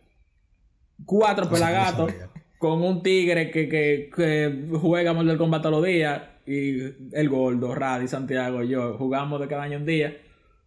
Cuatro 1.05 1.51
pelagatos 1.51 2.13
con 2.57 2.81
un 2.81 3.03
tigre 3.03 3.51
que, 3.51 3.69
que, 3.69 4.09
que 4.15 4.69
juega 4.81 5.13
Mortal 5.15 5.37
Kombat 5.37 5.63
todos 5.63 5.81
los 5.81 5.85
días. 5.85 6.23
Y 6.47 6.79
el 7.13 7.29
gordo, 7.29 7.75
Radi, 7.75 8.07
Santiago 8.07 8.63
y 8.63 8.69
yo 8.69 8.97
jugamos 8.97 9.41
de 9.41 9.49
cada 9.49 9.65
año 9.65 9.79
un 9.79 9.87
día. 9.87 10.17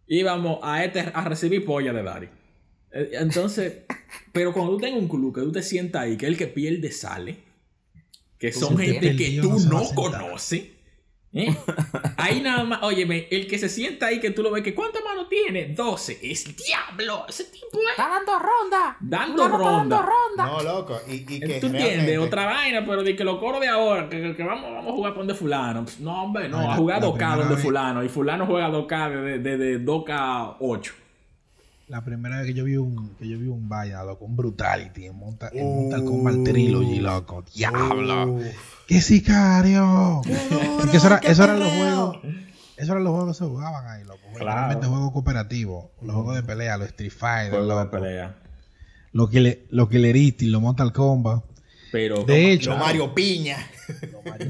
Íbamos 0.08 0.58
a 0.62 0.84
este 0.84 1.00
a 1.00 1.24
recibir 1.24 1.64
polla 1.64 1.94
de 1.94 2.02
Dari. 2.02 2.28
Eh, 2.92 3.12
Entonces, 3.14 3.84
pero 4.34 4.52
cuando 4.52 4.72
tú 4.72 4.80
tengas 4.80 5.00
un 5.00 5.08
club 5.08 5.34
que 5.34 5.40
tú 5.40 5.52
te 5.52 5.62
sientas 5.62 6.02
ahí, 6.02 6.18
que 6.18 6.26
el 6.26 6.36
que 6.36 6.48
pierde 6.48 6.92
sale, 6.92 7.38
que 8.38 8.50
Tú 8.50 8.60
son 8.60 8.76
gente 8.76 9.16
que 9.16 9.38
tú 9.40 9.58
no 9.70 9.80
no 9.80 9.94
conoces. 9.94 10.73
¿Eh? 11.34 11.54
Ahí 12.16 12.40
nada 12.40 12.64
más, 12.64 12.82
óyeme, 12.82 13.26
el 13.30 13.46
que 13.46 13.58
se 13.58 13.68
sienta 13.68 14.06
ahí 14.06 14.20
que 14.20 14.30
tú 14.30 14.42
lo 14.42 14.50
ves, 14.50 14.62
que 14.62 14.74
¿cuántas 14.74 15.02
manos 15.04 15.28
tiene? 15.28 15.66
12. 15.74 16.18
Es 16.22 16.44
diablo, 16.56 17.24
ese 17.28 17.44
tipo 17.44 17.66
es 17.82 17.90
Está 17.90 18.08
dando 18.08 18.32
ronda. 18.38 18.96
dando 19.00 19.44
está 19.44 19.58
dando 19.58 19.66
ronda. 20.02 20.02
ronda. 20.02 20.46
No, 20.46 20.62
loco. 20.62 21.00
Y, 21.08 21.12
y 21.14 21.40
que 21.40 21.60
¿Tú 21.60 21.66
entiendes? 21.66 22.18
Otra 22.18 22.46
vaina, 22.46 22.84
pero 22.86 23.02
de 23.02 23.14
que 23.16 23.24
los 23.24 23.38
coros 23.38 23.60
de 23.60 23.68
ahora, 23.68 24.08
que, 24.08 24.34
que 24.36 24.42
vamos, 24.42 24.72
vamos 24.72 24.92
a 24.92 24.94
jugar 24.96 25.14
con 25.14 25.26
de 25.26 25.34
fulano. 25.34 25.84
No, 26.00 26.22
hombre, 26.24 26.48
no, 26.48 26.58
Ay, 26.60 26.66
a 26.66 26.68
la- 26.70 26.76
jugar 26.76 27.00
la 27.02 27.06
2K 27.08 27.12
primera 27.16 27.36
donde 27.36 27.54
vez- 27.56 27.62
fulano. 27.64 28.04
Y 28.04 28.08
fulano 28.08 28.46
juega 28.46 28.70
2K 28.70 29.10
de, 29.22 29.38
de, 29.38 29.56
de 29.58 29.84
2K 29.84 30.56
8. 30.60 30.94
La 31.88 32.02
primera 32.02 32.38
vez 32.38 32.46
que 32.46 32.54
yo 32.54 32.64
vi 32.64 32.76
un, 32.76 33.10
que 33.16 33.28
yo 33.28 33.38
vi 33.38 33.46
un 33.46 33.68
vaina, 33.68 34.02
loco, 34.04 34.24
un 34.24 34.36
brutality 34.36 35.04
en 35.06 35.16
Monta- 35.16 35.50
en. 35.52 35.64
Mortal 35.66 36.04
Kombat 36.04 36.44
Trilogy, 36.44 37.00
loco. 37.00 37.44
Diablo. 37.54 38.38
¡Qué 38.86 39.00
sicario! 39.02 40.22
Porque 40.80 40.96
eso, 40.96 41.06
era, 41.08 41.20
¡Qué 41.20 41.28
eso 41.32 41.44
eran 41.44 41.58
los 41.60 41.68
juegos. 41.70 42.18
Esos 42.76 42.90
eran 42.90 43.04
los 43.04 43.12
juegos 43.12 43.36
que 43.36 43.44
se 43.44 43.48
jugaban 43.50 43.86
ahí, 43.86 44.02
loco. 44.04 44.18
Claro. 44.36 44.60
Realmente 44.60 44.86
juegos 44.86 45.12
cooperativos. 45.12 45.84
Los 46.02 46.14
juegos 46.16 46.34
de 46.36 46.42
pelea, 46.42 46.76
los 46.78 46.88
Street 46.88 47.12
Fighter, 47.12 47.50
Juego 47.60 47.78
de 47.78 47.86
pelea. 47.86 48.36
Los 49.12 49.30
que 49.30 49.40
le, 49.40 49.66
los 49.70 49.88
que 49.88 49.98
le 49.98 50.34
los 50.40 50.60
Mortal 50.62 50.92
Kombat. 50.92 51.44
Pero 51.92 52.24
De 52.24 52.50
hecho, 52.50 52.70
Lo 52.70 52.78
Mario 52.78 53.14
Piña. 53.14 53.56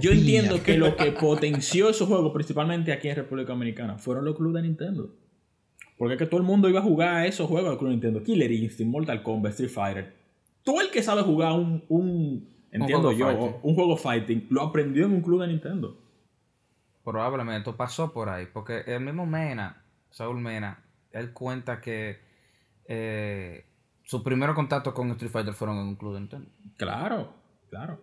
yo 0.01 0.13
entiendo 0.13 0.63
que 0.63 0.79
lo 0.79 0.97
que 0.97 1.13
potenció 1.13 1.91
esos 1.91 2.09
juegos, 2.09 2.33
principalmente 2.33 2.93
aquí 2.93 3.09
en 3.09 3.17
República 3.17 3.53
Dominicana, 3.53 3.99
fueron 3.99 4.25
los 4.25 4.35
clubes 4.37 4.63
de 4.63 4.69
Nintendo. 4.69 5.11
Porque 6.05 6.17
es 6.17 6.19
que 6.19 6.27
todo 6.27 6.37
el 6.39 6.47
mundo 6.47 6.69
iba 6.69 6.81
a 6.81 6.83
jugar 6.83 7.15
a 7.15 7.27
esos 7.27 7.49
juegos 7.49 7.71
de 7.71 7.79
Club 7.79 7.93
Nintendo. 7.93 8.23
Killer 8.23 8.53
Instinct, 8.53 8.93
Mortal 8.93 9.23
Kombat, 9.23 9.53
Street 9.53 9.71
Fighter. 9.71 10.15
Todo 10.63 10.83
el 10.83 10.91
que 10.91 11.03
sabe 11.03 11.23
jugar 11.23 11.53
un, 11.53 11.83
un 11.89 12.47
entiendo 12.71 13.11
juego 13.11 13.13
yo, 13.13 13.27
fighting. 13.27 13.61
un 13.63 13.75
juego 13.75 13.97
fighting, 13.97 14.47
lo 14.51 14.61
aprendió 14.61 15.07
en 15.07 15.13
un 15.13 15.23
club 15.23 15.41
de 15.41 15.49
Nintendo. 15.49 15.99
Probablemente 17.03 17.73
pasó 17.73 18.13
por 18.13 18.29
ahí, 18.29 18.47
porque 18.53 18.81
el 18.87 19.01
mismo 19.01 19.25
Mena, 19.25 19.83
Saúl 20.11 20.43
Mena, 20.43 20.85
él 21.11 21.33
cuenta 21.33 21.81
que 21.81 22.19
eh, 22.87 23.65
sus 24.03 24.21
primeros 24.21 24.55
contactos 24.55 24.93
con 24.93 25.11
Street 25.13 25.33
Fighter 25.33 25.55
fueron 25.55 25.79
en 25.79 25.87
un 25.87 25.97
club 25.97 26.13
de 26.13 26.21
Nintendo. 26.21 26.51
Claro, 26.77 27.33
claro. 27.71 27.99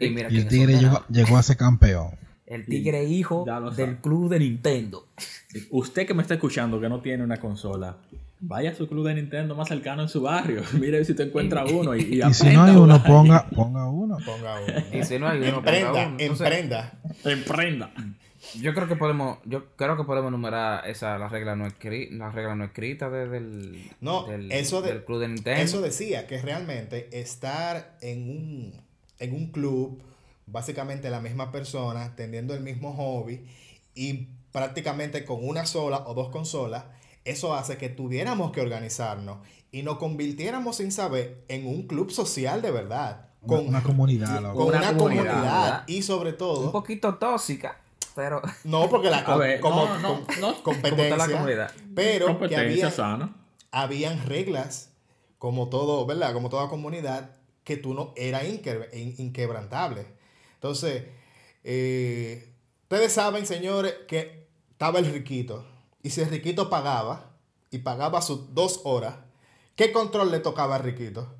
Y 0.00 0.10
mira 0.10 0.26
y 0.32 0.38
el 0.38 0.48
tigre 0.48 0.80
llegó 1.10 1.36
a 1.36 1.44
ser 1.44 1.56
campeón. 1.56 2.18
El 2.46 2.66
tigre 2.66 3.04
hijo 3.04 3.44
del 3.46 3.74
sabe. 3.86 3.98
club 4.02 4.28
de 4.28 4.38
Nintendo. 4.40 5.06
Usted 5.70 6.06
que 6.06 6.14
me 6.14 6.22
está 6.22 6.34
escuchando 6.34 6.80
que 6.80 6.88
no 6.88 7.00
tiene 7.00 7.22
una 7.22 7.36
consola, 7.38 7.96
vaya 8.40 8.70
a 8.70 8.74
su 8.74 8.88
club 8.88 9.06
de 9.06 9.14
Nintendo 9.14 9.54
más 9.54 9.68
cercano 9.68 10.02
en 10.02 10.08
su 10.08 10.22
barrio. 10.22 10.62
Mire 10.80 11.04
si 11.04 11.14
te 11.14 11.22
encuentra 11.24 11.64
uno 11.64 11.94
y, 11.94 12.00
y 12.02 12.22
Y 12.22 12.34
si 12.34 12.50
no 12.50 12.64
hay 12.64 12.74
uno, 12.76 13.02
ponga, 13.02 13.48
ponga 13.50 13.86
uno. 13.88 14.18
Ponga 14.24 14.60
uno. 14.60 14.74
Y 14.92 15.04
si 15.04 15.18
no 15.18 15.28
hay 15.28 15.38
uno, 15.40 15.56
ponga 15.62 15.70
Emprenda, 15.78 16.06
uno. 16.08 16.16
Entonces, 16.18 16.46
emprenda. 16.48 16.92
Emprenda. 17.24 17.90
Yo 18.60 18.74
creo 18.74 18.88
que 18.88 18.96
podemos, 18.96 19.38
yo 19.44 19.66
creo 19.76 19.96
que 19.96 20.02
podemos 20.02 20.28
enumerar 20.28 20.88
esa 20.90 21.16
la 21.16 21.28
regla 21.28 21.54
no 21.54 21.64
escrita, 21.64 22.12
la 22.16 22.30
regla 22.32 22.56
no 22.56 22.64
escrita 22.64 23.08
de- 23.08 23.28
del, 23.28 23.88
No, 24.00 24.24
del, 24.26 24.50
eso 24.50 24.82
de- 24.82 24.88
del 24.94 25.04
club 25.04 25.20
de 25.20 25.28
Nintendo. 25.28 25.62
Eso 25.62 25.80
decía 25.80 26.26
que 26.26 26.42
realmente 26.42 27.08
estar 27.12 27.96
en 28.00 28.28
un, 28.28 28.72
en 29.20 29.32
un 29.32 29.46
club, 29.52 30.02
básicamente 30.46 31.10
la 31.10 31.20
misma 31.20 31.50
persona, 31.52 32.14
teniendo 32.16 32.54
el 32.54 32.60
mismo 32.60 32.92
hobby 32.94 33.46
y 33.94 34.28
prácticamente 34.52 35.24
con 35.24 35.46
una 35.46 35.64
sola 35.66 36.04
o 36.06 36.14
dos 36.14 36.28
consolas, 36.30 36.84
eso 37.24 37.54
hace 37.54 37.76
que 37.78 37.88
tuviéramos 37.88 38.52
que 38.52 38.60
organizarnos 38.60 39.38
y 39.70 39.82
nos 39.82 39.98
convirtiéramos 39.98 40.76
sin 40.76 40.92
saber 40.92 41.44
en 41.48 41.66
un 41.66 41.86
club 41.86 42.10
social 42.10 42.60
de 42.62 42.70
verdad. 42.70 43.28
Con, 43.46 43.66
una 43.68 43.82
comunidad, 43.82 44.40
loco. 44.40 44.56
con 44.58 44.68
Una 44.68 44.78
una, 44.90 44.96
comunidad, 44.96 45.84
y 45.88 46.02
sobre 46.02 46.30
un 46.30 46.36
todo, 46.38 46.70
poquito 46.70 47.14
tóxica, 47.16 47.80
pero 48.14 48.40
no 48.64 48.88
porque 48.88 49.10
la 49.10 49.24
co- 49.24 49.38
ver, 49.38 49.58
como, 49.60 49.84
no, 49.86 49.98
no, 49.98 50.08
com- 50.24 50.24
no. 50.40 50.54
como 50.62 50.76
está 50.76 50.90
la 50.90 50.92
competencia, 50.94 51.32
comunidad. 51.36 51.72
pero 51.94 52.26
que 52.26 52.32
Competencia 52.32 52.60
había, 52.86 52.90
sana. 52.92 53.34
habían 53.72 54.24
reglas, 54.26 54.90
como 55.38 55.68
todo, 55.70 56.06
¿verdad? 56.06 56.32
Como 56.34 56.50
toda 56.50 56.68
comunidad, 56.68 57.30
que 57.64 57.76
tú 57.76 57.94
no 57.94 58.12
era 58.16 58.44
inque- 58.44 58.88
in- 58.94 59.14
inquebrantable. 59.18 60.06
Entonces, 60.62 61.02
eh, 61.64 62.54
ustedes 62.84 63.12
saben, 63.12 63.46
señores, 63.46 63.94
que 64.06 64.46
estaba 64.70 65.00
el 65.00 65.06
riquito. 65.06 65.66
Y 66.04 66.10
si 66.10 66.20
el 66.20 66.30
riquito 66.30 66.70
pagaba, 66.70 67.32
y 67.72 67.78
pagaba 67.78 68.22
sus 68.22 68.54
dos 68.54 68.80
horas, 68.84 69.16
¿qué 69.74 69.90
control 69.90 70.30
le 70.30 70.38
tocaba 70.38 70.76
al 70.76 70.84
riquito? 70.84 71.34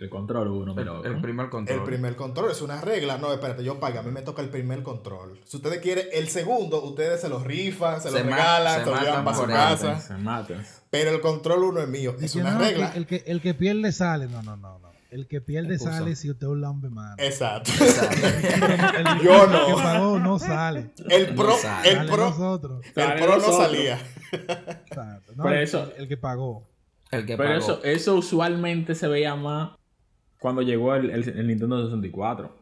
El 0.00 0.08
control 0.08 0.48
uno, 0.48 0.74
mi 0.74 0.80
el, 0.80 0.88
el 1.04 1.20
primer 1.20 1.50
control. 1.50 1.78
El 1.80 1.84
primer 1.84 2.16
control 2.16 2.50
es 2.50 2.62
una 2.62 2.80
regla. 2.80 3.18
No, 3.18 3.30
espérate, 3.30 3.62
yo 3.62 3.78
pago, 3.78 4.00
a 4.00 4.02
mí 4.02 4.10
me 4.10 4.22
toca 4.22 4.40
el 4.40 4.48
primer 4.48 4.82
control. 4.82 5.38
Si 5.44 5.58
ustedes 5.58 5.80
quieren 5.80 6.06
el 6.10 6.28
segundo, 6.28 6.82
ustedes 6.82 7.20
se 7.20 7.28
lo 7.28 7.40
rifan, 7.40 8.00
se, 8.00 8.08
Se 8.10 8.18
lo 8.20 8.24
regalan, 8.24 8.78
se 8.78 8.84
se 8.84 8.90
lo 8.90 9.00
llevan 9.00 9.24
matan 9.24 9.24
para 9.24 9.36
su 9.36 9.46
casa. 9.46 10.00
Se 10.00 10.14
maten. 10.14 10.64
Pero 10.88 11.10
el 11.10 11.20
control 11.20 11.64
uno 11.64 11.80
es 11.82 11.88
mío. 11.88 12.16
Es 12.18 12.32
Que 12.32 12.40
una 12.40 12.54
no, 12.54 12.60
regla. 12.60 12.92
El 12.94 13.06
que, 13.06 13.22
el 13.26 13.42
que 13.42 13.52
pierde 13.52 13.92
sale. 13.92 14.28
No, 14.28 14.42
no, 14.42 14.56
no. 14.56 14.78
no. 14.78 14.91
El 15.12 15.28
que 15.28 15.40
pierde 15.42 15.78
sale 15.78 16.16
si 16.16 16.30
usted 16.30 16.46
es 16.46 16.52
un 16.52 16.60
lambe 16.62 16.88
mano. 16.88 17.16
Exacto. 17.18 17.70
El, 17.80 19.22
Yo 19.22 19.44
el 19.44 19.50
no. 19.52 19.66
que 19.66 19.72
pagó 19.74 20.18
no 20.18 20.38
sale. 20.38 20.90
El 21.10 21.34
pro, 21.34 21.52
sale. 21.56 21.90
el 21.90 22.06
pro, 22.06 22.16
nosotros. 22.30 22.84
el 22.96 23.22
pro 23.22 23.36
no 23.36 23.52
salía. 23.52 23.98
Exacto. 24.32 25.32
No, 25.36 25.42
Por 25.44 25.52
el- 25.52 25.62
eso- 25.62 25.92
el, 25.96 26.02
el 26.02 26.08
que 26.08 26.16
pagó. 26.16 26.68
El 27.10 27.26
que 27.26 27.36
Pero 27.36 27.50
pagó. 27.50 27.58
eso, 27.60 27.84
eso 27.84 28.14
usualmente 28.14 28.94
se 28.94 29.06
veía 29.06 29.36
más 29.36 29.72
cuando 30.40 30.62
llegó 30.62 30.94
el, 30.94 31.10
el- 31.10 31.28
el 31.28 31.46
Nintendo 31.46 31.84
64. 31.84 32.56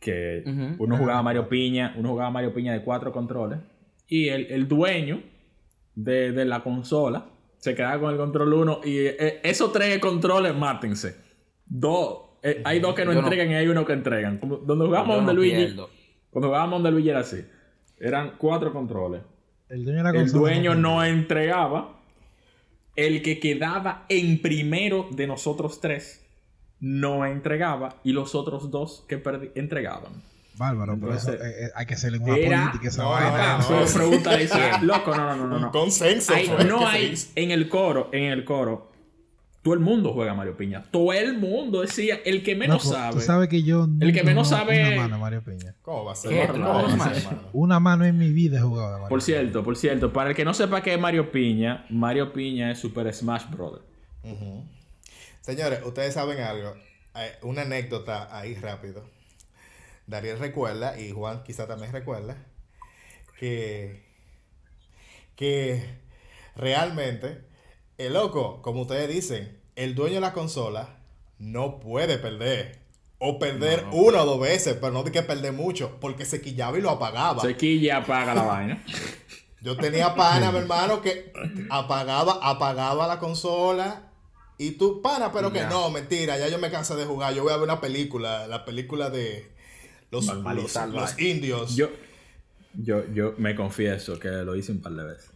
Que 0.00 0.42
Ujú. 0.44 0.82
uno 0.84 0.96
jugaba 0.98 1.22
Mario 1.22 1.48
Piña, 1.48 1.94
uno 1.96 2.08
jugaba 2.10 2.30
Mario 2.30 2.52
Piña 2.52 2.72
de 2.72 2.82
cuatro 2.82 3.12
controles. 3.12 3.60
Y 4.08 4.28
el, 4.28 4.46
el 4.50 4.66
dueño 4.66 5.22
de, 5.94 6.32
de 6.32 6.44
la 6.44 6.64
consola 6.64 7.26
se 7.58 7.76
quedaba 7.76 8.00
con 8.00 8.10
el 8.10 8.16
control 8.16 8.52
1. 8.54 8.80
Y 8.84 8.98
eh, 8.98 9.40
esos 9.44 9.72
tres 9.72 10.00
controles, 10.00 10.52
mátense. 10.56 11.30
Dos. 11.74 12.18
eh, 12.42 12.60
hay 12.64 12.80
dos 12.80 12.94
que 12.94 13.04
no 13.04 13.12
Yo 13.12 13.20
no- 13.22 13.26
entregan 13.28 13.50
y 13.50 13.54
hay 13.54 13.68
uno 13.68 13.84
que 13.86 13.92
entregan. 13.92 14.38
Como 14.38 14.56
donde 14.56 14.84
jugábamos 14.86 15.16
donde 15.16 15.32
no 15.32 15.38
Luigi. 15.38 15.56
pierdo. 15.56 15.90
Cuando 16.30 16.48
jugábamos 16.48 16.82
donde 16.82 16.90
Luigi 16.90 17.08
era 17.10 17.20
así. 17.20 17.44
Eran 17.98 18.32
cuatro 18.36 18.72
controles. 18.72 19.22
El 19.68 19.84
dueño 19.84 20.02
de 20.02 20.18
El 20.20 20.32
dueño 20.32 20.74
no 20.74 21.04
entregaba. 21.04 21.98
El 22.96 23.22
que 23.22 23.38
quedaba 23.40 24.04
en 24.08 24.42
primero 24.42 25.08
de 25.12 25.26
nosotros 25.26 25.80
tres 25.80 26.26
no 26.80 27.24
entregaba. 27.24 27.96
Y 28.04 28.12
los 28.12 28.34
otros 28.34 28.70
dos 28.70 29.04
que 29.08 29.22
entregaban. 29.54 30.12
Bárbaro, 30.58 30.98
pero 31.00 31.14
eso, 31.14 31.30
Entonces, 31.32 31.54
eh, 31.56 31.64
eh, 31.66 31.70
hay 31.74 31.86
que 31.86 31.94
hacerle 31.94 32.18
una 32.18 32.36
era- 32.36 32.60
política 32.64 32.88
esa 32.88 33.02
No, 33.04 33.10
vaina. 33.10 33.58
no, 33.58 33.80
no. 33.80 33.86
Si 33.86 34.42
es 34.42 34.82
loco. 34.82 35.16
No, 35.16 35.24
no, 35.26 35.36
no, 35.36 35.46
no. 35.46 35.56
Un 35.56 35.62
no. 35.62 35.70
consenso. 35.72 36.34
Hay- 36.34 36.50
no 36.68 36.86
hay 36.86 37.14
en 37.36 37.50
el 37.52 37.68
coro, 37.70 38.10
en 38.12 38.24
el 38.24 38.44
coro. 38.44 38.91
Todo 39.62 39.74
el 39.74 39.80
mundo 39.80 40.12
juega 40.12 40.34
Mario 40.34 40.56
Piña. 40.56 40.82
Todo 40.90 41.12
el 41.12 41.38
mundo 41.38 41.82
decía, 41.82 42.18
el 42.24 42.42
que 42.42 42.56
menos 42.56 42.82
sabe. 42.82 43.14
Tú 43.14 43.20
sabes 43.20 43.48
que 43.48 43.62
yo 43.62 43.86
El 44.00 44.12
que 44.12 44.24
menos 44.24 44.48
he 44.50 44.54
sabe- 44.56 44.88
Una 44.88 45.02
mano, 45.02 45.18
Mario 45.20 45.42
Piña. 45.44 45.74
¿Cómo 45.82 46.04
va 46.06 46.12
a 46.12 46.16
ser? 46.16 46.48
No, 46.48 46.52
¿Tú 46.54 46.58
no, 46.58 46.64
no 46.66 46.72
va 46.74 46.80
a 46.88 46.90
Smash? 47.14 47.24
mano. 47.26 47.48
Una 47.52 47.78
mano 47.80 48.04
en 48.04 48.18
mi 48.18 48.30
vida 48.32 48.58
he 48.58 48.60
jugado 48.60 48.88
de 48.88 48.92
Mario 48.94 49.08
Por 49.08 49.18
Piña. 49.20 49.38
cierto, 49.38 49.62
por 49.62 49.76
cierto, 49.76 50.12
para 50.12 50.30
el 50.30 50.36
que 50.36 50.44
no 50.44 50.52
sepa 50.52 50.82
qué 50.82 50.94
es 50.94 51.00
Mario 51.00 51.30
Piña, 51.30 51.86
Mario 51.90 52.32
Piña 52.32 52.72
es 52.72 52.78
Super 52.80 53.12
Smash 53.14 53.48
Bros. 53.50 53.80
Ujú. 54.24 54.64
Señores, 55.42 55.80
ustedes 55.86 56.12
saben 56.14 56.40
algo. 56.40 56.74
Eh, 57.14 57.32
una 57.42 57.62
anécdota 57.62 58.36
ahí 58.36 58.54
rápido. 58.56 59.04
Dariel 60.08 60.40
recuerda, 60.40 60.98
y 60.98 61.12
Juan 61.12 61.44
quizá 61.44 61.68
también 61.68 61.92
recuerda, 61.92 62.36
que, 63.38 64.02
que 65.36 65.84
realmente, 66.56 67.42
el 67.98 68.14
loco, 68.14 68.62
como 68.62 68.82
ustedes 68.82 69.08
dicen, 69.08 69.58
el 69.76 69.94
dueño 69.94 70.16
de 70.16 70.20
la 70.20 70.32
consola 70.32 70.98
no 71.38 71.80
puede 71.80 72.18
perder. 72.18 72.80
O 73.24 73.38
perder 73.38 73.84
una 73.92 74.22
o 74.22 74.26
dos 74.26 74.40
veces, 74.40 74.76
pero 74.80 74.92
no 74.92 75.04
de 75.04 75.12
que 75.12 75.22
perder 75.22 75.52
mucho, 75.52 75.96
porque 76.00 76.24
se 76.24 76.40
quillaba 76.40 76.76
y 76.76 76.80
lo 76.80 76.90
apagaba. 76.90 77.40
Se 77.40 77.56
quilla 77.56 77.98
apaga 77.98 78.34
la 78.34 78.42
vaina. 78.42 78.84
Yo 79.62 79.76
tenía 79.76 80.16
pana, 80.16 80.50
mi 80.50 80.58
hermano, 80.58 81.00
que 81.00 81.32
apagaba, 81.70 82.40
apagaba 82.42 83.06
la 83.06 83.20
consola. 83.20 84.10
Y 84.58 84.72
tú, 84.72 85.00
pana, 85.00 85.30
pero 85.32 85.52
que 85.52 85.62
no, 85.62 85.88
mentira, 85.90 86.36
ya 86.36 86.48
yo 86.48 86.58
me 86.58 86.70
cansé 86.70 86.94
de 86.96 87.04
jugar. 87.04 87.32
Yo 87.32 87.42
voy 87.42 87.52
a 87.52 87.56
ver 87.56 87.64
una 87.64 87.80
película, 87.80 88.46
la 88.48 88.64
película 88.64 89.08
de 89.08 89.50
los, 90.10 90.26
los, 90.26 91.18
indios. 91.18 91.74
Yo, 91.74 91.90
yo, 92.74 93.04
yo 93.12 93.34
me 93.38 93.54
confieso 93.54 94.18
que 94.18 94.28
lo 94.28 94.56
hice 94.56 94.72
un 94.72 94.80
par 94.80 94.92
de 94.92 95.04
veces. 95.04 95.30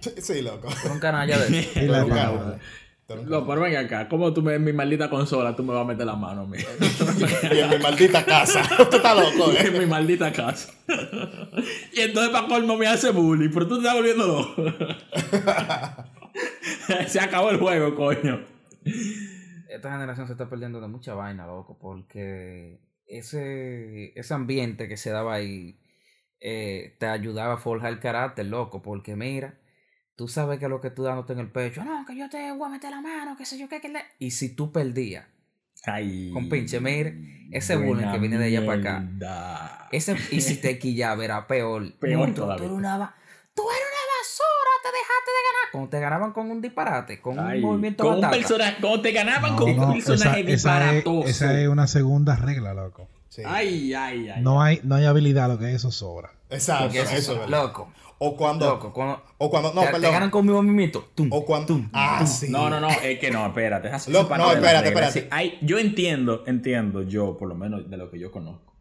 Sí, 0.00 0.42
loco. 0.42 0.68
Por 0.82 0.92
un 0.92 1.00
canalla 1.00 1.38
de 1.38 1.62
Sí, 1.62 1.86
la 1.86 2.04
Tú 2.04 3.14
eres 3.14 3.24
un 3.24 3.30
No, 3.30 3.46
pero 3.46 3.64
acá, 3.64 4.06
¿cómo 4.06 4.34
tú 4.34 4.42
me, 4.42 4.54
en 4.54 4.64
mi 4.64 4.72
maldita 4.74 5.08
consola 5.08 5.56
tú 5.56 5.62
me 5.62 5.72
vas 5.72 5.80
a 5.80 5.86
meter 5.86 6.04
la 6.04 6.14
mano 6.14 6.42
a 6.42 6.46
mí? 6.46 6.58
cabrón. 6.58 7.30
Y 7.56 7.58
en 7.58 7.70
mi 7.70 7.78
maldita 7.78 8.24
casa. 8.24 8.62
Tú 8.90 8.96
estás 8.96 9.16
loco, 9.16 9.50
en 9.52 9.74
¿eh? 9.74 9.78
mi 9.78 9.86
maldita 9.86 10.30
casa. 10.30 10.74
y 11.94 12.00
entonces 12.00 12.30
para 12.30 12.46
colmo 12.46 12.76
me 12.76 12.86
hace 12.86 13.10
bullying, 13.10 13.48
pero 13.48 13.66
tú 13.66 13.80
te 13.80 13.86
estás 13.86 13.94
volviendo 13.94 14.26
loco. 14.26 14.64
Se 17.06 17.18
acabó 17.18 17.50
el 17.50 17.56
juego, 17.58 17.94
coño. 17.94 18.44
Esta 19.68 19.90
generación 19.90 20.26
se 20.26 20.34
está 20.34 20.50
perdiendo 20.50 20.80
de 20.80 20.88
mucha 20.88 21.14
vaina, 21.14 21.46
loco, 21.46 21.78
porque 21.80 22.78
ese, 23.06 24.12
ese 24.18 24.34
ambiente 24.34 24.86
que 24.86 24.98
se 24.98 25.10
daba 25.10 25.34
ahí 25.34 25.78
eh, 26.40 26.94
te 26.98 27.06
ayudaba 27.06 27.54
a 27.54 27.58
forjar 27.58 27.92
el 27.92 28.00
carácter, 28.00 28.46
loco, 28.46 28.82
porque 28.82 29.16
mira, 29.16 29.58
tú 30.18 30.26
sabes 30.26 30.58
que 30.58 30.68
lo 30.68 30.80
que 30.80 30.90
tú 30.90 31.04
dándote 31.04 31.32
en 31.32 31.38
el 31.38 31.48
pecho, 31.48 31.84
no, 31.84 32.04
que 32.04 32.16
yo 32.16 32.28
te 32.28 32.50
voy 32.50 32.66
a 32.66 32.72
meter 32.72 32.90
la 32.90 33.00
mano, 33.00 33.36
qué 33.38 33.44
sé 33.46 33.56
yo, 33.56 33.68
qué, 33.68 33.80
que 33.80 33.88
le... 33.88 34.00
Y 34.18 34.32
si 34.32 34.48
tú 34.48 34.72
perdías, 34.72 35.24
Ay. 35.86 36.32
Con 36.32 36.48
pinche, 36.48 36.80
mire, 36.80 37.46
ese 37.52 37.76
bullying 37.76 38.10
que 38.10 38.18
viene 38.18 38.36
de 38.36 38.46
allá 38.46 38.66
para 38.66 38.80
acá. 38.80 39.88
ese, 39.92 40.16
y 40.32 40.40
si 40.40 40.56
te 40.56 40.76
quillaba 40.76 41.24
era 41.24 41.46
peor. 41.46 41.92
Peor 42.00 42.28
No, 42.30 42.34
tú- 42.34 42.40
todavía. 42.42 42.56
Tú, 42.56 42.64
eres 42.64 42.76
una, 42.76 43.14
tú 43.54 43.62
eres 43.70 43.82
una 43.86 44.02
basura, 44.18 44.72
te 44.82 44.88
dejaste 44.88 45.30
de 45.30 45.42
ganar. 45.46 45.70
Cuando 45.70 45.90
te 45.90 46.00
ganaban 46.00 46.32
con 46.32 46.50
un 46.50 46.60
disparate, 46.60 47.20
con 47.20 47.38
un 47.38 47.60
movimiento 47.60 48.02
con 48.02 48.14
un 48.16 48.76
como 48.80 49.00
te 49.00 49.12
ganaban 49.12 49.52
No, 49.52 49.56
con 49.56 49.70
un 49.78 49.92
personaje 49.92 50.40
esa, 50.40 50.40
esa 50.40 50.40
es, 50.40 50.46
disparatoso. 50.46 51.28
esa 51.28 51.60
es 51.60 51.68
una 51.68 51.86
segunda 51.86 52.34
regla, 52.34 52.74
loco. 52.74 53.08
Sí. 53.28 53.42
Ay, 53.46 53.94
ay, 53.94 54.30
ay. 54.30 54.42
No 54.42 54.60
hay, 54.60 54.80
no 54.82 54.96
hay 54.96 55.04
habilidad, 55.04 55.46
lo 55.48 55.60
que 55.60 55.72
eso 55.72 55.92
sobra. 55.92 56.32
Exacto, 56.50 56.98
eso, 56.98 57.14
eso, 57.14 57.32
es 57.34 57.38
verdad. 57.38 57.62
loco. 57.62 57.92
O 58.20 58.36
cuando. 58.36 58.66
Loco, 58.66 58.92
cuando. 58.92 59.22
O 59.38 59.48
cuando. 59.48 59.72
No, 59.72 59.82
te, 59.82 59.92
te 60.00 60.10
ganan 60.10 60.30
conmigo 60.30 60.60
mimito. 60.62 61.08
Tum, 61.14 61.28
O 61.30 61.44
cuando. 61.44 61.68
tum, 61.68 61.88
ah, 61.92 62.16
tum. 62.18 62.26
sí. 62.26 62.46
No, 62.50 62.68
no, 62.68 62.80
no, 62.80 62.88
es 62.90 63.18
que 63.18 63.30
no, 63.30 63.46
espérate. 63.46 63.90
Lo- 63.90 63.96
esa 63.96 64.28
parte 64.28 64.44
no, 64.44 64.52
espérate, 64.52 64.88
espérate. 64.88 65.20
Sí, 65.20 65.26
hay- 65.30 65.58
yo 65.62 65.78
entiendo, 65.78 66.42
entiendo, 66.46 67.02
yo, 67.02 67.36
por 67.36 67.48
lo 67.48 67.54
menos 67.54 67.88
de 67.88 67.96
lo 67.96 68.10
que 68.10 68.18
yo 68.18 68.32
conozco, 68.32 68.74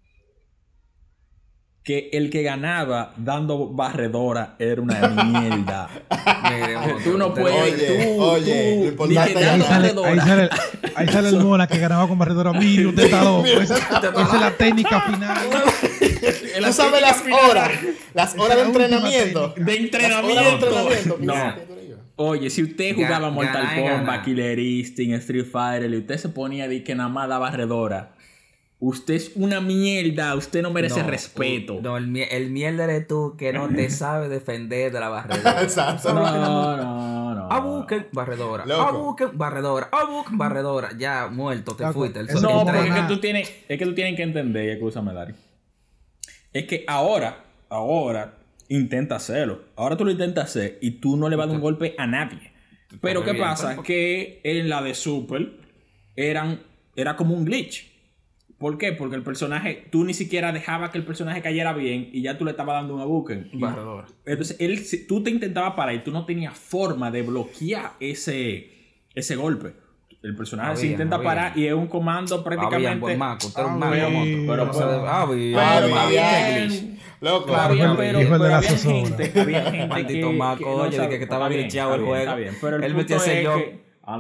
que 1.83 2.09
el 2.11 2.29
que 2.29 2.41
ganaba 2.43 3.13
dando 3.17 3.69
barredora 3.69 4.55
era 4.59 4.81
una 4.81 5.07
mierda. 5.07 5.87
Tú 7.03 7.17
no 7.17 7.33
puedes, 7.33 7.73
Oye, 7.75 7.87
tú, 8.15 8.21
oye, 8.21 8.75
lo 8.75 8.81
tú, 8.81 8.87
importante 8.89 9.33
que 9.33 9.39
es 9.41 9.47
Ahí 9.47 9.61
sale, 9.61 9.87
ahí 9.87 9.93
barredora. 9.93 10.25
sale, 10.25 10.49
ahí 10.95 11.07
sale 11.07 11.29
el 11.29 11.39
Mola 11.39 11.67
que 11.67 11.77
ganaba 11.77 12.07
con 12.07 12.17
barredora. 12.17 12.51
Mire, 12.53 12.87
usted 12.87 13.03
está 13.05 13.23
loco. 13.23 13.45
Esa, 13.45 13.77
esa 13.77 14.35
es 14.35 14.41
la 14.41 14.51
técnica 14.57 15.01
final. 15.01 15.37
Tú 16.19 16.73
sabes 16.73 17.01
las 17.01 17.23
horas. 17.49 17.71
Las 18.13 18.37
horas 18.37 18.57
de 18.57 18.63
entrenamiento. 18.63 19.53
De 19.57 19.75
entrenamiento. 19.75 21.17
No. 21.19 21.33
Oye, 22.19 22.49
si 22.49 22.63
usted 22.63 22.91
Ga- 22.91 22.95
jugaba 22.95 23.29
Mortal 23.29 23.67
Kombat. 23.75 24.25
Killer 24.25 24.57
Instinct, 24.57 25.19
Street 25.21 25.45
Fighter, 25.45 25.91
y 25.93 25.97
usted 25.97 26.17
se 26.17 26.29
ponía 26.29 26.67
de 26.67 26.83
que 26.83 26.95
nada 26.95 27.09
más 27.09 27.29
da 27.29 27.37
barredora, 27.37 28.15
usted 28.79 29.13
es 29.13 29.31
una 29.35 29.61
mierda, 29.61 30.33
usted 30.35 30.63
no 30.63 30.71
merece 30.71 31.03
No, 31.03 31.09
respeto. 31.09 31.79
No, 31.79 31.95
el, 31.95 32.15
el 32.17 32.49
mierda 32.49 32.85
eres 32.85 33.07
tú 33.07 33.35
que 33.37 33.53
no 33.53 33.69
te 33.69 33.89
sabe 33.91 34.29
defender 34.29 34.91
de 34.91 34.99
la 34.99 35.09
barredora. 35.09 35.61
Exacto. 35.61 36.11
No, 36.11 36.21
no, 36.77 37.35
no. 37.35 37.47
Ah, 37.51 37.59
busquen 37.59 38.07
barredora. 38.11 38.65
Loco. 38.65 38.81
Ah, 38.81 38.91
busquen 38.91 39.29
barredora. 39.37 39.89
Ah, 39.91 40.05
busquen 40.09 40.37
barredora. 40.39 40.89
Ya 40.97 41.27
muerto, 41.27 41.75
te 41.75 41.83
Loco, 41.83 41.99
fuiste. 41.99 42.19
El 42.21 42.27
No, 42.41 42.65
porque 42.65 42.87
es 42.89 42.95
que 42.95 43.01
tú 43.07 43.19
tienes, 43.19 43.53
es 43.69 43.77
que 43.79 43.85
tú 43.85 43.93
tienes 43.93 44.15
que 44.15 44.23
entender, 44.23 44.65
y 44.65 44.69
escúchame, 44.71 45.13
Dari. 45.13 45.33
Es 46.57 46.65
que 46.65 46.83
ahora, 46.87 47.45
ahora, 47.69 48.39
intenta 48.67 49.17
hacerlo. 49.17 49.61
Ahora 49.75 49.95
tú 49.95 50.05
lo 50.05 50.11
intentas 50.11 50.45
hacer 50.45 50.79
y 50.81 50.91
tú 50.91 51.15
no 51.15 51.29
le 51.29 51.35
vas 51.35 51.45
a 51.45 51.47
dar 51.49 51.55
un 51.57 51.61
golpe 51.61 51.93
a 51.99 52.07
nadie. 52.07 52.51
Pero 52.99 53.23
¿qué 53.23 53.35
pasa? 53.35 53.83
Que 53.83 54.41
en 54.43 54.67
la 54.67 54.81
de 54.81 54.95
Super 54.95 55.51
eran, 56.15 56.61
era 56.95 57.15
como 57.15 57.35
un 57.35 57.45
glitch. 57.45 57.91
¿Por 58.57 58.79
qué? 58.79 58.91
Porque 58.91 59.15
el 59.15 59.21
personaje, 59.21 59.85
tú 59.91 60.03
ni 60.03 60.15
siquiera 60.15 60.51
dejabas 60.51 60.89
que 60.89 60.97
el 60.97 61.05
personaje 61.05 61.43
cayera 61.43 61.73
bien 61.73 62.09
y 62.11 62.23
ya 62.23 62.39
tú 62.39 62.45
le 62.45 62.51
estabas 62.51 62.81
dando 62.81 62.95
un 62.95 63.01
abuken. 63.01 63.51
Y- 63.53 63.59
Barredora. 63.59 64.07
Entonces, 64.25 64.57
él, 64.59 64.83
tú 65.07 65.21
te 65.21 65.29
intentabas 65.29 65.75
parar 65.75 65.93
y 65.93 65.99
tú 65.99 66.11
no 66.11 66.25
tenías 66.25 66.57
forma 66.57 67.11
de 67.11 67.21
bloquear 67.21 67.91
ese, 67.99 68.71
ese 69.13 69.35
golpe. 69.35 69.73
El 70.23 70.35
personaje 70.35 70.75
se 70.77 70.87
intenta 70.87 71.21
parar 71.21 71.57
y 71.57 71.67
es 71.67 71.73
un 71.73 71.87
comando 71.87 72.35
Ah, 72.35 72.37
bien, 72.49 72.59
prácticamente. 72.59 73.45
Usted 73.47 73.63
un 73.65 73.83
Ah. 73.83 73.89
Pero 74.47 74.63
Ah. 75.05 75.25
Pero 75.29 75.95
Ah, 75.95 76.07
bien. 76.09 76.99
Loco. 77.19 77.45
Pero, 77.47 77.95
pero 78.29 78.55
había 78.55 78.71
gente, 78.77 79.39
había 79.41 79.63
gente 79.71 79.87
Maldito 79.87 80.29
que, 80.29 80.35
maco, 80.35 80.57
que 80.57 80.65
no 80.65 80.71
oye, 80.75 80.89
de 80.91 80.97
sabe- 80.97 81.17
que 81.17 81.23
estaba 81.23 81.49
glitcheado 81.49 81.95
el 81.95 82.01
juego. 82.01 82.15
está 82.23 82.35
bien, 82.35 82.57
pero 82.61 82.75
el 82.77 82.83
Él 82.83 82.93
metía 82.95 83.17
ese 83.17 83.37
es 83.39 83.43
yo. 83.43 83.55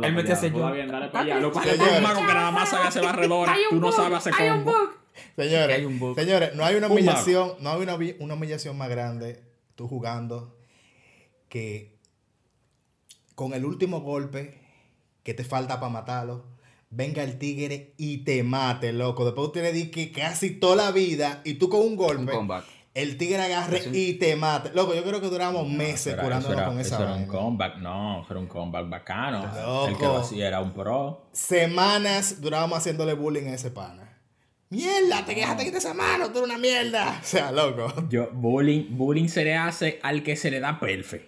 Él 0.03 0.13
metía 0.13 0.33
ese 0.33 0.51
yo. 0.51 0.59
Lo 0.69 0.75
es 0.75 1.77
Señores. 1.77 1.97
un 1.97 2.03
mago 2.03 2.19
que 2.27 2.33
nada 2.33 2.51
más 2.51 2.69
sabe 2.69 2.87
hacer 2.87 3.03
barredora, 3.03 3.53
Hay 3.53 3.61
tú 3.69 3.75
un 3.75 3.81
no 3.81 3.87
bug, 3.87 3.95
sabes 3.95 4.17
hacer 4.17 4.33
hay 4.37 4.49
un 4.49 4.63
combo. 4.63 4.71
bug. 4.71 6.15
Señores, 6.15 6.55
no 6.55 6.65
hay 6.65 6.75
una 6.75 6.87
humillación, 6.87 7.51
no 7.59 7.71
hay 7.71 7.81
una 8.19 8.33
humillación 8.35 8.77
más 8.77 8.89
grande 8.89 9.43
tú 9.75 9.87
jugando 9.87 10.57
que 11.49 11.97
con 13.35 13.53
el 13.53 13.63
último 13.65 14.01
golpe 14.01 14.56
que 15.27 15.33
te 15.33 15.43
falta 15.43 15.77
para 15.81 15.91
matarlo, 15.91 16.45
venga 16.89 17.21
el 17.21 17.37
tigre 17.37 17.93
y 17.97 18.19
te 18.19 18.43
mate, 18.43 18.93
loco. 18.93 19.25
Después 19.25 19.47
tú 19.47 19.51
tienes 19.59 19.89
que 19.89 20.09
casi 20.13 20.51
toda 20.51 20.77
la 20.77 20.91
vida 20.91 21.41
y 21.43 21.55
tú 21.55 21.67
con 21.67 21.81
un 21.81 21.87
Un 21.87 21.95
golpe, 21.97 22.31
combat. 22.31 22.63
el 22.93 23.17
tigre 23.17 23.41
agarre 23.43 23.79
Eso- 23.79 23.89
y 23.91 24.13
te 24.13 24.37
mate. 24.37 24.71
Loco, 24.73 24.95
yo 24.95 25.03
creo 25.03 25.19
que 25.19 25.27
duramos 25.27 25.67
meses 25.67 26.15
curándonos 26.15 26.57
era- 26.57 26.65
con 26.69 26.79
esa 26.79 26.95
eso 26.95 27.03
era 27.03 27.13
un 27.15 27.25
comeback, 27.27 27.75
no, 27.79 28.25
era 28.29 28.39
un 28.39 28.47
comeback 28.47 28.87
bacano. 28.89 29.45
Loco. 29.53 29.87
El 29.89 29.97
que 29.97 30.05
lo 30.05 30.17
hacía 30.19 30.47
era 30.47 30.61
un 30.61 30.71
pro. 30.71 31.27
Semanas 31.33 32.39
durábamos 32.39 32.77
haciéndole 32.77 33.11
bullying 33.15 33.47
a 33.49 33.55
ese 33.55 33.69
pana. 33.69 34.17
Mierda, 34.69 35.25
te 35.25 35.35
quedaste 35.35 35.65
quita 35.65 35.79
esa 35.79 35.93
mano, 35.93 36.27
tú 36.31 36.37
eres 36.39 36.49
una 36.51 36.57
mierda. 36.57 37.19
O 37.21 37.25
sea, 37.25 37.51
loco. 37.51 37.93
Yo, 38.09 38.29
bullying, 38.31 38.85
bullying 38.97 39.27
se 39.27 39.43
le 39.43 39.55
hace 39.55 39.99
al 40.03 40.23
que 40.23 40.37
se 40.37 40.49
le 40.51 40.61
da 40.61 40.79
perfect. 40.79 41.25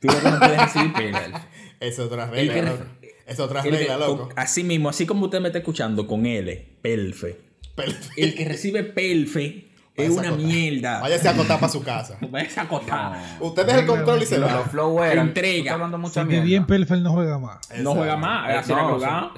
Tú 0.00 0.06
lo 0.06 0.20
que 0.20 0.30
no 0.30 0.38
puedes 0.38 0.60
recibir 0.62 0.92
perfect. 0.92 1.36
Es 1.80 1.96
otra 2.00 2.24
El 2.24 2.30
regla, 2.48 2.54
que- 2.54 2.62
loco. 2.62 2.84
Es 3.28 3.38
otra 3.40 3.60
El 3.60 3.70
que- 3.70 3.78
regla, 3.78 3.98
loco. 3.98 4.28
con- 4.28 4.38
así 4.38 4.64
mismo, 4.64 4.88
así 4.88 5.06
como 5.06 5.26
usted 5.26 5.40
me 5.40 5.48
está 5.48 5.58
escuchando 5.58 6.06
con 6.06 6.24
L, 6.26 6.66
pelfe. 6.82 7.40
Perfecto. 7.74 8.08
El 8.16 8.34
que 8.34 8.44
recibe 8.46 8.82
pelfe 8.84 9.68
es 9.94 10.10
una 10.10 10.28
acotar. 10.28 10.46
mierda. 10.46 11.00
Váyase 11.00 11.28
a 11.28 11.32
acotar 11.32 11.60
para 11.60 11.70
su 11.72 11.82
casa. 11.82 12.18
Váyase 12.30 12.58
a 12.60 12.62
acotar. 12.64 13.36
Usted 13.40 13.66
deja 13.66 13.80
el 13.80 13.86
control 13.86 14.22
y 14.22 14.26
se 14.26 14.38
Los 14.38 14.50
va. 14.50 14.64
flow 14.64 15.02
eran. 15.04 15.28
Entrega. 15.28 15.74
hablando 15.74 15.98
mucha 15.98 16.20
Porque 16.22 16.30
mierda. 16.32 16.46
bien 16.46 16.66
Pelfer 16.66 16.98
no 17.00 17.12
juega 17.12 17.38
más. 17.38 17.58
No 17.80 17.94
juega 17.94 18.16
más. 18.16 18.48
Eh, 18.48 18.52
era 18.52 18.62
no, 18.82 18.98
era- 18.98 19.30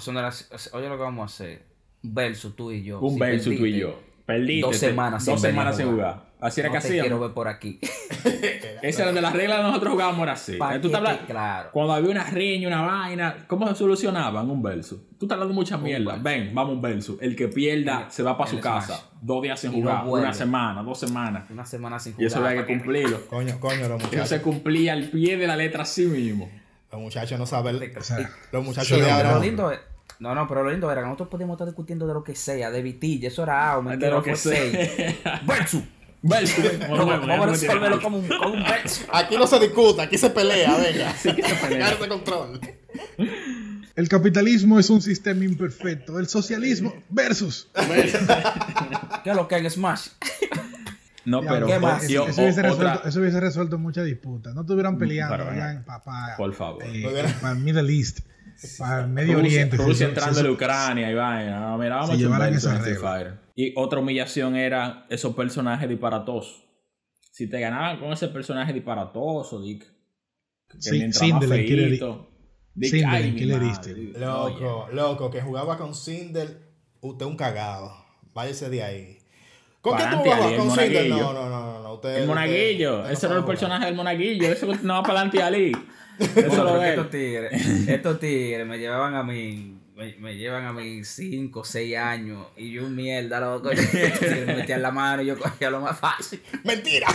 oye 0.72 0.88
lo 0.88 0.96
que 0.96 1.02
vamos 1.02 1.22
a 1.22 1.34
hacer. 1.34 1.66
Versus 2.02 2.56
tú 2.56 2.70
y 2.72 2.82
yo. 2.82 3.00
Un 3.00 3.14
Si 3.14 3.20
versus 3.20 3.56
tú 3.56 3.66
y 3.66 3.78
yo. 3.78 3.98
Perdiste. 4.24 4.66
Dos 4.66 4.76
semanas 4.76 5.24
Dos 5.26 5.34
sin 5.34 5.42
venir 5.42 5.52
semanas 5.60 5.76
sin 5.76 5.90
jugar. 5.90 6.29
Así 6.40 6.60
era 6.60 6.68
no 6.68 6.74
que 6.74 6.80
te 6.80 6.88
quiero 6.88 7.02
hacíamos. 7.04 7.20
ver 7.26 7.34
por 7.34 7.48
aquí. 7.48 7.78
Esa 8.82 9.02
era 9.02 9.12
de 9.12 9.20
las 9.20 9.32
reglas 9.32 9.58
de 9.58 9.62
nosotros 9.64 9.92
jugábamos 9.92 10.22
era 10.22 10.32
así. 10.32 10.58
Tú 10.80 10.90
te 10.90 10.98
claro. 11.26 11.68
Cuando 11.72 11.92
había 11.92 12.10
una 12.10 12.24
riña, 12.24 12.68
una 12.68 12.82
vaina, 12.82 13.44
¿cómo 13.46 13.68
se 13.68 13.74
solucionaban 13.74 14.48
un 14.50 14.62
verso? 14.62 14.96
Tú 15.18 15.26
estás 15.26 15.34
hablando 15.36 15.54
mucha 15.54 15.76
mierda. 15.76 16.16
Ven, 16.20 16.54
vamos 16.54 16.74
un 16.74 16.80
verso. 16.82 17.18
El 17.20 17.36
que 17.36 17.48
pierda 17.48 18.06
se 18.10 18.22
va 18.22 18.38
para 18.38 18.50
el 18.50 18.56
su 18.56 18.62
casa. 18.62 18.86
Smash. 18.96 19.00
Dos 19.20 19.42
días 19.42 19.60
sin 19.60 19.72
Y 19.74 19.80
jugar. 19.82 20.04
Una 20.06 20.32
semana, 20.32 20.82
dos 20.82 20.98
semanas. 20.98 21.44
Una 21.50 21.66
semana 21.66 21.98
sin 21.98 22.14
jugar. 22.14 22.22
Y 22.24 22.26
eso 22.26 22.44
había 22.44 22.64
que 22.64 22.72
cumplirlo. 22.72 23.26
Coño, 23.28 23.60
coño, 23.60 23.86
los 23.88 23.98
Eso 24.00 24.06
muchachos. 24.08 24.28
se 24.28 24.40
cumplía 24.42 24.94
al 24.94 25.04
pie 25.10 25.36
de 25.36 25.46
la 25.46 25.56
letra 25.56 25.82
así 25.82 26.06
mismo. 26.06 26.50
Los 26.90 27.00
muchachos 27.02 27.38
no 27.38 27.46
saben. 27.46 27.76
O 27.96 28.02
sea, 28.02 28.30
Los 28.50 28.64
muchachos 28.64 28.96
Sí, 28.98 29.04
de 29.04 29.10
ahora. 29.10 29.34
lo 29.34 29.40
lindo 29.40 29.70
es- 29.70 29.80
No, 30.18 30.34
no, 30.34 30.48
pero 30.48 30.64
lo 30.64 30.70
lindo 30.70 30.90
era 30.90 31.02
que 31.02 31.06
nosotros 31.06 31.28
podíamos 31.28 31.54
estar 31.54 31.66
discutiendo 31.66 32.06
de 32.06 32.14
lo 32.14 32.24
que 32.24 32.34
sea, 32.34 32.70
de 32.70 32.82
vitilla, 32.82 33.28
eso 33.28 33.42
era 33.42 33.72
A, 33.74 33.80
De 33.96 34.10
lo 34.10 34.22
que 34.22 34.34
sea. 34.36 35.40
Versus. 35.46 35.82
Verso. 36.22 36.62
Vamos, 36.88 37.26
vamos 37.26 37.46
a 37.46 37.50
resolverlo 37.50 38.00
como 38.02 38.18
un, 38.18 38.28
como 38.28 38.54
un 38.54 38.62
versus. 38.62 39.06
Aquí 39.12 39.36
no 39.36 39.46
se 39.46 39.58
discuta, 39.58 40.02
aquí 40.02 40.18
se 40.18 40.30
pelea, 40.30 40.76
venga. 40.76 41.12
Sí 41.14 41.34
que 41.34 41.42
se 41.42 41.54
pelea. 41.54 41.96
Control. 41.98 42.60
el 43.96 44.08
capitalismo 44.08 44.78
es 44.78 44.90
un 44.90 45.00
sistema 45.00 45.44
imperfecto. 45.44 46.18
El 46.18 46.28
socialismo 46.28 46.94
versus. 47.08 47.68
¿Qué 49.24 49.30
es 49.30 49.36
lo 49.36 49.48
que 49.48 49.54
hay 49.54 49.64
en 49.64 49.70
Smash? 49.70 50.08
No, 51.24 51.42
pero 51.42 51.66
¿qué 51.66 51.78
más? 51.78 52.08
yo- 52.08 52.26
eso, 52.26 52.42
hubiese 52.42 52.62
resuelto, 52.62 53.04
eso 53.08 53.20
hubiese 53.20 53.40
resuelto 53.40 53.78
muchas 53.78 54.04
disputas. 54.06 54.54
No 54.54 54.62
estuvieran 54.62 54.98
peleando 54.98 55.36
pero, 55.36 55.50
allá 55.50 55.72
en 55.72 55.84
papá. 55.84 56.34
Por 56.36 56.52
favor. 56.54 56.82
para 57.40 57.52
el 57.54 57.60
Middle 57.60 57.92
East, 57.94 58.20
para 58.78 59.00
el 59.02 59.08
Medio 59.08 59.34
Rusia, 59.38 59.48
Oriente. 59.60 59.76
Rusia 59.76 59.94
si- 59.94 60.04
entrando 60.04 60.40
en 60.40 60.50
Ucrania 60.50 61.10
y 61.10 61.14
vaina. 61.14 61.60
No, 61.60 61.78
mira, 61.78 61.96
vamos 61.96 62.10
Se 62.18 62.26
a 62.26 62.48
echar. 62.48 63.40
Y 63.54 63.72
otra 63.76 64.00
humillación 64.00 64.56
era 64.56 65.06
esos 65.10 65.34
personajes 65.34 65.88
disparatosos. 65.88 66.64
Si 67.32 67.48
te 67.48 67.60
ganaban 67.60 67.98
con 67.98 68.12
ese 68.12 68.28
personaje 68.28 68.72
disparatoso, 68.72 69.60
Dick. 69.60 69.84
Que 70.68 70.80
Sí, 70.80 70.98
mientras 70.98 71.28
más 71.30 71.46
feíto, 71.46 72.28
Dick, 72.74 72.90
Sindel 72.90 73.08
ay, 73.10 73.34
Killer 73.34 73.56
madre, 73.60 73.68
Instinct. 73.68 74.16
Loco, 74.18 74.88
loco, 74.92 75.30
que 75.30 75.40
jugaba 75.40 75.76
con 75.76 75.94
Sindel. 75.94 76.58
Usted 77.00 77.26
un 77.26 77.36
cagado. 77.36 77.92
Váyase 78.34 78.68
de 78.70 78.82
ahí. 78.82 79.18
¿Con 79.80 79.96
qué 79.96 80.04
tú 80.10 80.16
jugabas? 80.18 80.52
¿Con 80.52 80.70
Sindel? 80.70 81.08
No, 81.08 81.32
no, 81.32 81.48
no, 81.48 81.82
no. 81.82 81.94
Usted, 81.94 82.16
El 82.18 82.26
monaguillo. 82.28 83.00
usted- 83.00 83.12
usted 83.12 83.12
no 83.12 83.12
ese 83.12 83.26
era 83.26 83.34
el 83.36 83.40
jugar. 83.42 83.56
personaje 83.56 83.84
del 83.86 83.94
monaguillo. 83.94 84.52
Ese 84.52 84.66
no 84.66 84.94
va 84.94 85.02
para 85.02 85.20
adelante 85.20 85.42
Ali. 85.42 85.72
Eso 86.36 86.64
lo 86.64 86.82
estos 86.82 87.10
tigres, 87.10 87.88
estos 87.88 88.20
tigres 88.20 88.66
me 88.66 88.78
llevaban 88.78 89.14
a 89.14 89.22
mí, 89.22 89.78
me, 89.96 90.14
me 90.18 90.36
llevan 90.36 90.64
a 90.66 90.72
mí 90.72 91.02
5, 91.04 91.64
6 91.64 91.96
años 91.96 92.46
y 92.56 92.72
yo 92.72 92.88
mierda, 92.88 93.40
loco. 93.40 93.72
Yo 93.72 93.82
me 94.46 94.56
metía 94.56 94.76
en 94.76 94.82
la 94.82 94.90
mano 94.90 95.22
y 95.22 95.26
yo 95.26 95.38
cogía 95.38 95.70
lo 95.70 95.80
más 95.80 95.98
fácil. 95.98 96.42
Mentira. 96.64 97.08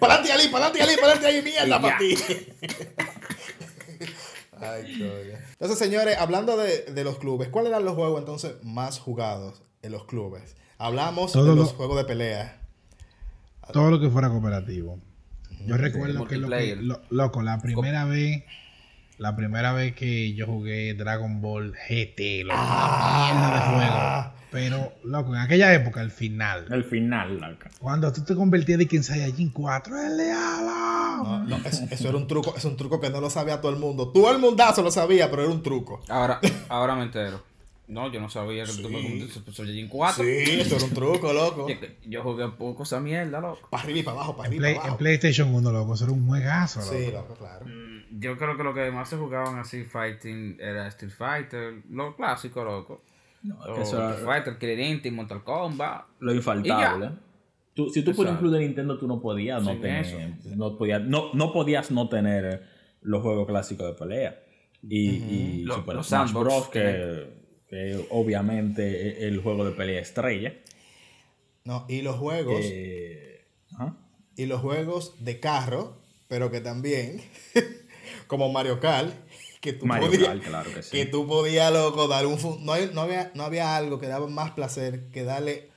Pa'lante 0.00 0.32
Ali, 0.32 0.48
pa'lante 0.48 0.82
Ali, 0.82 0.96
pa'lante 1.00 1.26
Ali, 1.26 1.42
mierda 1.42 1.66
Y 1.76 1.80
para 1.80 1.98
ti. 1.98 2.14
Ay, 4.60 4.98
coño. 4.98 5.38
Entonces, 5.52 5.78
señores, 5.78 6.16
hablando 6.18 6.56
de, 6.56 6.82
de 6.86 7.04
los 7.04 7.18
clubes, 7.18 7.48
¿cuáles 7.48 7.70
eran 7.70 7.84
los 7.84 7.94
juegos 7.94 8.18
entonces 8.18 8.54
más 8.64 8.98
jugados 8.98 9.62
en 9.82 9.92
los 9.92 10.04
clubes? 10.04 10.56
Hablamos 10.78 11.32
Todo 11.32 11.44
de 11.44 11.50
lo- 11.50 11.56
los 11.62 11.72
juegos 11.74 11.96
de 11.96 12.04
pelea. 12.04 12.60
Todo 13.72 13.90
lo 13.90 14.00
que 14.00 14.08
fuera 14.08 14.28
cooperativo. 14.30 14.98
Yo 15.66 15.76
recuerdo 15.76 16.26
que, 16.26 16.36
lo 16.36 16.48
que 16.48 16.76
lo- 16.76 17.00
loco, 17.10 17.42
la 17.42 17.58
primera 17.60 18.04
vez, 18.04 18.44
la 19.18 19.34
primera 19.36 19.72
vez 19.72 19.94
que 19.94 20.34
yo 20.34 20.46
jugué 20.46 20.94
Dragon 20.94 21.40
Ball 21.40 21.72
GT, 21.88 22.44
loco, 22.44 22.58
Ah. 22.60 23.32
mierda 23.34 23.54
de 23.54 23.76
juego. 23.76 24.38
Pero, 24.50 24.92
loco, 25.04 25.34
en 25.34 25.42
aquella 25.42 25.74
época, 25.74 26.00
el 26.00 26.10
final, 26.10 26.66
El 26.70 26.82
final, 26.84 27.38
loca. 27.38 27.70
cuando 27.78 28.10
tú 28.12 28.22
te 28.24 28.34
convertías 28.34 28.78
de 28.78 28.86
que 28.86 28.96
en 28.96 29.04
Saiyajin 29.04 29.50
4, 29.50 29.94
el 30.00 30.16
diablo. 30.16 30.70
No, 31.24 31.44
no, 31.44 31.56
es- 31.66 31.82
eso 31.90 32.08
era 32.08 32.16
un 32.16 32.26
truco, 32.26 32.54
es 32.56 32.64
un 32.64 32.76
truco 32.76 32.98
que 33.00 33.10
no 33.10 33.20
lo 33.20 33.28
sabía 33.28 33.60
todo 33.60 33.72
el 33.72 33.78
mundo. 33.78 34.08
Todo 34.10 34.30
el 34.32 34.38
mundazo 34.38 34.82
lo 34.82 34.90
sabía, 34.90 35.28
pero 35.30 35.42
era 35.42 35.50
un 35.52 35.62
truco. 35.62 36.00
Ahora, 36.08 36.38
ahora 36.70 36.94
me 36.94 37.02
entero. 37.02 37.42
No, 37.88 38.12
yo 38.12 38.20
no 38.20 38.28
sabía 38.28 38.64
que 38.64 38.72
tú 38.82 38.88
me 38.90 39.00
Sí. 39.00 39.08
contaste 39.08 39.34
Super 39.34 39.54
Saiyajin 39.54 39.88
4. 39.88 40.22
Sí, 40.22 40.30
eso 40.60 40.76
era 40.76 40.84
un 40.84 40.90
truco, 40.92 41.32
loco. 41.32 41.66
Yo, 42.06 42.22
jugué 42.22 42.48
poco 42.48 42.82
esa 42.82 43.00
mierda, 43.00 43.40
loco. 43.40 43.66
Para 43.70 43.82
arriba 43.84 43.98
y 43.98 44.02
para 44.02 44.16
abajo, 44.18 44.36
para 44.36 44.48
En, 44.48 44.52
arriba 44.52 44.60
Play- 44.62 44.72
y 44.72 44.74
para 44.74 44.84
en 44.84 44.88
abajo. 44.90 44.98
PlayStation 44.98 45.54
1, 45.54 45.72
loco, 45.72 45.94
eso 45.94 46.04
era 46.04 46.12
un 46.12 46.26
juegazo, 46.28 46.80
loco. 46.80 46.92
Sí, 46.92 47.10
loco, 47.12 47.34
claro. 47.34 47.64
Mm, 47.66 48.20
Yo 48.20 48.36
creo 48.36 48.56
que 48.56 48.62
lo 48.64 48.74
que 48.74 48.90
más 48.90 49.08
se 49.08 49.16
jugaban 49.16 49.58
así 49.58 49.84
fighting 49.84 50.56
era 50.60 50.86
Street 50.88 51.12
Fighter, 51.16 51.82
lo 51.90 52.14
clásico, 52.16 52.62
loco. 52.64 53.02
No, 53.42 53.54
es 53.64 53.70
O 53.70 53.74
que 53.74 53.82
eso 53.82 53.96
Street 54.08 54.22
era 54.24 54.32
Fighter, 54.34 54.58
Killer 54.58 54.78
Instinct, 54.80 55.16
Mortal 55.16 55.44
Kombat. 55.44 56.04
lo 56.20 56.34
infaltable. 56.34 57.06
ya. 57.06 57.18
Tú, 57.74 57.88
si 57.90 58.02
tú 58.02 58.06
por 58.12 58.26
Exacto. 58.26 58.30
ejemplo 58.32 58.50
de 58.50 58.58
Nintendo, 58.66 58.98
tú 58.98 59.06
no 59.06 59.20
podías 59.20 59.62
no 59.62 59.70
Sin 59.72 59.80
tener, 59.80 60.04
eso. 60.04 60.18
no, 60.56 60.76
podías, 60.76 61.00
no, 61.02 61.32
no 61.32 61.52
podías 61.52 61.90
no 61.92 62.08
tener 62.08 62.44
eh, 62.44 62.60
los 63.02 63.22
juegos 63.22 63.46
clásicos 63.46 63.86
de 63.86 63.92
pelea. 63.94 64.40
Y, 64.82 65.08
y 65.10 65.62
Lo- 65.64 65.76
Super 65.76 65.94
los 65.96 66.06
Smash 66.08 66.26
sandbox. 66.32 66.44
Bros. 66.46 66.68
Que, 66.70 67.37
que 67.68 68.06
obviamente 68.10 69.08
es 69.18 69.22
el 69.24 69.40
juego 69.40 69.64
de 69.64 69.72
pelea 69.72 70.00
estrella. 70.00 70.54
No, 71.64 71.84
y 71.88 72.02
los 72.02 72.16
juegos, 72.16 72.60
Eh, 72.62 73.44
y 74.36 74.46
los 74.46 74.60
juegos 74.60 75.14
de 75.24 75.40
carro, 75.40 75.96
pero 76.28 76.50
que 76.50 76.60
también, 76.60 77.20
como 78.26 78.50
Mario 78.52 78.80
Kart, 78.80 79.12
que 79.60 79.72
tú 79.72 79.86
Mario 79.86 80.06
podías, 80.10 80.28
Kart, 80.28 80.42
claro 80.44 80.72
que 80.74 80.82
sí. 80.82 80.90
que 80.92 81.06
tú 81.06 81.26
podías, 81.26 81.72
loco, 81.72 82.06
dar 82.08 82.26
un 82.26 82.38
no, 82.64 82.72
hay- 82.72 82.90
no 82.94 83.02
había, 83.02 83.32
no 83.34 83.42
había 83.44 83.76
algo 83.76 83.98
que 83.98 84.06
daba 84.06 84.28
más 84.28 84.52
placer 84.52 85.08
que 85.12 85.24
darle 85.24 85.68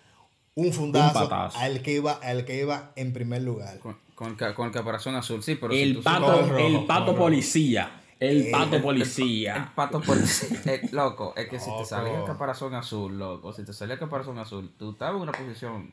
un 0.53 0.71
fundazo 0.73 1.29
al 1.55 1.81
que 1.81 1.93
iba, 1.93 2.11
al 2.13 2.45
que 2.45 2.59
iba 2.59 2.91
en 2.95 3.13
primer 3.13 3.41
lugar. 3.41 3.79
Con, 3.79 3.97
con 4.15 4.35
con 4.35 4.67
el 4.67 4.71
caparazón 4.71 5.15
azul, 5.15 5.41
sí, 5.41 5.55
pero 5.55 5.73
si 5.73 5.81
El 5.81 5.95
tú 5.95 6.03
pato, 6.03 6.41
rojo, 6.47 6.57
el 6.57 6.85
pato 6.85 7.07
rojo. 7.07 7.17
policía. 7.23 8.00
El 8.21 8.41
Eh, 8.43 8.49
pato 8.51 8.75
El 8.75 8.81
policía. 8.83 9.71
pato 9.75 9.99
policía. 9.99 10.59
Eh, 10.65 10.87
loco, 10.91 11.33
es 11.35 11.49
que 11.49 11.59
si 11.59 11.69
te 11.75 11.83
salía 11.85 12.19
el 12.19 12.23
caparazón 12.25 12.75
azul, 12.75 13.17
loco, 13.17 13.51
si 13.51 13.65
te 13.65 13.73
salía 13.73 13.95
el 13.95 13.99
caparazón 13.99 14.37
azul, 14.37 14.71
tú 14.77 14.91
estabas 14.91 15.15
en 15.15 15.21
una 15.23 15.31
posición 15.31 15.91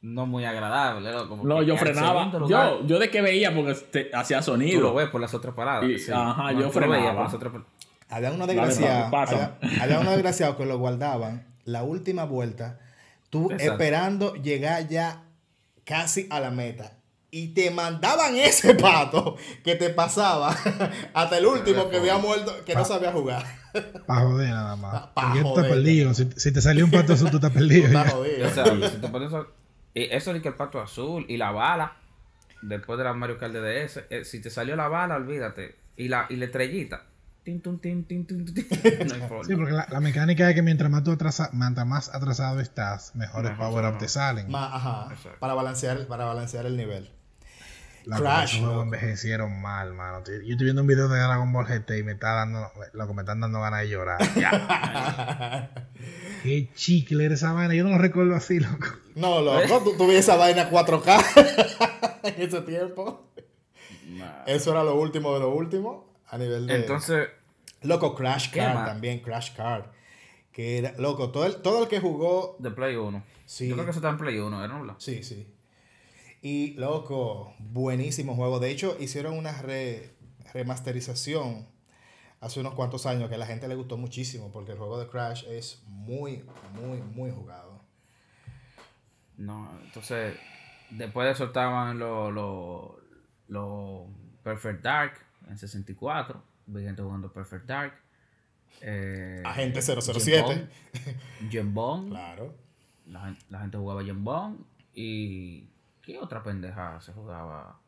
no 0.00 0.26
muy 0.26 0.44
agradable, 0.44 1.10
loco. 1.12 1.40
No, 1.42 1.60
yo 1.62 1.76
frenaba. 1.76 2.26
lugar, 2.26 2.48
Yo, 2.80 2.86
yo 2.86 2.98
de 3.00 3.10
que 3.10 3.20
veía 3.20 3.52
porque 3.54 3.74
te- 3.74 4.10
hacía 4.14 4.38
Tú 4.40 4.52
lo 4.52 4.54
sonido. 4.54 4.94
ves 4.94 5.08
por 5.10 5.20
las 5.20 5.34
otras 5.34 5.54
paradas. 5.54 5.84
Y- 5.90 5.98
sí. 5.98 6.12
ajá, 6.14 6.52
No, 6.52 6.60
yo 6.60 6.70
frenaba. 6.70 7.14
por 7.14 7.24
las 7.24 7.34
otras 7.34 7.52
par- 7.52 7.64
Había 8.08 8.30
unos 8.32 8.46
desgraciados, 8.46 9.12
había, 9.12 9.58
había 9.82 9.98
unos 10.00 10.12
desgraciados 10.14 10.56
que 10.56 10.66
lo 10.66 10.78
guardaban 10.78 11.46
la 11.64 11.82
última 11.82 12.24
vuelta, 12.24 12.78
tú 13.28 13.50
Exacto. 13.50 13.72
esperando 13.72 14.34
llegar 14.34 14.86
ya 14.88 15.24
casi 15.84 16.26
a 16.30 16.38
la 16.40 16.50
meta. 16.52 16.92
Y 17.32 17.48
te 17.54 17.70
mandaban 17.70 18.36
ese 18.36 18.74
pato 18.76 19.36
que 19.62 19.76
te 19.76 19.90
pasaba 19.90 20.50
hasta 21.14 21.38
el 21.38 21.46
último 21.46 21.88
que 21.88 21.98
había 21.98 22.18
muerto, 22.18 22.52
que 22.64 22.74
no 22.74 22.84
sabía 22.84 23.12
jugar. 23.12 23.44
Para 24.06 24.22
joder 24.22 24.50
nada 24.50 24.74
más. 24.76 25.02
Pa- 25.14 25.30
tú 25.32 25.36
estás 25.38 25.42
joder. 25.44 25.70
perdido. 25.70 26.12
Si, 26.14 26.28
si 26.36 26.52
te 26.52 26.60
salió 26.60 26.84
un 26.84 26.90
pato 26.90 27.12
azul, 27.12 27.30
tú 27.30 27.36
estás 27.36 27.52
perdido. 27.52 27.86
Está 27.86 28.04
ya. 28.04 28.10
jodido. 28.10 28.48
O 28.48 28.50
sea, 28.50 28.64
si 28.90 28.96
te 28.96 29.08
pones 29.08 29.30
y 29.94 30.02
eso 30.04 30.32
es 30.32 30.42
que 30.42 30.48
el 30.48 30.54
pato 30.54 30.80
azul 30.80 31.24
y 31.28 31.36
la 31.36 31.50
bala, 31.50 31.96
después 32.62 32.98
de 32.98 33.04
la 33.04 33.12
Mario 33.12 33.38
Kart 33.38 33.52
de 33.52 33.84
DS, 33.84 34.04
eh, 34.10 34.24
si 34.24 34.40
te 34.40 34.50
salió 34.50 34.76
la 34.76 34.88
bala, 34.88 35.16
olvídate. 35.16 35.76
Y 35.96 36.08
la, 36.08 36.26
y 36.28 36.36
la 36.36 36.46
estrellita. 36.46 37.02
Tin, 37.44 37.60
tin, 37.60 37.78
tin, 37.80 38.04
tun, 38.04 38.26
tin, 38.26 38.44
tin. 38.44 38.66
No 39.08 39.14
hay 39.14 39.20
forma. 39.28 39.44
Sí, 39.44 39.56
porque 39.56 39.72
la, 39.72 39.86
la 39.90 40.00
mecánica 40.00 40.48
es 40.48 40.54
que 40.54 40.62
mientras 40.62 40.90
más, 40.90 41.02
tú 41.04 41.12
atrasa, 41.12 41.50
mientras 41.52 41.86
más 41.86 42.14
atrasado 42.14 42.60
estás, 42.60 43.14
mejores 43.16 43.52
Mejor 43.52 43.70
power-up 43.70 43.98
te 43.98 44.08
salen. 44.08 44.50
Ma- 44.50 44.74
ajá, 44.74 45.08
para 45.38 45.54
balancear, 45.54 46.06
para 46.06 46.24
balancear 46.26 46.66
el 46.66 46.76
nivel. 46.76 47.10
La 48.04 48.16
Crash, 48.16 48.60
loco. 48.60 48.82
envejecieron 48.82 49.60
mal, 49.60 49.92
mano. 49.94 50.22
Yo 50.24 50.32
estoy 50.34 50.64
viendo 50.64 50.82
un 50.82 50.88
video 50.88 51.08
de 51.08 51.18
Dragon 51.18 51.52
Ball 51.52 51.66
GT 51.66 51.98
y 51.98 52.02
me 52.02 52.12
está 52.12 52.32
dando, 52.32 52.70
lo 52.92 53.06
que 53.06 53.14
me 53.14 53.22
están 53.22 53.40
dando 53.40 53.60
ganas 53.60 53.80
de 53.80 53.88
llorar. 53.88 54.18
Qué 56.42 56.70
chicle 56.74 57.26
era 57.26 57.34
esa 57.34 57.52
vaina. 57.52 57.74
Yo 57.74 57.84
no 57.84 57.90
lo 57.90 57.98
recuerdo 57.98 58.34
así, 58.34 58.60
loco. 58.60 58.86
No, 59.14 59.40
loco, 59.42 59.82
tú 59.84 59.96
tuve 59.96 60.18
esa 60.18 60.36
vaina 60.36 60.70
4K 60.70 62.20
en 62.22 62.42
ese 62.42 62.60
tiempo. 62.62 63.30
Nah. 64.08 64.44
Eso 64.46 64.72
era 64.72 64.82
lo 64.82 64.96
último 64.96 65.34
de 65.34 65.40
lo 65.40 65.50
último 65.50 66.14
a 66.28 66.38
nivel 66.38 66.66
de... 66.66 66.76
Entonces, 66.76 67.28
Loco, 67.82 68.14
Crash 68.14 68.50
¿Qué 68.50 68.60
Card 68.60 68.86
también, 68.86 69.20
Crash 69.20 69.54
Card. 69.54 69.84
Que 70.52 70.78
era, 70.78 70.92
loco, 70.98 71.30
todo 71.30 71.46
el, 71.46 71.56
todo 71.56 71.82
el 71.84 71.88
que 71.88 72.00
jugó. 72.00 72.56
de 72.58 72.70
Play 72.70 72.96
1. 72.96 73.22
Sí. 73.46 73.68
Yo 73.68 73.74
creo 73.74 73.84
que 73.84 73.90
eso 73.90 74.00
está 74.00 74.10
en 74.10 74.18
Play 74.18 74.38
1, 74.38 74.64
¿era? 74.64 74.78
¿no? 74.78 75.00
Sí, 75.00 75.22
sí. 75.22 75.46
Y, 76.42 76.72
loco, 76.74 77.54
buenísimo 77.58 78.34
juego. 78.34 78.60
De 78.60 78.70
hecho, 78.70 78.96
hicieron 78.98 79.36
una 79.36 79.60
re- 79.60 80.14
remasterización 80.54 81.66
hace 82.40 82.60
unos 82.60 82.74
cuantos 82.74 83.04
años 83.06 83.28
que 83.28 83.34
a 83.34 83.38
la 83.38 83.46
gente 83.46 83.68
le 83.68 83.74
gustó 83.74 83.98
muchísimo 83.98 84.50
porque 84.50 84.72
el 84.72 84.78
juego 84.78 84.98
de 84.98 85.06
Crash 85.08 85.44
es 85.48 85.82
muy, 85.86 86.42
muy, 86.74 86.98
muy 87.02 87.30
jugado. 87.30 87.80
No, 89.36 89.70
entonces, 89.84 90.36
después 90.90 91.26
de 91.26 91.32
eso 91.32 91.44
estaban 91.44 91.98
los 91.98 92.32
los 92.32 92.92
los 93.48 94.06
Perfect 94.42 94.82
Dark 94.82 95.14
en 95.48 95.58
64. 95.58 96.42
Vi 96.66 96.82
gente 96.82 97.02
jugando 97.02 97.32
Perfect 97.32 97.66
Dark. 97.66 97.94
Eh, 98.82 99.42
Agente 99.44 99.82
007. 99.82 100.68
Gen 101.50 101.74
Bond. 101.74 102.10
Claro. 102.10 102.54
La, 103.06 103.24
gen- 103.24 103.38
la 103.50 103.60
gente 103.60 103.76
jugaba 103.76 104.04
Gen 104.04 104.22
Bond. 104.24 104.60
Y. 104.94 105.68
¿Qué 106.02 106.18
otra 106.18 106.42
pendeja 106.42 107.00
se 107.00 107.12
jugaba? 107.12 107.78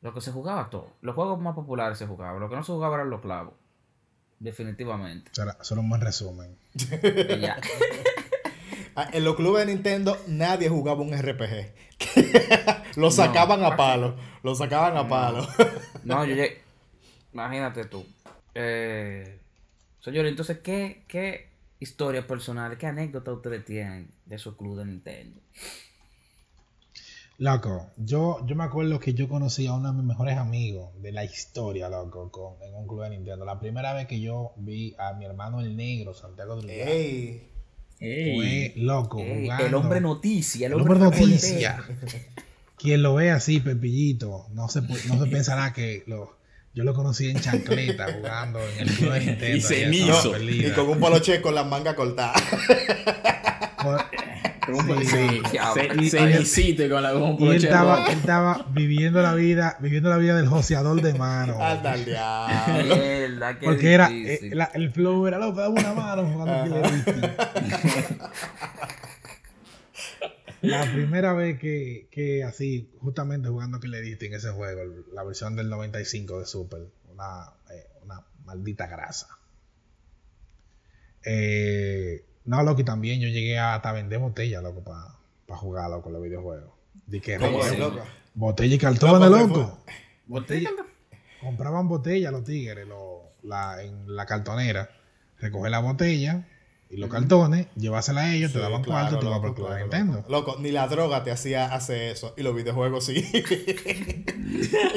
Lo 0.00 0.14
que 0.14 0.20
se 0.20 0.32
jugaba 0.32 0.70
todo. 0.70 0.92
Los 1.02 1.14
juegos 1.14 1.40
más 1.40 1.54
populares 1.54 1.98
se 1.98 2.06
jugaban. 2.06 2.40
Lo 2.40 2.48
que 2.48 2.56
no 2.56 2.64
se 2.64 2.72
jugaba 2.72 2.96
eran 2.96 3.10
los 3.10 3.20
clavos. 3.20 3.54
Definitivamente. 4.38 5.30
Eso 5.30 5.42
era, 5.42 5.56
eso 5.60 5.74
era 5.74 5.80
un 5.82 5.88
buen 5.90 6.00
resumen. 6.00 6.56
Y 6.74 7.40
ya. 7.40 7.60
Ah, 8.96 9.08
En 9.12 9.22
los 9.22 9.36
clubes 9.36 9.64
de 9.64 9.72
Nintendo 9.72 10.18
nadie 10.26 10.68
jugaba 10.68 11.00
un 11.00 11.16
RPG. 11.16 11.72
lo 12.96 13.12
sacaban 13.12 13.62
a 13.62 13.76
palo. 13.76 14.16
Lo 14.42 14.56
sacaban 14.56 14.96
a 14.96 15.08
palo. 15.08 15.46
No, 16.02 16.24
yo 16.24 16.34
llegué. 16.34 16.60
Imagínate 17.32 17.84
tú. 17.84 18.04
Eh, 18.52 19.40
señor, 20.00 20.26
entonces, 20.26 20.58
¿qué, 20.58 21.04
¿qué 21.06 21.50
historia 21.78 22.26
personal, 22.26 22.76
qué 22.78 22.88
anécdota 22.88 23.32
ustedes 23.32 23.64
tienen 23.64 24.10
de 24.26 24.38
su 24.38 24.56
club 24.56 24.78
de 24.78 24.86
Nintendo? 24.86 25.40
Loco, 27.40 27.86
yo, 27.96 28.44
yo 28.46 28.54
me 28.54 28.64
acuerdo 28.64 29.00
que 29.00 29.14
yo 29.14 29.26
conocí 29.26 29.66
a 29.66 29.72
uno 29.72 29.88
de 29.90 29.94
mis 29.96 30.04
mejores 30.04 30.36
amigos 30.36 30.90
de 31.00 31.10
la 31.10 31.24
historia, 31.24 31.88
loco, 31.88 32.30
con, 32.30 32.62
en 32.62 32.74
un 32.74 32.86
club 32.86 33.02
de 33.04 33.10
Nintendo. 33.10 33.46
La 33.46 33.58
primera 33.58 33.94
vez 33.94 34.06
que 34.06 34.20
yo 34.20 34.52
vi 34.56 34.94
a 34.98 35.14
mi 35.14 35.24
hermano 35.24 35.60
el 35.60 35.74
negro, 35.74 36.12
Santiago 36.12 36.56
del 36.60 36.68
Ey. 36.68 37.48
fue 37.98 38.74
loco, 38.76 39.20
Ey, 39.20 39.44
jugando. 39.44 39.66
el 39.66 39.74
hombre 39.74 40.00
noticia, 40.02 40.66
el 40.66 40.74
El 40.74 40.80
hombre, 40.82 40.98
noticia. 40.98 41.82
Quien 42.76 43.02
lo 43.02 43.14
ve 43.14 43.30
así, 43.30 43.58
Pepillito, 43.60 44.46
no 44.52 44.68
se, 44.68 44.82
no 44.82 45.24
se 45.24 45.26
pensará 45.30 45.72
que 45.72 46.02
lo, 46.06 46.36
yo 46.74 46.84
lo 46.84 46.92
conocí 46.92 47.30
en 47.30 47.40
chancleta 47.40 48.12
jugando 48.12 48.58
en 48.60 48.80
el 48.86 48.94
club 48.94 49.12
de 49.14 49.20
Nintendo. 49.24 49.56
Y. 49.56 49.60
Santa 49.62 50.28
Y 50.28 50.32
Felida. 50.32 50.74
con 50.74 50.88
un 50.90 51.00
poloche 51.00 51.40
con 51.40 51.54
las 51.54 51.66
mangas 51.66 51.94
cortadas. 51.94 52.42
Sí, 56.44 56.76
con 56.88 57.02
la 57.02 57.12
con 57.12 57.22
un 57.22 57.36
Y 57.40 57.48
él 57.48 57.64
estaba, 57.64 58.06
él 58.10 58.18
estaba 58.18 58.66
viviendo 58.72 59.20
la 59.22 59.34
vida, 59.34 59.76
viviendo 59.80 60.10
la 60.10 60.16
vida 60.18 60.36
del 60.36 60.46
joseador 60.46 61.00
de 61.02 61.14
mano. 61.14 61.62
Anda 61.62 61.92
al 61.92 62.04
diablo. 62.04 62.96
Mierda, 62.96 63.58
qué 63.58 63.66
Porque 63.66 63.92
era, 63.92 64.10
eh, 64.12 64.50
la- 64.52 64.70
el 64.74 64.92
flow 64.92 65.26
era 65.26 65.38
loco, 65.38 65.60
dame 65.60 65.80
una 65.80 65.94
mano 65.94 66.26
jugando. 66.30 66.82
La 70.62 70.82
primera 70.92 71.32
vez 71.32 71.58
que, 71.58 72.08
que 72.10 72.44
así, 72.44 72.90
justamente 73.00 73.48
jugando 73.48 73.80
Killer 73.80 74.04
Instinct, 74.04 74.36
ese 74.36 74.50
juego, 74.50 74.82
la 75.12 75.24
versión 75.24 75.56
del 75.56 75.70
95 75.70 76.40
de 76.40 76.46
Super, 76.46 76.80
una, 77.12 77.46
eh, 77.70 77.86
una 78.04 78.22
maldita 78.44 78.86
grasa. 78.86 79.28
Eh, 81.24 82.24
no, 82.50 82.62
loco, 82.64 82.80
y 82.80 82.84
también 82.84 83.20
yo 83.20 83.28
llegué 83.28 83.58
a 83.58 83.74
hasta 83.76 83.92
vender 83.92 84.18
botella, 84.18 84.60
loco, 84.60 84.82
para 84.82 85.58
jugar, 85.58 85.88
loco, 85.90 86.10
los 86.10 86.22
videojuegos. 86.22 86.70
Di 87.06 87.20
que 87.20 87.36
¿Cómo 87.38 87.64
es, 87.64 87.78
loco? 87.78 88.00
Botella 88.34 88.74
y 88.74 88.78
cartones, 88.78 89.30
Loco, 89.30 89.46
loco. 89.46 89.78
Botella, 90.26 90.70
Compraban 91.40 91.88
botellas 91.88 92.32
los 92.32 92.44
tigres 92.44 92.86
lo- 92.86 93.32
la- 93.42 93.82
en 93.82 94.14
la 94.14 94.26
cartonera. 94.26 94.90
Recoger 95.38 95.70
la 95.70 95.78
botella 95.78 96.46
y 96.90 96.96
los 96.96 97.08
cartones, 97.08 97.68
llevársela 97.76 98.22
a 98.22 98.34
ellos, 98.34 98.50
te 98.52 98.58
Sí, 98.58 98.62
daban 98.64 98.82
claro, 98.82 99.00
cuarto 99.10 99.16
y 99.16 99.20
te 99.20 99.26
iban 99.26 99.40
por 99.42 99.54
claro, 99.54 99.78
Nintendo. 99.78 100.16
loco. 100.16 100.30
Loco, 100.30 100.56
ni 100.60 100.72
la 100.72 100.88
droga 100.88 101.22
te 101.22 101.30
hacía 101.30 101.72
hacer 101.72 102.10
eso. 102.10 102.34
Y 102.36 102.42
los 102.42 102.54
videojuegos 102.54 103.04
sí. 103.06 103.30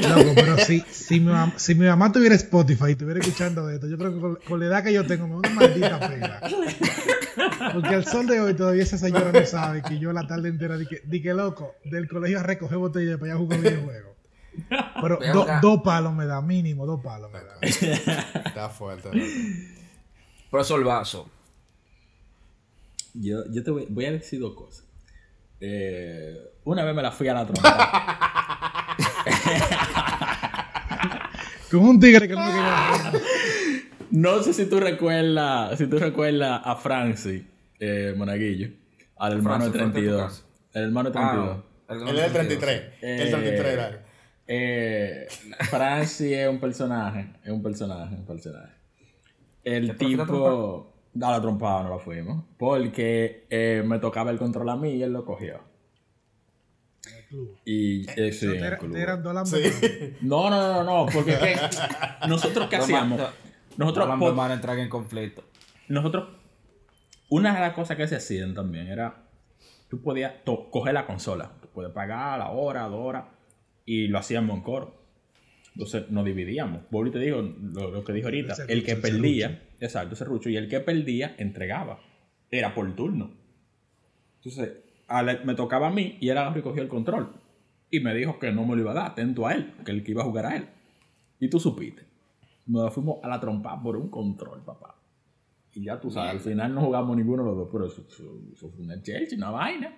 Loco, 0.09 0.31
pero 0.35 0.57
si, 0.57 0.81
si, 0.91 1.19
mi 1.19 1.31
mamá, 1.31 1.53
si 1.57 1.75
mi 1.75 1.85
mamá 1.85 2.11
tuviera 2.11 2.35
Spotify 2.35 2.85
y 2.87 2.91
estuviera 2.93 3.19
escuchando 3.19 3.69
esto, 3.69 3.87
yo 3.87 3.97
creo 3.97 4.13
que 4.13 4.19
con, 4.19 4.35
con 4.47 4.59
la 4.59 4.65
edad 4.65 4.83
que 4.83 4.91
yo 4.93 5.05
tengo, 5.05 5.27
me 5.27 5.33
da 5.33 5.37
una 5.39 5.49
maldita 5.51 5.99
pena. 5.99 6.39
Porque 7.73 7.89
al 7.95 8.05
sol 8.05 8.27
de 8.27 8.41
hoy 8.41 8.53
todavía 8.55 8.83
esa 8.83 8.97
señora 8.97 9.31
no 9.31 9.45
sabe 9.45 9.81
que 9.83 9.99
yo 9.99 10.11
la 10.13 10.25
tarde 10.27 10.49
entera 10.49 10.77
di 10.77 10.85
que, 10.87 11.01
di 11.05 11.21
que 11.21 11.33
loco, 11.33 11.75
del 11.85 12.07
colegio 12.07 12.39
a 12.39 12.43
recoger 12.43 12.77
botellas 12.77 13.19
para 13.19 13.33
allá 13.33 13.35
a 13.35 13.37
jugar 13.43 13.59
videojuegos. 13.61 14.13
Pero 15.01 15.19
a 15.21 15.31
do- 15.31 15.47
dos 15.61 15.81
palos 15.83 16.13
me 16.13 16.25
da, 16.25 16.41
mínimo, 16.41 16.85
dos 16.85 17.01
palos 17.03 17.31
me 17.31 17.39
da. 17.39 17.55
Está 18.45 18.69
fuerte, 18.69 19.09
loco. 19.13 19.27
Profesor 20.51 20.83
Vaso, 20.83 21.29
Yo, 23.13 23.43
yo 23.51 23.63
te 23.63 23.71
voy, 23.71 23.87
voy 23.89 24.05
a 24.05 24.11
decir 24.11 24.39
dos 24.39 24.55
cosas. 24.55 24.85
Eh, 25.59 26.35
una 26.65 26.83
vez 26.83 26.95
me 26.95 27.01
la 27.01 27.11
fui 27.11 27.27
a 27.27 27.33
la 27.33 27.45
trompa. 27.45 28.97
Con 31.71 31.81
un 31.81 31.99
tigre 31.99 32.27
que 32.27 32.35
no 32.35 32.43
no 34.11 34.43
sé 34.43 34.53
si 34.53 34.67
tú 34.67 34.79
recuerdas, 34.79 35.75
si 35.77 35.87
tú 35.87 35.97
recuerdas 35.97 36.61
a 36.63 36.75
Francis 36.75 37.41
eh, 37.79 38.13
Monaguillo, 38.15 38.69
al 39.17 39.33
hermano 39.33 39.65
de 39.65 39.71
Francis, 39.71 39.91
¿fue 39.91 40.01
de 40.01 40.07
tu 40.07 40.15
32. 40.15 40.21
casa? 40.21 40.43
El 40.73 40.83
hermano 40.83 41.09
de 41.09 41.13
32. 41.13 41.57
Ah, 41.87 41.93
el 41.93 42.31
33. 42.31 42.81
Eh, 43.01 43.17
el 43.21 43.31
33 43.31 43.73
era. 43.73 44.03
Eh, 44.45 45.27
Francis 45.69 46.31
es 46.31 46.49
un 46.49 46.59
personaje, 46.59 47.33
es 47.43 47.51
un 47.51 47.63
personaje, 47.63 48.15
un 48.15 48.25
personaje. 48.25 48.73
El 49.63 49.87
¿Ya 49.87 49.93
te 49.93 50.05
fuiste 50.05 50.21
a 50.21 50.25
tipo... 50.25 50.92
A 51.21 51.31
la 51.31 51.41
trompada 51.41 51.83
no 51.83 51.89
lo 51.89 51.99
fuimos. 51.99 52.43
Porque 52.57 53.45
eh, 53.49 53.83
me 53.85 53.99
tocaba 53.99 54.31
el 54.31 54.37
control 54.39 54.69
a 54.69 54.75
mí 54.75 54.91
y 54.93 55.03
él 55.03 55.13
lo 55.13 55.23
cogió. 55.25 55.59
Y 57.65 58.07
eh, 58.19 58.31
sí, 58.31 58.45
el 58.45 58.55
Era- 58.63 58.77
club. 58.77 58.95
Eran 58.95 59.23
dos 59.23 59.33
lambetones. 59.33 59.75
Sí. 59.75 60.13
No, 60.21 60.49
no, 60.49 60.83
no, 60.83 60.83
no, 60.83 61.11
porque 61.11 61.31
¿qué? 61.37 61.55
nosotros 62.27 62.67
qué 62.69 62.75
hacíamos? 62.77 63.19
Nosotros, 63.77 64.07
No, 64.07 64.19
po- 64.19 64.29
no 64.29 64.35
van 64.35 64.51
a 64.51 64.53
entrar 64.55 64.77
en 64.77 64.89
conflicto. 64.89 65.43
nosotros, 65.87 66.29
una 67.29 67.53
de 67.55 67.59
las 67.59 67.73
cosas 67.73 67.97
que 67.97 68.07
se 68.07 68.15
hacían 68.17 68.53
también 68.53 68.87
era, 68.87 69.23
tú 69.89 70.01
podías 70.01 70.43
to- 70.43 70.69
coger 70.69 70.93
la 70.93 71.05
consola, 71.07 71.51
tú 71.61 71.67
puedes 71.73 71.91
pagar 71.91 72.37
la 72.39 72.51
hora, 72.51 72.83
dos 72.83 72.99
horas, 73.03 73.25
y 73.85 74.07
lo 74.07 74.19
hacíamos 74.19 74.55
en 74.57 74.61
coro. 74.63 75.01
Entonces 75.73 76.09
nos 76.11 76.23
dividíamos. 76.23 76.81
Vuelvo 76.91 77.09
y 77.09 77.13
te 77.13 77.19
digo 77.19 77.41
lo, 77.41 77.89
lo 77.89 78.03
que 78.03 78.13
dije 78.13 78.25
ahorita. 78.25 78.53
El 78.67 78.69
El 78.69 78.83
que 78.85 78.95
perdía, 78.95 79.63
exacto, 79.85 80.13
ese 80.15 80.25
rucho, 80.25 80.49
y 80.49 80.57
el 80.57 80.67
que 80.69 80.79
perdía 80.79 81.35
entregaba. 81.37 81.99
Era 82.51 82.73
por 82.75 82.93
turno. 82.95 83.31
Entonces, 84.37 84.73
me 85.45 85.55
tocaba 85.55 85.87
a 85.87 85.91
mí 85.91 86.17
y 86.19 86.29
él 86.29 86.37
agarró 86.37 86.59
y 86.59 86.63
cogió 86.63 86.81
el 86.83 86.89
control. 86.89 87.33
Y 87.89 87.99
me 87.99 88.13
dijo 88.15 88.39
que 88.39 88.51
no 88.51 88.65
me 88.65 88.75
lo 88.75 88.81
iba 88.81 88.91
a 88.91 88.95
dar, 88.95 89.11
atento 89.11 89.45
a 89.47 89.53
él, 89.53 89.73
que 89.85 89.91
el 89.91 90.03
que 90.03 90.11
iba 90.11 90.21
a 90.23 90.25
jugar 90.25 90.45
a 90.47 90.55
él. 90.55 90.67
Y 91.39 91.47
tú 91.47 91.59
supiste. 91.59 92.03
Nos 92.65 92.93
fuimos 92.93 93.17
a 93.23 93.27
la 93.27 93.39
trompa 93.39 93.81
por 93.81 93.95
un 93.97 94.09
control, 94.09 94.63
papá. 94.63 94.95
Y 95.73 95.83
ya 95.85 95.99
tú 95.99 96.09
sabes, 96.11 96.31
al 96.31 96.39
final 96.39 96.73
no 96.73 96.81
jugamos 96.81 97.15
ninguno 97.17 97.43
de 97.43 97.49
los 97.49 97.57
dos, 97.57 97.69
pero 97.71 97.87
eso, 97.87 98.05
eso- 98.07 98.69
fue 98.71 98.83
una 98.83 98.95
una 99.35 99.49
vaina 99.49 99.97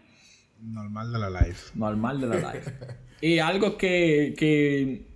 Normal 0.62 1.12
de 1.12 1.20
la 1.20 1.30
life. 1.30 1.72
normal 1.76 2.22
de 2.22 2.28
la 2.28 2.54
life. 2.54 2.72
y 3.22 3.40
algo 3.40 3.78
que, 3.78 4.34
que 4.38 5.08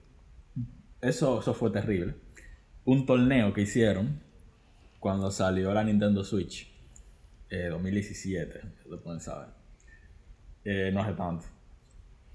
eso, 1.02 1.40
eso 1.40 1.54
fue 1.54 1.72
terrible. 1.72 2.16
Un 2.86 3.06
torneo 3.06 3.54
que 3.54 3.62
hicieron 3.62 4.22
cuando 5.00 5.32
salió 5.32 5.74
la 5.74 5.84
Nintendo 5.84 6.24
Switch, 6.24 6.72
eh, 7.50 7.68
2017, 7.70 8.62
lo 8.90 9.02
pueden 9.02 9.20
saber. 9.20 9.50
Eh, 10.64 10.92
no 10.94 11.02
hace 11.02 11.14
tanto. 11.14 11.46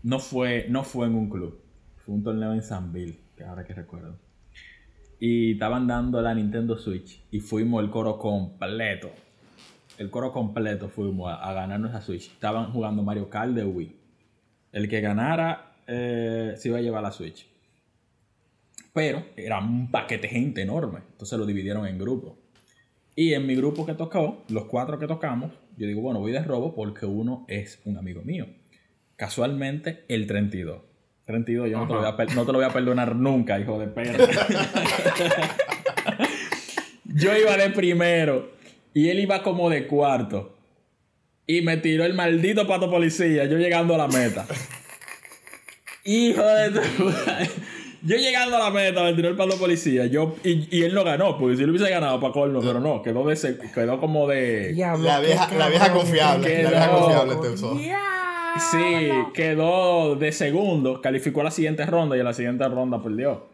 No 0.03 0.19
fue, 0.19 0.67
no 0.69 0.83
fue 0.83 1.07
en 1.07 1.15
un 1.15 1.29
club, 1.29 1.61
fue 2.05 2.15
un 2.15 2.23
torneo 2.23 2.53
en 2.53 2.63
Sanville, 2.63 3.19
que 3.37 3.45
ahora 3.45 3.65
que 3.65 3.75
recuerdo. 3.75 4.19
Y 5.21 5.53
estaban 5.53 5.87
dando 5.87 6.21
la 6.21 6.35
Nintendo 6.35 6.77
Switch 6.77 7.25
y 7.31 7.41
fuimos 7.41 7.83
el 7.83 7.91
coro 7.91 8.19
completo. 8.19 9.11
El 9.97 10.11
coro 10.11 10.33
completo 10.33 10.89
fuimos 10.89 11.31
a, 11.31 11.37
a 11.37 11.53
ganarnos 11.53 11.91
esa 11.91 12.01
Switch. 12.01 12.33
Estaban 12.33 12.73
jugando 12.73 13.03
Mario 13.03 13.31
Kart 13.31 13.53
de 13.53 13.65
Wii. 13.65 13.97
El 14.73 14.89
que 14.89 15.01
ganara 15.01 15.75
eh, 15.87 16.55
se 16.57 16.69
iba 16.69 16.79
a 16.79 16.81
llevar 16.83 17.03
la 17.03 17.13
Switch. 17.13 17.47
Pero 18.93 19.25
era 19.37 19.59
un 19.59 19.91
paquete 19.91 20.23
de 20.23 20.29
gente 20.29 20.63
enorme. 20.63 21.01
Entonces 21.13 21.39
lo 21.39 21.47
dividieron 21.47 21.87
en 21.87 21.99
grupos. 21.99 22.44
Y 23.17 23.35
en 23.35 23.47
mi 23.47 23.55
grupo 23.55 23.87
que 23.87 23.95
tocó, 23.95 24.45
los 24.49 24.65
cuatro 24.65 24.99
que 24.99 25.07
tocamos, 25.07 25.53
yo 25.77 25.87
digo, 25.87 26.01
bueno, 26.01 26.21
voy 26.21 26.33
de 26.33 26.43
robo 26.43 26.75
porque 26.75 27.07
uno 27.07 27.45
es 27.49 27.81
un 27.85 27.97
amigo 27.97 28.23
mío. 28.23 28.47
Casualmente, 29.17 30.05
el 30.09 30.27
32. 30.27 30.83
32, 31.25 31.71
yo 31.71 31.79
no 31.79 31.87
te, 31.87 31.93
lo 31.95 32.01
voy 32.01 32.09
a, 32.09 32.17
per- 32.17 32.35
no 32.35 32.45
te 32.45 32.53
lo 32.53 32.59
voy 32.59 32.67
a 32.67 32.71
perdonar 32.73 33.17
nunca, 33.17 33.59
hijo 33.59 33.79
de 33.79 33.87
perra. 33.87 34.27
yo 37.05 37.37
iba 37.37 37.57
de 37.57 37.71
primero 37.71 38.51
y 38.93 39.09
él 39.09 39.21
iba 39.21 39.43
como 39.43 39.71
de 39.71 39.87
cuarto. 39.87 40.57
Y 41.47 41.61
me 41.63 41.77
tiró 41.77 42.05
el 42.05 42.15
maldito 42.15 42.67
pato 42.67 42.91
policía, 42.91 43.45
yo 43.47 43.59
llegando 43.59 43.95
a 43.95 43.99
la 43.99 44.09
meta. 44.09 44.47
Hijo 46.05 46.43
de 46.43 46.71
tu... 46.71 46.81
Yo 48.07 48.17
llegando 48.17 48.57
a 48.57 48.59
la 48.59 48.71
meta, 48.71 49.03
me 49.03 49.15
tiró 49.15 49.29
el 49.29 49.37
pato 49.37 49.57
policía. 49.57 50.07
Yo, 50.07 50.37
y, 50.45 50.69
y 50.77 50.83
él 50.83 50.95
no 50.95 51.05
ganó, 51.05 51.39
porque 51.39 51.57
si 51.57 51.63
él 51.63 51.71
hubiese 51.71 51.89
ganado 51.91 52.21
para 52.21 52.33
colmo, 52.33 52.61
pero 52.61 52.79
no, 52.81 53.01
quedó, 53.03 53.27
de, 53.27 53.59
quedó 53.75 53.99
como 53.99 54.29
de... 54.29 54.75
La 55.05 55.21
vieja, 55.21 55.55
la 55.57 55.69
vieja 55.69 55.93
confiable. 55.93 56.47
qué 56.49 56.63
La 56.65 56.71
vieja 56.71 56.91
confiable 56.91 57.37
te 57.41 57.49
usó. 57.49 57.79
Sí, 58.71 59.11
quedó 59.33 60.17
de 60.17 60.31
segundo, 60.33 61.01
calificó 61.01 61.41
a 61.41 61.45
la 61.45 61.51
siguiente 61.51 61.85
ronda 61.87 62.17
y 62.17 62.21
en 62.21 62.25
la 62.27 62.35
siguiente 62.35 62.69
ronda 62.69 63.03
perdió. 63.03 63.47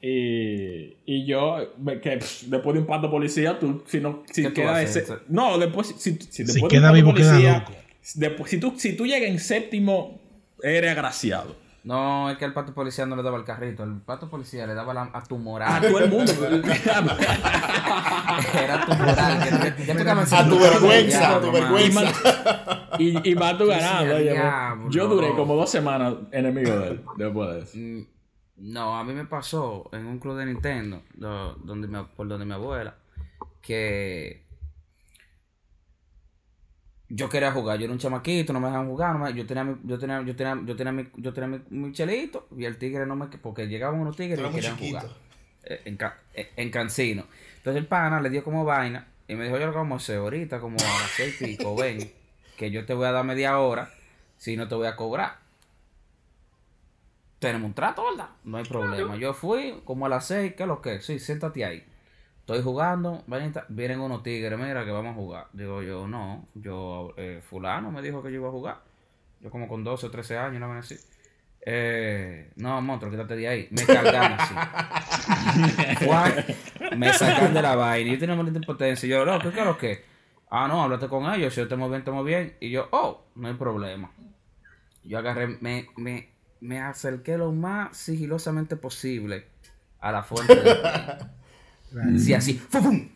Y, 0.00 0.96
y 1.06 1.26
yo, 1.26 1.56
que 2.02 2.18
pff, 2.18 2.42
después 2.44 2.74
de 2.74 2.80
un 2.80 2.86
pato 2.86 3.10
policía, 3.10 3.58
tú, 3.58 3.82
si 3.86 3.98
no, 4.00 4.22
si 4.30 4.42
¿Qué 4.42 4.48
tú 4.50 4.54
queda 4.54 4.80
ese- 4.82 5.04
No, 5.28 5.58
después, 5.58 5.88
si, 5.88 6.12
si, 6.12 6.18
si 6.30 6.44
después 6.44 6.54
de 6.54 6.62
un 6.62 6.68
queda 6.68 6.82
pato 6.82 6.94
vivo, 6.94 7.14
queda 7.14 7.30
policía, 7.32 7.58
loco. 7.58 7.72
después, 8.14 8.50
si, 8.50 8.60
tú, 8.60 8.74
si 8.76 8.92
tú 8.96 9.06
llegas 9.06 9.28
en 9.28 9.40
séptimo, 9.40 10.20
eres 10.62 10.92
agraciado. 10.92 11.56
No, 11.88 12.28
es 12.30 12.36
que 12.36 12.44
el 12.44 12.52
pato 12.52 12.74
policía 12.74 13.06
no 13.06 13.16
le 13.16 13.22
daba 13.22 13.38
el 13.38 13.44
carrito. 13.44 13.82
El 13.82 14.02
pato 14.02 14.28
policía 14.28 14.66
le 14.66 14.74
daba 14.74 14.92
la- 14.92 15.10
a 15.10 15.22
tu 15.22 15.36
A 15.36 15.38
moral. 15.38 15.80
todo 15.80 15.98
el 16.00 16.10
mundo. 16.10 16.32
Era 18.54 18.84
tu 18.84 18.92
moral. 18.94 19.74
que 19.74 19.86
ya- 19.86 19.94
A 20.40 20.48
tu 20.48 20.54
en- 20.56 20.60
vergüenza, 20.60 21.36
a 21.36 21.40
tu 21.40 21.50
vergüenza. 21.52 22.02
y, 22.98 23.30
y 23.30 23.34
ganando. 23.66 24.04
Sí, 24.04 24.10
oye, 24.20 24.32
diablo. 24.32 24.90
yo 24.90 25.08
duré 25.08 25.34
como 25.34 25.56
dos 25.56 25.70
semanas 25.70 26.14
enemigo 26.32 26.78
de 26.78 26.88
él 26.88 27.04
después 27.16 27.48
de 27.54 27.58
eso. 27.60 27.78
Mm, 27.78 28.06
No, 28.72 28.98
a 28.98 29.04
mí 29.04 29.12
me 29.14 29.24
pasó 29.24 29.88
en 29.92 30.04
un 30.06 30.18
club 30.18 30.36
de 30.36 30.46
Nintendo, 30.46 31.02
do- 31.14 31.54
donde 31.54 31.88
mi- 31.88 32.04
por 32.16 32.28
donde 32.28 32.44
mi 32.44 32.52
abuela, 32.52 32.96
que 33.62 34.44
yo 37.08 37.28
quería 37.28 37.52
jugar, 37.52 37.78
yo 37.78 37.84
era 37.84 37.92
un 37.92 37.98
chamaquito, 37.98 38.52
no 38.52 38.60
me 38.60 38.66
dejaban 38.68 38.88
jugar, 38.88 39.12
no 39.14 39.24
me- 39.24 39.34
yo 39.34 39.46
tenía 39.46 39.64
mi, 39.64 39.76
yo 39.84 39.98
tenía, 39.98 40.22
yo 40.22 40.36
tenía, 40.36 40.60
yo 40.64 40.76
tenía 40.76 40.92
mi, 40.92 41.08
yo 41.16 41.32
tenía 41.32 41.48
mi, 41.48 41.60
mi 41.70 41.92
chelito 41.92 42.48
y 42.56 42.64
el 42.64 42.76
tigre 42.78 43.06
no 43.06 43.16
me, 43.16 43.26
porque 43.26 43.66
llegaban 43.66 44.00
unos 44.00 44.16
tigres 44.16 44.38
y 44.38 44.54
querían 44.54 44.76
chiquito. 44.76 44.98
jugar 45.00 45.16
eh, 45.64 45.82
en, 45.86 45.98
eh, 46.34 46.50
en 46.56 46.70
Cancino. 46.70 47.24
Entonces 47.56 47.80
el 47.82 47.86
pana 47.86 48.20
le 48.20 48.30
dio 48.30 48.44
como 48.44 48.64
vaina 48.64 49.06
y 49.26 49.34
me 49.34 49.44
dijo, 49.44 49.58
yo 49.58 49.66
lo 49.66 49.72
que 49.72 49.78
vamos 49.78 50.02
a 50.02 50.04
hacer 50.04 50.18
ahorita, 50.18 50.60
como 50.60 50.76
a 50.78 50.82
las 50.82 51.10
seis 51.16 51.34
y 51.40 51.44
pico, 51.44 51.76
ven, 51.76 52.12
que 52.56 52.70
yo 52.70 52.84
te 52.84 52.94
voy 52.94 53.06
a 53.06 53.12
dar 53.12 53.24
media 53.24 53.58
hora, 53.58 53.90
si 54.36 54.56
no 54.56 54.68
te 54.68 54.74
voy 54.74 54.86
a 54.86 54.96
cobrar. 54.96 55.38
Tenemos 57.38 57.68
un 57.68 57.74
trato, 57.74 58.04
¿verdad? 58.04 58.30
No 58.44 58.58
hay 58.58 58.64
problema. 58.64 59.16
Yo 59.16 59.32
fui 59.32 59.80
como 59.84 60.06
a 60.06 60.08
las 60.08 60.26
seis, 60.26 60.54
¿qué 60.56 60.64
es 60.64 60.68
lo 60.68 60.82
que? 60.82 61.00
Sí, 61.00 61.18
siéntate 61.18 61.64
ahí. 61.64 61.84
Estoy 62.48 62.62
jugando, 62.62 63.22
vienen 63.68 64.00
unos 64.00 64.22
tigres, 64.22 64.58
mira 64.58 64.82
que 64.82 64.90
vamos 64.90 65.12
a 65.12 65.14
jugar. 65.14 65.48
Digo 65.52 65.82
yo, 65.82 66.08
no, 66.08 66.48
yo, 66.54 67.12
eh, 67.18 67.42
fulano 67.46 67.92
me 67.92 68.00
dijo 68.00 68.22
que 68.22 68.30
yo 68.30 68.36
iba 68.36 68.48
a 68.48 68.50
jugar. 68.50 68.80
Yo 69.42 69.50
como 69.50 69.68
con 69.68 69.84
12 69.84 70.06
o 70.06 70.10
13 70.10 70.38
años, 70.38 70.58
no 70.58 70.70
ven 70.70 70.78
así. 70.78 70.96
Eh, 71.60 72.50
no, 72.56 72.80
monstruo, 72.80 73.10
quítate 73.12 73.36
de 73.36 73.48
ahí. 73.48 73.68
Me 73.70 73.84
cargan 73.84 74.38
así. 74.38 74.54
Me 76.96 77.12
sacan 77.12 77.52
de 77.52 77.60
la 77.60 77.76
vaina. 77.76 78.14
Yo 78.14 78.18
tenía 78.18 78.34
maldita 78.34 78.60
impotencia. 78.60 79.06
Y 79.06 79.10
yo, 79.10 79.26
loco, 79.26 79.50
¿qué 79.50 79.60
es 79.60 79.66
lo 79.66 79.76
que? 79.76 80.04
Ah, 80.48 80.66
no, 80.68 80.82
háblate 80.82 81.06
con 81.06 81.30
ellos. 81.30 81.52
Si 81.52 81.58
yo 81.58 81.64
estamos 81.64 81.90
bien, 81.90 81.98
estamos 81.98 82.24
bien. 82.24 82.56
Y 82.60 82.70
yo, 82.70 82.88
oh, 82.92 83.26
no 83.34 83.48
hay 83.48 83.54
problema. 83.54 84.10
Yo 85.04 85.18
agarré, 85.18 85.48
me, 85.48 85.88
me, 85.98 86.30
me 86.60 86.80
acerqué 86.80 87.36
lo 87.36 87.52
más 87.52 87.94
sigilosamente 87.94 88.76
posible 88.76 89.44
a 90.00 90.12
la 90.12 90.22
fuente 90.22 90.56
del 90.56 90.78
Sí, 92.18 92.34
así, 92.34 92.54
¡fum! 92.54 93.08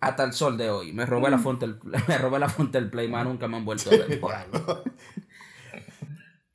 Hasta 0.00 0.24
el 0.24 0.32
sol 0.32 0.56
de 0.58 0.70
hoy. 0.70 0.92
Me 0.92 1.06
robé 1.06 1.30
la 1.30 1.38
fuente 1.38 1.66
del, 1.66 1.78
me 2.08 2.18
robé 2.18 2.38
la 2.38 2.48
fuente 2.48 2.78
del 2.80 2.90
play, 2.90 3.08
más 3.08 3.24
nunca 3.24 3.48
me 3.48 3.56
han 3.56 3.64
vuelto 3.64 3.90
a 3.90 3.96
ver. 3.96 4.20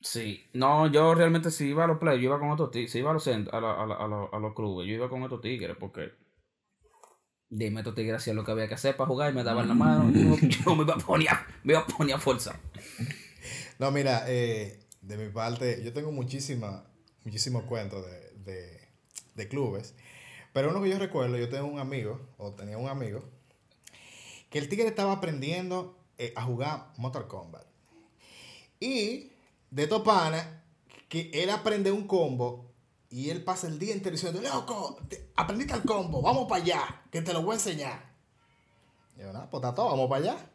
Sí, 0.04 0.44
no, 0.54 0.88
yo 0.92 1.14
realmente 1.14 1.52
si 1.52 1.68
iba 1.70 1.84
a 1.84 1.88
los 1.88 2.00
play, 2.00 2.18
yo 2.18 2.24
iba 2.26 2.40
con 2.40 2.50
otros 2.50 2.72
tigres, 2.72 2.92
si 2.92 2.98
iba 3.00 3.12
a 3.12 3.14
los, 3.14 3.28
a, 3.28 3.32
la- 3.38 3.48
a, 3.84 3.86
la- 3.86 3.96
a 3.96 4.08
los- 4.08 4.34
a 4.34 4.40
los 4.40 4.56
clubes, 4.56 4.88
yo 4.88 4.96
iba 4.96 5.08
con 5.10 5.22
otros 5.22 5.42
tigres, 5.42 5.78
porque 5.80 6.12
dime, 7.50 7.82
estos 7.82 7.94
tigres 7.94 8.16
hacían 8.18 8.36
lo 8.36 8.44
que 8.44 8.52
había 8.52 8.68
que 8.68 8.74
hacer 8.74 8.98
para 8.98 9.08
jugar 9.08 9.32
y 9.32 9.36
me 9.36 9.44
daban 9.44 9.68
la 9.68 9.76
mano, 9.76 10.10
yo, 10.12 10.36
yo 10.66 10.76
me 10.76 10.84
iba 10.84 10.96
a 10.96 10.98
poner, 10.98 11.28
me 11.64 11.74
iba 11.74 11.82
a 11.82 11.86
poner 11.86 12.16
a 12.16 12.20
fuerza. 12.20 12.60
No, 13.78 13.92
mira, 13.92 14.24
eh, 14.28 14.88
de 15.02 15.18
mi 15.18 15.30
parte, 15.32 15.84
yo 15.84 15.94
tengo 15.94 16.12
muchísima, 16.12 16.84
muchísimos 17.24 17.64
cuentos 17.66 18.04
de, 18.06 18.32
de, 18.52 18.80
de 19.36 19.48
clubes. 19.48 19.96
Pero 20.54 20.70
uno 20.70 20.82
que 20.82 20.90
yo 20.90 21.00
recuerdo, 21.00 21.38
yo 21.38 21.50
tengo 21.50 21.68
un 21.68 21.80
amigo, 21.80 22.20
o 22.38 22.52
tenía 22.52 22.78
un 22.78 22.90
amigo, 22.90 23.24
que 24.50 24.60
el 24.60 24.68
tigre 24.68 24.88
estaba 24.88 25.14
aprendiendo 25.14 25.98
eh, 26.18 26.34
a 26.36 26.44
jugar 26.44 26.88
Mortal 26.98 27.28
Kombat. 27.28 27.66
Y 28.80 29.32
de 29.70 29.88
Topana, 29.88 30.64
que 31.08 31.30
él 31.34 31.50
aprende 31.50 31.92
un 31.92 32.08
combo 32.08 32.66
y 33.10 33.30
él 33.30 33.44
pasa 33.44 33.68
el 33.68 33.80
día 33.80 33.94
entero 33.94 34.16
diciendo, 34.16 34.42
loco, 34.42 34.98
te- 35.08 35.30
aprendiste 35.36 35.74
el 35.74 35.84
combo, 35.84 36.22
vamos 36.22 36.48
para 36.50 36.62
allá, 36.64 37.02
que 37.12 37.22
te 37.22 37.34
lo 37.34 37.42
voy 37.44 37.52
a 37.54 37.56
enseñar. 37.56 38.12
Y 39.18 39.22
yo, 39.22 39.32
nada, 39.34 39.50
pues 39.50 39.62
está 39.64 39.76
todo, 39.76 39.90
vamos 39.90 40.10
para 40.10 40.22
allá. 40.34 40.51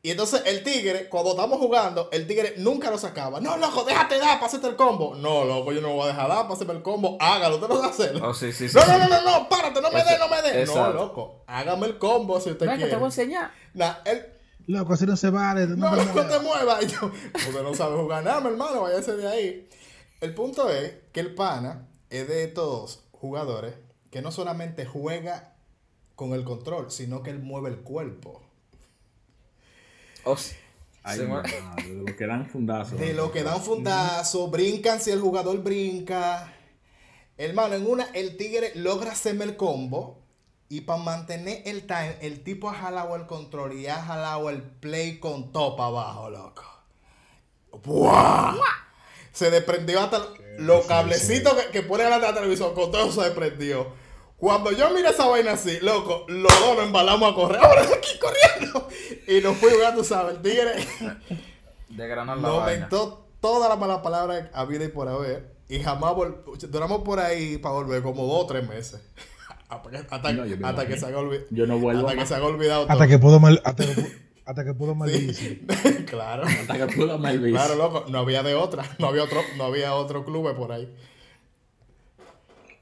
Y 0.00 0.10
entonces 0.12 0.42
el 0.46 0.62
tigre, 0.62 1.08
cuando 1.08 1.30
estamos 1.30 1.58
jugando, 1.58 2.08
el 2.12 2.26
tigre 2.26 2.54
nunca 2.58 2.90
lo 2.90 2.98
sacaba. 2.98 3.40
No, 3.40 3.56
loco, 3.56 3.82
déjate 3.82 4.18
dar, 4.18 4.38
pásate 4.38 4.68
el 4.68 4.76
combo. 4.76 5.16
No, 5.16 5.44
loco, 5.44 5.72
yo 5.72 5.80
no 5.80 5.92
voy 5.94 6.04
a 6.04 6.08
dejar 6.08 6.28
dar, 6.28 6.46
pásame 6.46 6.72
el 6.74 6.82
combo. 6.82 7.16
Hágalo, 7.20 7.56
usted 7.56 7.68
no 7.68 7.80
va 7.80 7.86
a 7.86 7.90
hacerlo. 7.90 8.28
Oh, 8.28 8.34
sí, 8.34 8.52
sí, 8.52 8.68
sí. 8.68 8.76
No, 8.76 8.86
no, 8.86 8.98
no, 8.98 9.08
no, 9.08 9.22
no, 9.22 9.48
párate, 9.48 9.80
no 9.80 9.90
me 9.90 10.04
dé, 10.04 10.18
no 10.18 10.28
me 10.28 10.42
dé. 10.42 10.66
No, 10.66 10.92
loco, 10.92 11.42
hágame 11.48 11.86
el 11.88 11.98
combo 11.98 12.40
si 12.40 12.50
usted 12.50 12.66
Venga, 12.66 12.76
quiere. 12.76 12.90
te 12.90 12.96
voy 12.96 13.04
a 13.04 13.08
enseñar. 13.08 13.50
Nah, 13.74 13.94
él, 14.04 14.24
Loco, 14.68 14.92
así 14.92 15.06
no 15.06 15.16
se 15.16 15.30
vale. 15.30 15.66
No, 15.66 15.90
no, 15.90 15.96
te 15.96 16.04
muevas. 16.12 16.28
te 16.38 16.38
muevas. 16.40 16.82
Y 16.84 16.86
yo, 16.86 17.10
usted 17.34 17.62
no 17.62 17.74
sabe 17.74 17.96
jugar 17.96 18.22
nada, 18.22 18.40
mi 18.40 18.48
hermano, 18.48 18.82
váyase 18.82 19.16
de 19.16 19.26
ahí. 19.26 19.68
El 20.20 20.34
punto 20.34 20.70
es 20.70 20.92
que 21.12 21.20
el 21.20 21.34
pana 21.34 21.88
es 22.10 22.28
de 22.28 22.44
estos 22.44 23.04
jugadores 23.12 23.74
que 24.10 24.22
no 24.22 24.30
solamente 24.30 24.84
juega 24.86 25.54
con 26.14 26.34
el 26.34 26.44
control, 26.44 26.90
sino 26.90 27.22
que 27.22 27.30
él 27.30 27.38
mueve 27.38 27.70
el 27.70 27.78
cuerpo. 27.78 28.42
Oh, 30.30 30.36
sí. 30.36 30.54
Ay, 31.02 31.20
de 31.20 31.26
lo 31.26 32.14
que 32.14 32.26
dan 32.26 32.46
fundazos. 32.50 33.00
De 33.00 33.14
lo 33.14 33.32
que 33.32 33.42
dan 33.42 33.62
fundazo, 33.62 34.48
brincan 34.48 35.00
si 35.00 35.10
el 35.10 35.22
jugador 35.22 35.62
brinca. 35.62 36.52
Hermano, 37.38 37.76
en 37.76 37.86
una, 37.86 38.04
el 38.12 38.36
tigre 38.36 38.72
logra 38.74 39.12
hacerme 39.12 39.44
el 39.44 39.56
combo. 39.56 40.18
Y 40.68 40.82
para 40.82 41.02
mantener 41.02 41.62
el 41.64 41.86
time, 41.86 42.18
el 42.20 42.44
tipo 42.44 42.68
ha 42.68 42.74
jalado 42.74 43.16
el 43.16 43.24
control 43.24 43.72
y 43.72 43.86
ha 43.86 44.02
jalado 44.02 44.50
el 44.50 44.60
play 44.60 45.18
con 45.18 45.50
top 45.50 45.80
abajo, 45.80 46.28
loco. 46.28 46.64
¡Buah! 47.82 48.54
Se 49.32 49.50
desprendió 49.50 50.00
hasta 50.00 50.22
los 50.58 50.84
cablecitos 50.84 51.54
que, 51.54 51.70
que 51.70 51.82
pone 51.82 52.04
la 52.04 52.34
televisión, 52.34 52.74
con 52.74 52.90
todo 52.90 53.10
se 53.10 53.22
desprendió. 53.22 53.94
Cuando 54.38 54.70
yo 54.72 54.90
miré 54.90 55.10
esa 55.10 55.26
vaina 55.26 55.52
así, 55.52 55.78
loco, 55.82 56.24
los 56.28 56.60
dos 56.60 56.76
nos 56.76 56.86
embalamos 56.86 57.32
a 57.32 57.34
correr. 57.34 57.60
¡Ahora 57.62 57.82
aquí 57.82 58.18
corriendo! 58.20 58.88
Y 59.26 59.40
nos 59.40 59.56
fui 59.56 59.70
jugando, 59.70 60.04
¿sabes? 60.04 60.36
El 60.36 60.42
tigre. 60.42 60.72
De 61.88 62.06
granar 62.06 62.36
la 62.38 62.48
Nos 62.48 62.58
vaina. 62.58 62.74
inventó 62.74 63.26
todas 63.40 63.68
las 63.68 63.78
malas 63.78 63.98
palabras 63.98 64.48
habidas 64.54 64.88
y 64.88 64.92
por 64.92 65.08
haber. 65.08 65.56
Y 65.68 65.80
jamás 65.80 66.12
vol- 66.14 66.36
duramos 66.68 67.02
por 67.02 67.18
ahí 67.18 67.58
para 67.58 67.74
volver 67.74 68.02
como 68.02 68.24
dos 68.26 68.44
o 68.44 68.46
tres 68.46 68.66
meses. 68.68 69.00
hasta 69.68 69.90
que, 69.90 69.96
hasta, 70.08 70.32
No, 70.32 70.66
hasta 70.68 70.86
que 70.86 70.96
se 70.98 71.06
haga 71.06 71.18
olvidado. 71.18 71.46
Yo 71.50 71.66
no 71.66 71.78
vuelvo 71.78 72.06
Hasta 72.08 72.20
que 72.20 72.26
se 72.26 72.34
haga 72.36 72.46
olvidado 72.46 72.82
todo. 72.84 72.92
Hasta 72.92 73.08
que 73.08 73.18
pudo 73.18 73.40
mal, 73.40 73.60
hasta 73.64 73.84
que, 73.84 74.06
hasta 74.46 74.64
que 74.64 74.72
pudo 74.74 74.94
maldice. 74.94 75.60
claro. 76.06 76.44
Hasta 76.46 76.86
que 76.86 76.94
pudo 76.94 77.18
Melvis. 77.18 77.52
Claro, 77.52 77.74
loco. 77.74 78.04
No 78.08 78.20
había 78.20 78.42
de 78.44 78.54
otra. 78.54 78.84
No 78.98 79.08
había 79.08 79.24
otro, 79.24 79.40
no 79.56 79.64
había 79.64 79.94
otro 79.94 80.24
club 80.24 80.54
por 80.56 80.70
ahí. 80.72 80.94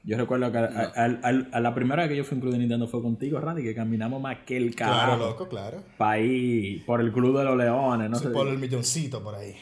Yo 0.07 0.15
recuerdo 0.17 0.49
que 0.53 0.57
a, 0.57 0.63
a- 0.63 1.19
a- 1.21 1.47
a 1.51 1.59
la 1.59 1.75
primera 1.75 2.03
vez 2.03 2.09
que 2.11 2.15
yo 2.17 2.23
fui 2.23 2.35
a 2.35 2.37
un 2.37 2.41
club 2.41 2.53
de 2.53 2.59
Nintendo 2.59 2.87
fue 2.87 3.01
contigo, 3.01 3.39
Randy, 3.41 3.61
que 3.61 3.75
caminamos 3.75 4.21
más 4.21 4.37
que 4.45 4.55
el 4.55 4.73
Claro, 4.73 4.95
carajo. 4.95 5.17
loco, 5.17 5.49
claro. 5.49 5.83
Para 5.97 6.19
ir 6.19 6.85
por 6.85 7.01
el 7.01 7.11
Club 7.11 7.37
de 7.37 7.43
los 7.43 7.57
Leones, 7.57 8.09
no 8.09 8.15
Sí, 8.17 8.23
sé. 8.23 8.29
por 8.29 8.47
el 8.47 8.57
milloncito 8.57 9.21
por 9.21 9.35
ahí. 9.35 9.53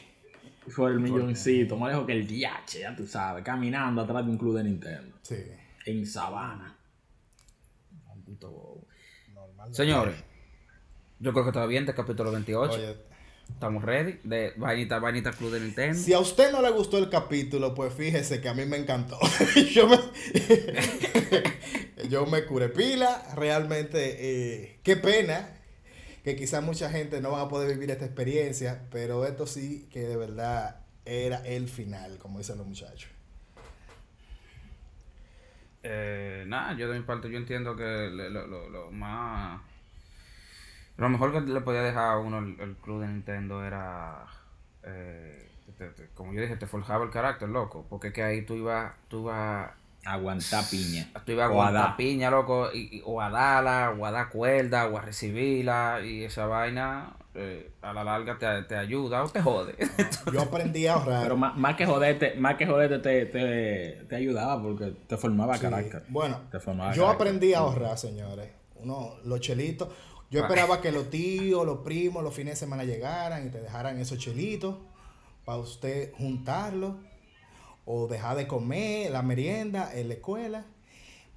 Por 0.76 0.92
el 0.92 1.00
milloncito, 1.00 1.78
más 1.78 1.90
lejos 1.92 2.06
que 2.06 2.14
el 2.14 2.28
DH, 2.28 2.80
ya 2.80 2.96
tú 2.96 3.06
sabes, 3.08 3.44
caminando 3.44 4.02
atrás 4.04 4.24
de 4.24 4.32
un 4.32 4.38
club 4.38 4.56
de 4.58 4.64
Nintendo. 4.66 5.18
Sí. 5.24 5.36
En 5.88 6.06
Sabana. 6.06 6.78
Señores, 9.72 10.16
yo 11.20 11.32
creo 11.34 11.44
que 11.44 11.50
está 11.50 11.66
bien 11.66 11.86
de 11.86 11.94
capítulo 11.94 12.32
28. 12.32 12.74
Oye, 12.74 12.96
Estamos 13.50 13.84
ready. 13.84 14.20
De 14.24 14.54
Vainita, 14.58 15.00
Vainita 15.00 15.32
Club 15.32 15.52
de 15.52 15.60
Nintendo. 15.62 15.98
si 15.98 16.14
a 16.14 16.20
usted 16.20 16.52
no 16.52 16.62
le 16.62 16.72
gustó 16.72 16.98
el 16.98 17.10
capítulo, 17.10 17.74
pues 17.74 17.94
fíjese 17.94 18.42
que 18.42 18.50
a 18.50 18.54
mí 18.54 18.66
me 18.66 18.78
encantó. 18.78 19.18
yo, 19.74 19.88
me, 19.88 19.98
yo 22.10 22.26
me 22.26 22.46
curé 22.46 22.70
pila. 22.70 23.24
Realmente, 23.36 24.18
eh, 24.64 24.80
qué 24.84 24.98
pena 24.98 25.50
que 26.24 26.36
quizás 26.36 26.64
mucha 26.64 26.90
gente 26.90 27.22
no 27.22 27.32
va 27.32 27.42
a 27.42 27.50
poder 27.50 27.72
vivir 27.74 27.92
esta 27.92 28.06
experiencia, 28.06 28.88
pero 28.92 29.26
esto 29.26 29.48
sí 29.48 29.88
que 29.92 30.02
de 30.02 30.18
verdad 30.18 30.82
era 31.06 31.38
el 31.46 31.70
final, 31.70 32.18
como 32.18 32.40
dicen 32.40 32.58
los 32.58 32.68
muchachos. 32.68 33.10
Eh, 35.84 36.44
nada, 36.48 36.76
yo 36.76 36.90
de 36.90 36.98
mi 37.00 37.06
parte 37.06 37.30
yo 37.30 37.38
entiendo 37.38 37.76
que 37.76 37.84
lo, 38.12 38.48
lo- 38.48 38.70
lo 38.70 38.92
más... 38.92 39.62
Lo 40.98 41.10
mejor 41.10 41.32
que 41.34 41.42
le 41.42 41.62
podía 41.62 41.82
dejar 41.82 42.14
a 42.14 42.18
uno 42.20 42.40
el, 42.40 42.60
el 42.60 42.76
club 42.78 43.02
de 43.02 43.08
Nintendo 43.08 43.64
era... 43.66 44.26
eh, 44.84 45.52
te- 45.78 45.90
te- 45.90 46.10
como 46.14 46.34
yo 46.34 46.42
dije, 46.42 46.56
te 46.56 46.68
forjaba 46.68 47.04
el 47.04 47.12
carácter, 47.12 47.50
loco. 47.50 47.86
Porque 47.90 48.08
es 48.08 48.14
que 48.14 48.24
ahí 48.24 48.42
tú 48.44 48.54
ibas... 48.56 48.94
Tú 49.10 49.22
ibas 49.24 49.72
Aguantar 50.08 50.64
piña. 50.70 51.10
Tú 51.26 51.32
ibas 51.32 51.46
a 51.46 51.50
aguantar 51.50 51.98
piña, 51.98 52.30
loco, 52.30 52.70
y, 52.72 52.98
y- 52.98 53.02
o 53.06 53.20
a 53.22 53.32
darla, 53.32 53.90
o 54.00 54.06
a 54.06 54.12
dar 54.12 54.30
cuerda, 54.30 54.86
o 54.88 54.98
a 55.00 55.02
recibirla, 55.02 56.00
y 56.06 56.24
esa 56.24 56.46
vaina 56.46 57.16
eh, 57.34 57.72
a 57.82 57.92
la 57.92 58.04
larga 58.04 58.38
te, 58.38 58.62
te 58.64 58.76
ayuda 58.78 59.24
o 59.24 59.30
te 59.30 59.42
jode. 59.42 59.76
Yo 60.32 60.44
aprendí 60.44 60.86
a 60.86 60.94
ahorrar. 60.94 61.24
Pero 61.24 61.38
más, 61.38 61.58
más 61.58 61.76
que 61.76 61.88
joderte, 61.88 62.36
más 62.36 62.54
que 62.56 62.68
joderte 62.68 63.00
te, 63.00 63.26
te, 63.26 64.06
te 64.08 64.16
ayudaba 64.16 64.62
porque 64.62 64.94
te 65.08 65.18
formaba 65.18 65.56
Sí. 65.56 65.62
carácter. 65.64 66.04
Bueno, 66.10 66.40
Te 66.52 66.60
formaba 66.60 66.94
yo 66.94 67.02
carácter. 67.06 67.28
aprendí 67.28 67.54
a 67.56 67.60
ahorrar, 67.60 67.98
señores. 67.98 68.48
Uno, 68.76 69.16
los 69.26 69.40
chelitos. 69.40 69.90
Yo 70.32 70.42
Ah. 70.42 70.48
esperaba 70.48 70.82
que 70.82 70.92
los 70.92 71.10
tíos, 71.10 71.66
los 71.66 71.80
primos, 71.80 72.24
los 72.24 72.34
fines 72.34 72.54
de 72.54 72.60
semana 72.60 72.84
llegaran 72.84 73.48
y 73.48 73.50
te 73.50 73.62
dejaran 73.62 74.00
esos 74.00 74.18
chelitos 74.18 74.78
para 75.46 75.60
usted 75.60 76.12
juntarlos 76.14 76.96
o 77.86 78.08
dejar 78.08 78.36
de 78.38 78.48
comer 78.48 79.12
la 79.12 79.22
merienda 79.22 79.92
en 79.94 80.08
la 80.08 80.16
escuela 80.16 80.66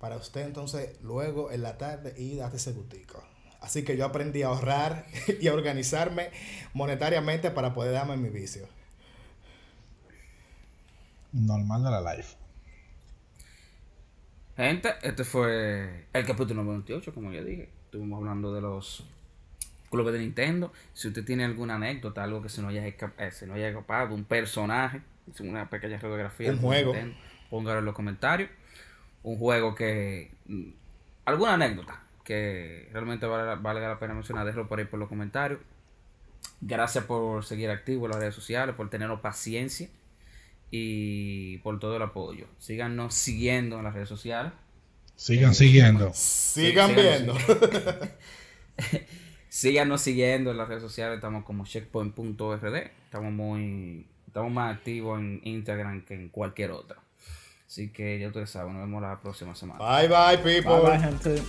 para 0.00 0.16
usted 0.16 0.42
entonces 0.42 0.96
luego 1.02 1.50
en 1.50 1.62
la 1.62 1.76
tarde 1.76 2.14
ir 2.16 2.38
a 2.40 2.44
darte 2.44 2.56
ese 2.56 2.72
gustico. 2.72 3.22
Así 3.60 3.84
que 3.84 3.96
yo 3.96 4.06
aprendí 4.06 4.42
a 4.42 4.46
ahorrar 4.48 5.04
y 5.40 5.48
a 5.48 5.52
organizarme 5.52 6.30
monetariamente 6.72 7.50
para 7.50 7.74
poder 7.74 7.92
darme 7.92 8.16
mi 8.16 8.30
vicio. 8.30 8.66
Normal 11.32 11.84
de 11.84 11.90
la 11.90 12.14
life. 12.14 12.36
Gente, 14.56 14.90
este 15.02 15.24
fue 15.24 16.06
el 16.12 16.26
capítulo 16.26 16.64
28, 16.64 17.12
como 17.14 17.32
ya 17.32 17.42
dije. 17.42 17.68
Estuvimos 17.88 18.18
hablando 18.18 18.52
de 18.52 18.60
los 18.60 19.02
clubes 19.90 20.12
de 20.12 20.20
Nintendo. 20.20 20.70
Si 20.92 21.08
usted 21.08 21.24
tiene 21.24 21.44
alguna 21.46 21.76
anécdota, 21.76 22.22
algo 22.22 22.42
que 22.42 22.50
se 22.50 22.60
nos 22.60 22.70
haya, 22.70 22.86
esca- 22.86 23.14
eh, 23.18 23.30
se 23.30 23.46
nos 23.46 23.56
haya 23.56 23.68
escapado, 23.70 24.14
un 24.14 24.24
personaje, 24.24 25.00
una 25.40 25.70
pequeña 25.70 25.98
radiografía. 25.98 26.52
Un 26.52 26.58
juego. 26.58 26.92
Nintendo, 26.92 27.16
póngalo 27.48 27.78
en 27.78 27.84
los 27.86 27.94
comentarios. 27.94 28.50
Un 29.22 29.38
juego 29.38 29.74
que... 29.74 30.30
mm, 30.46 30.68
Alguna 31.24 31.54
anécdota 31.54 32.02
que 32.24 32.88
realmente 32.92 33.24
valga, 33.26 33.54
valga 33.54 33.88
la 33.88 33.98
pena 33.98 34.12
mencionar, 34.12 34.44
déjalo 34.44 34.68
por 34.68 34.78
ahí 34.78 34.84
por 34.84 34.98
los 34.98 35.08
comentarios. 35.08 35.60
Gracias 36.60 37.04
por 37.04 37.44
seguir 37.44 37.70
activo 37.70 38.04
en 38.04 38.10
las 38.12 38.20
redes 38.20 38.34
sociales, 38.34 38.74
por 38.74 38.90
tenernos 38.90 39.20
paciencia 39.20 39.88
y 40.70 41.56
por 41.58 41.78
todo 41.78 41.96
el 41.96 42.02
apoyo. 42.02 42.46
Síganos 42.58 43.14
siguiendo 43.14 43.78
en 43.78 43.84
las 43.84 43.94
redes 43.94 44.08
sociales. 44.10 44.52
Sigan 45.18 45.52
siguiendo. 45.52 46.12
Sigan 46.14 46.94
viendo. 46.94 47.34
Síganos 49.48 50.00
siguiendo 50.00 50.52
en 50.52 50.56
las 50.56 50.68
redes 50.68 50.82
sociales, 50.82 51.16
estamos 51.16 51.44
como 51.44 51.66
checkpoint.rd. 51.66 52.76
Estamos 53.04 53.32
muy 53.32 54.06
estamos 54.28 54.52
más 54.52 54.76
activos 54.76 55.18
en 55.18 55.40
Instagram 55.42 56.04
que 56.04 56.14
en 56.14 56.28
cualquier 56.28 56.70
otra. 56.70 56.98
Así 57.66 57.88
que 57.88 58.20
ya 58.20 58.28
ustedes 58.28 58.48
saben, 58.48 58.74
nos 58.74 58.82
vemos 58.82 59.02
la 59.02 59.20
próxima 59.20 59.56
semana. 59.56 59.80
Bye 59.80 60.06
bye, 60.06 60.38
people. 60.38 60.82
Bye, 60.82 60.90
bye, 60.90 61.00
gente. 61.00 61.42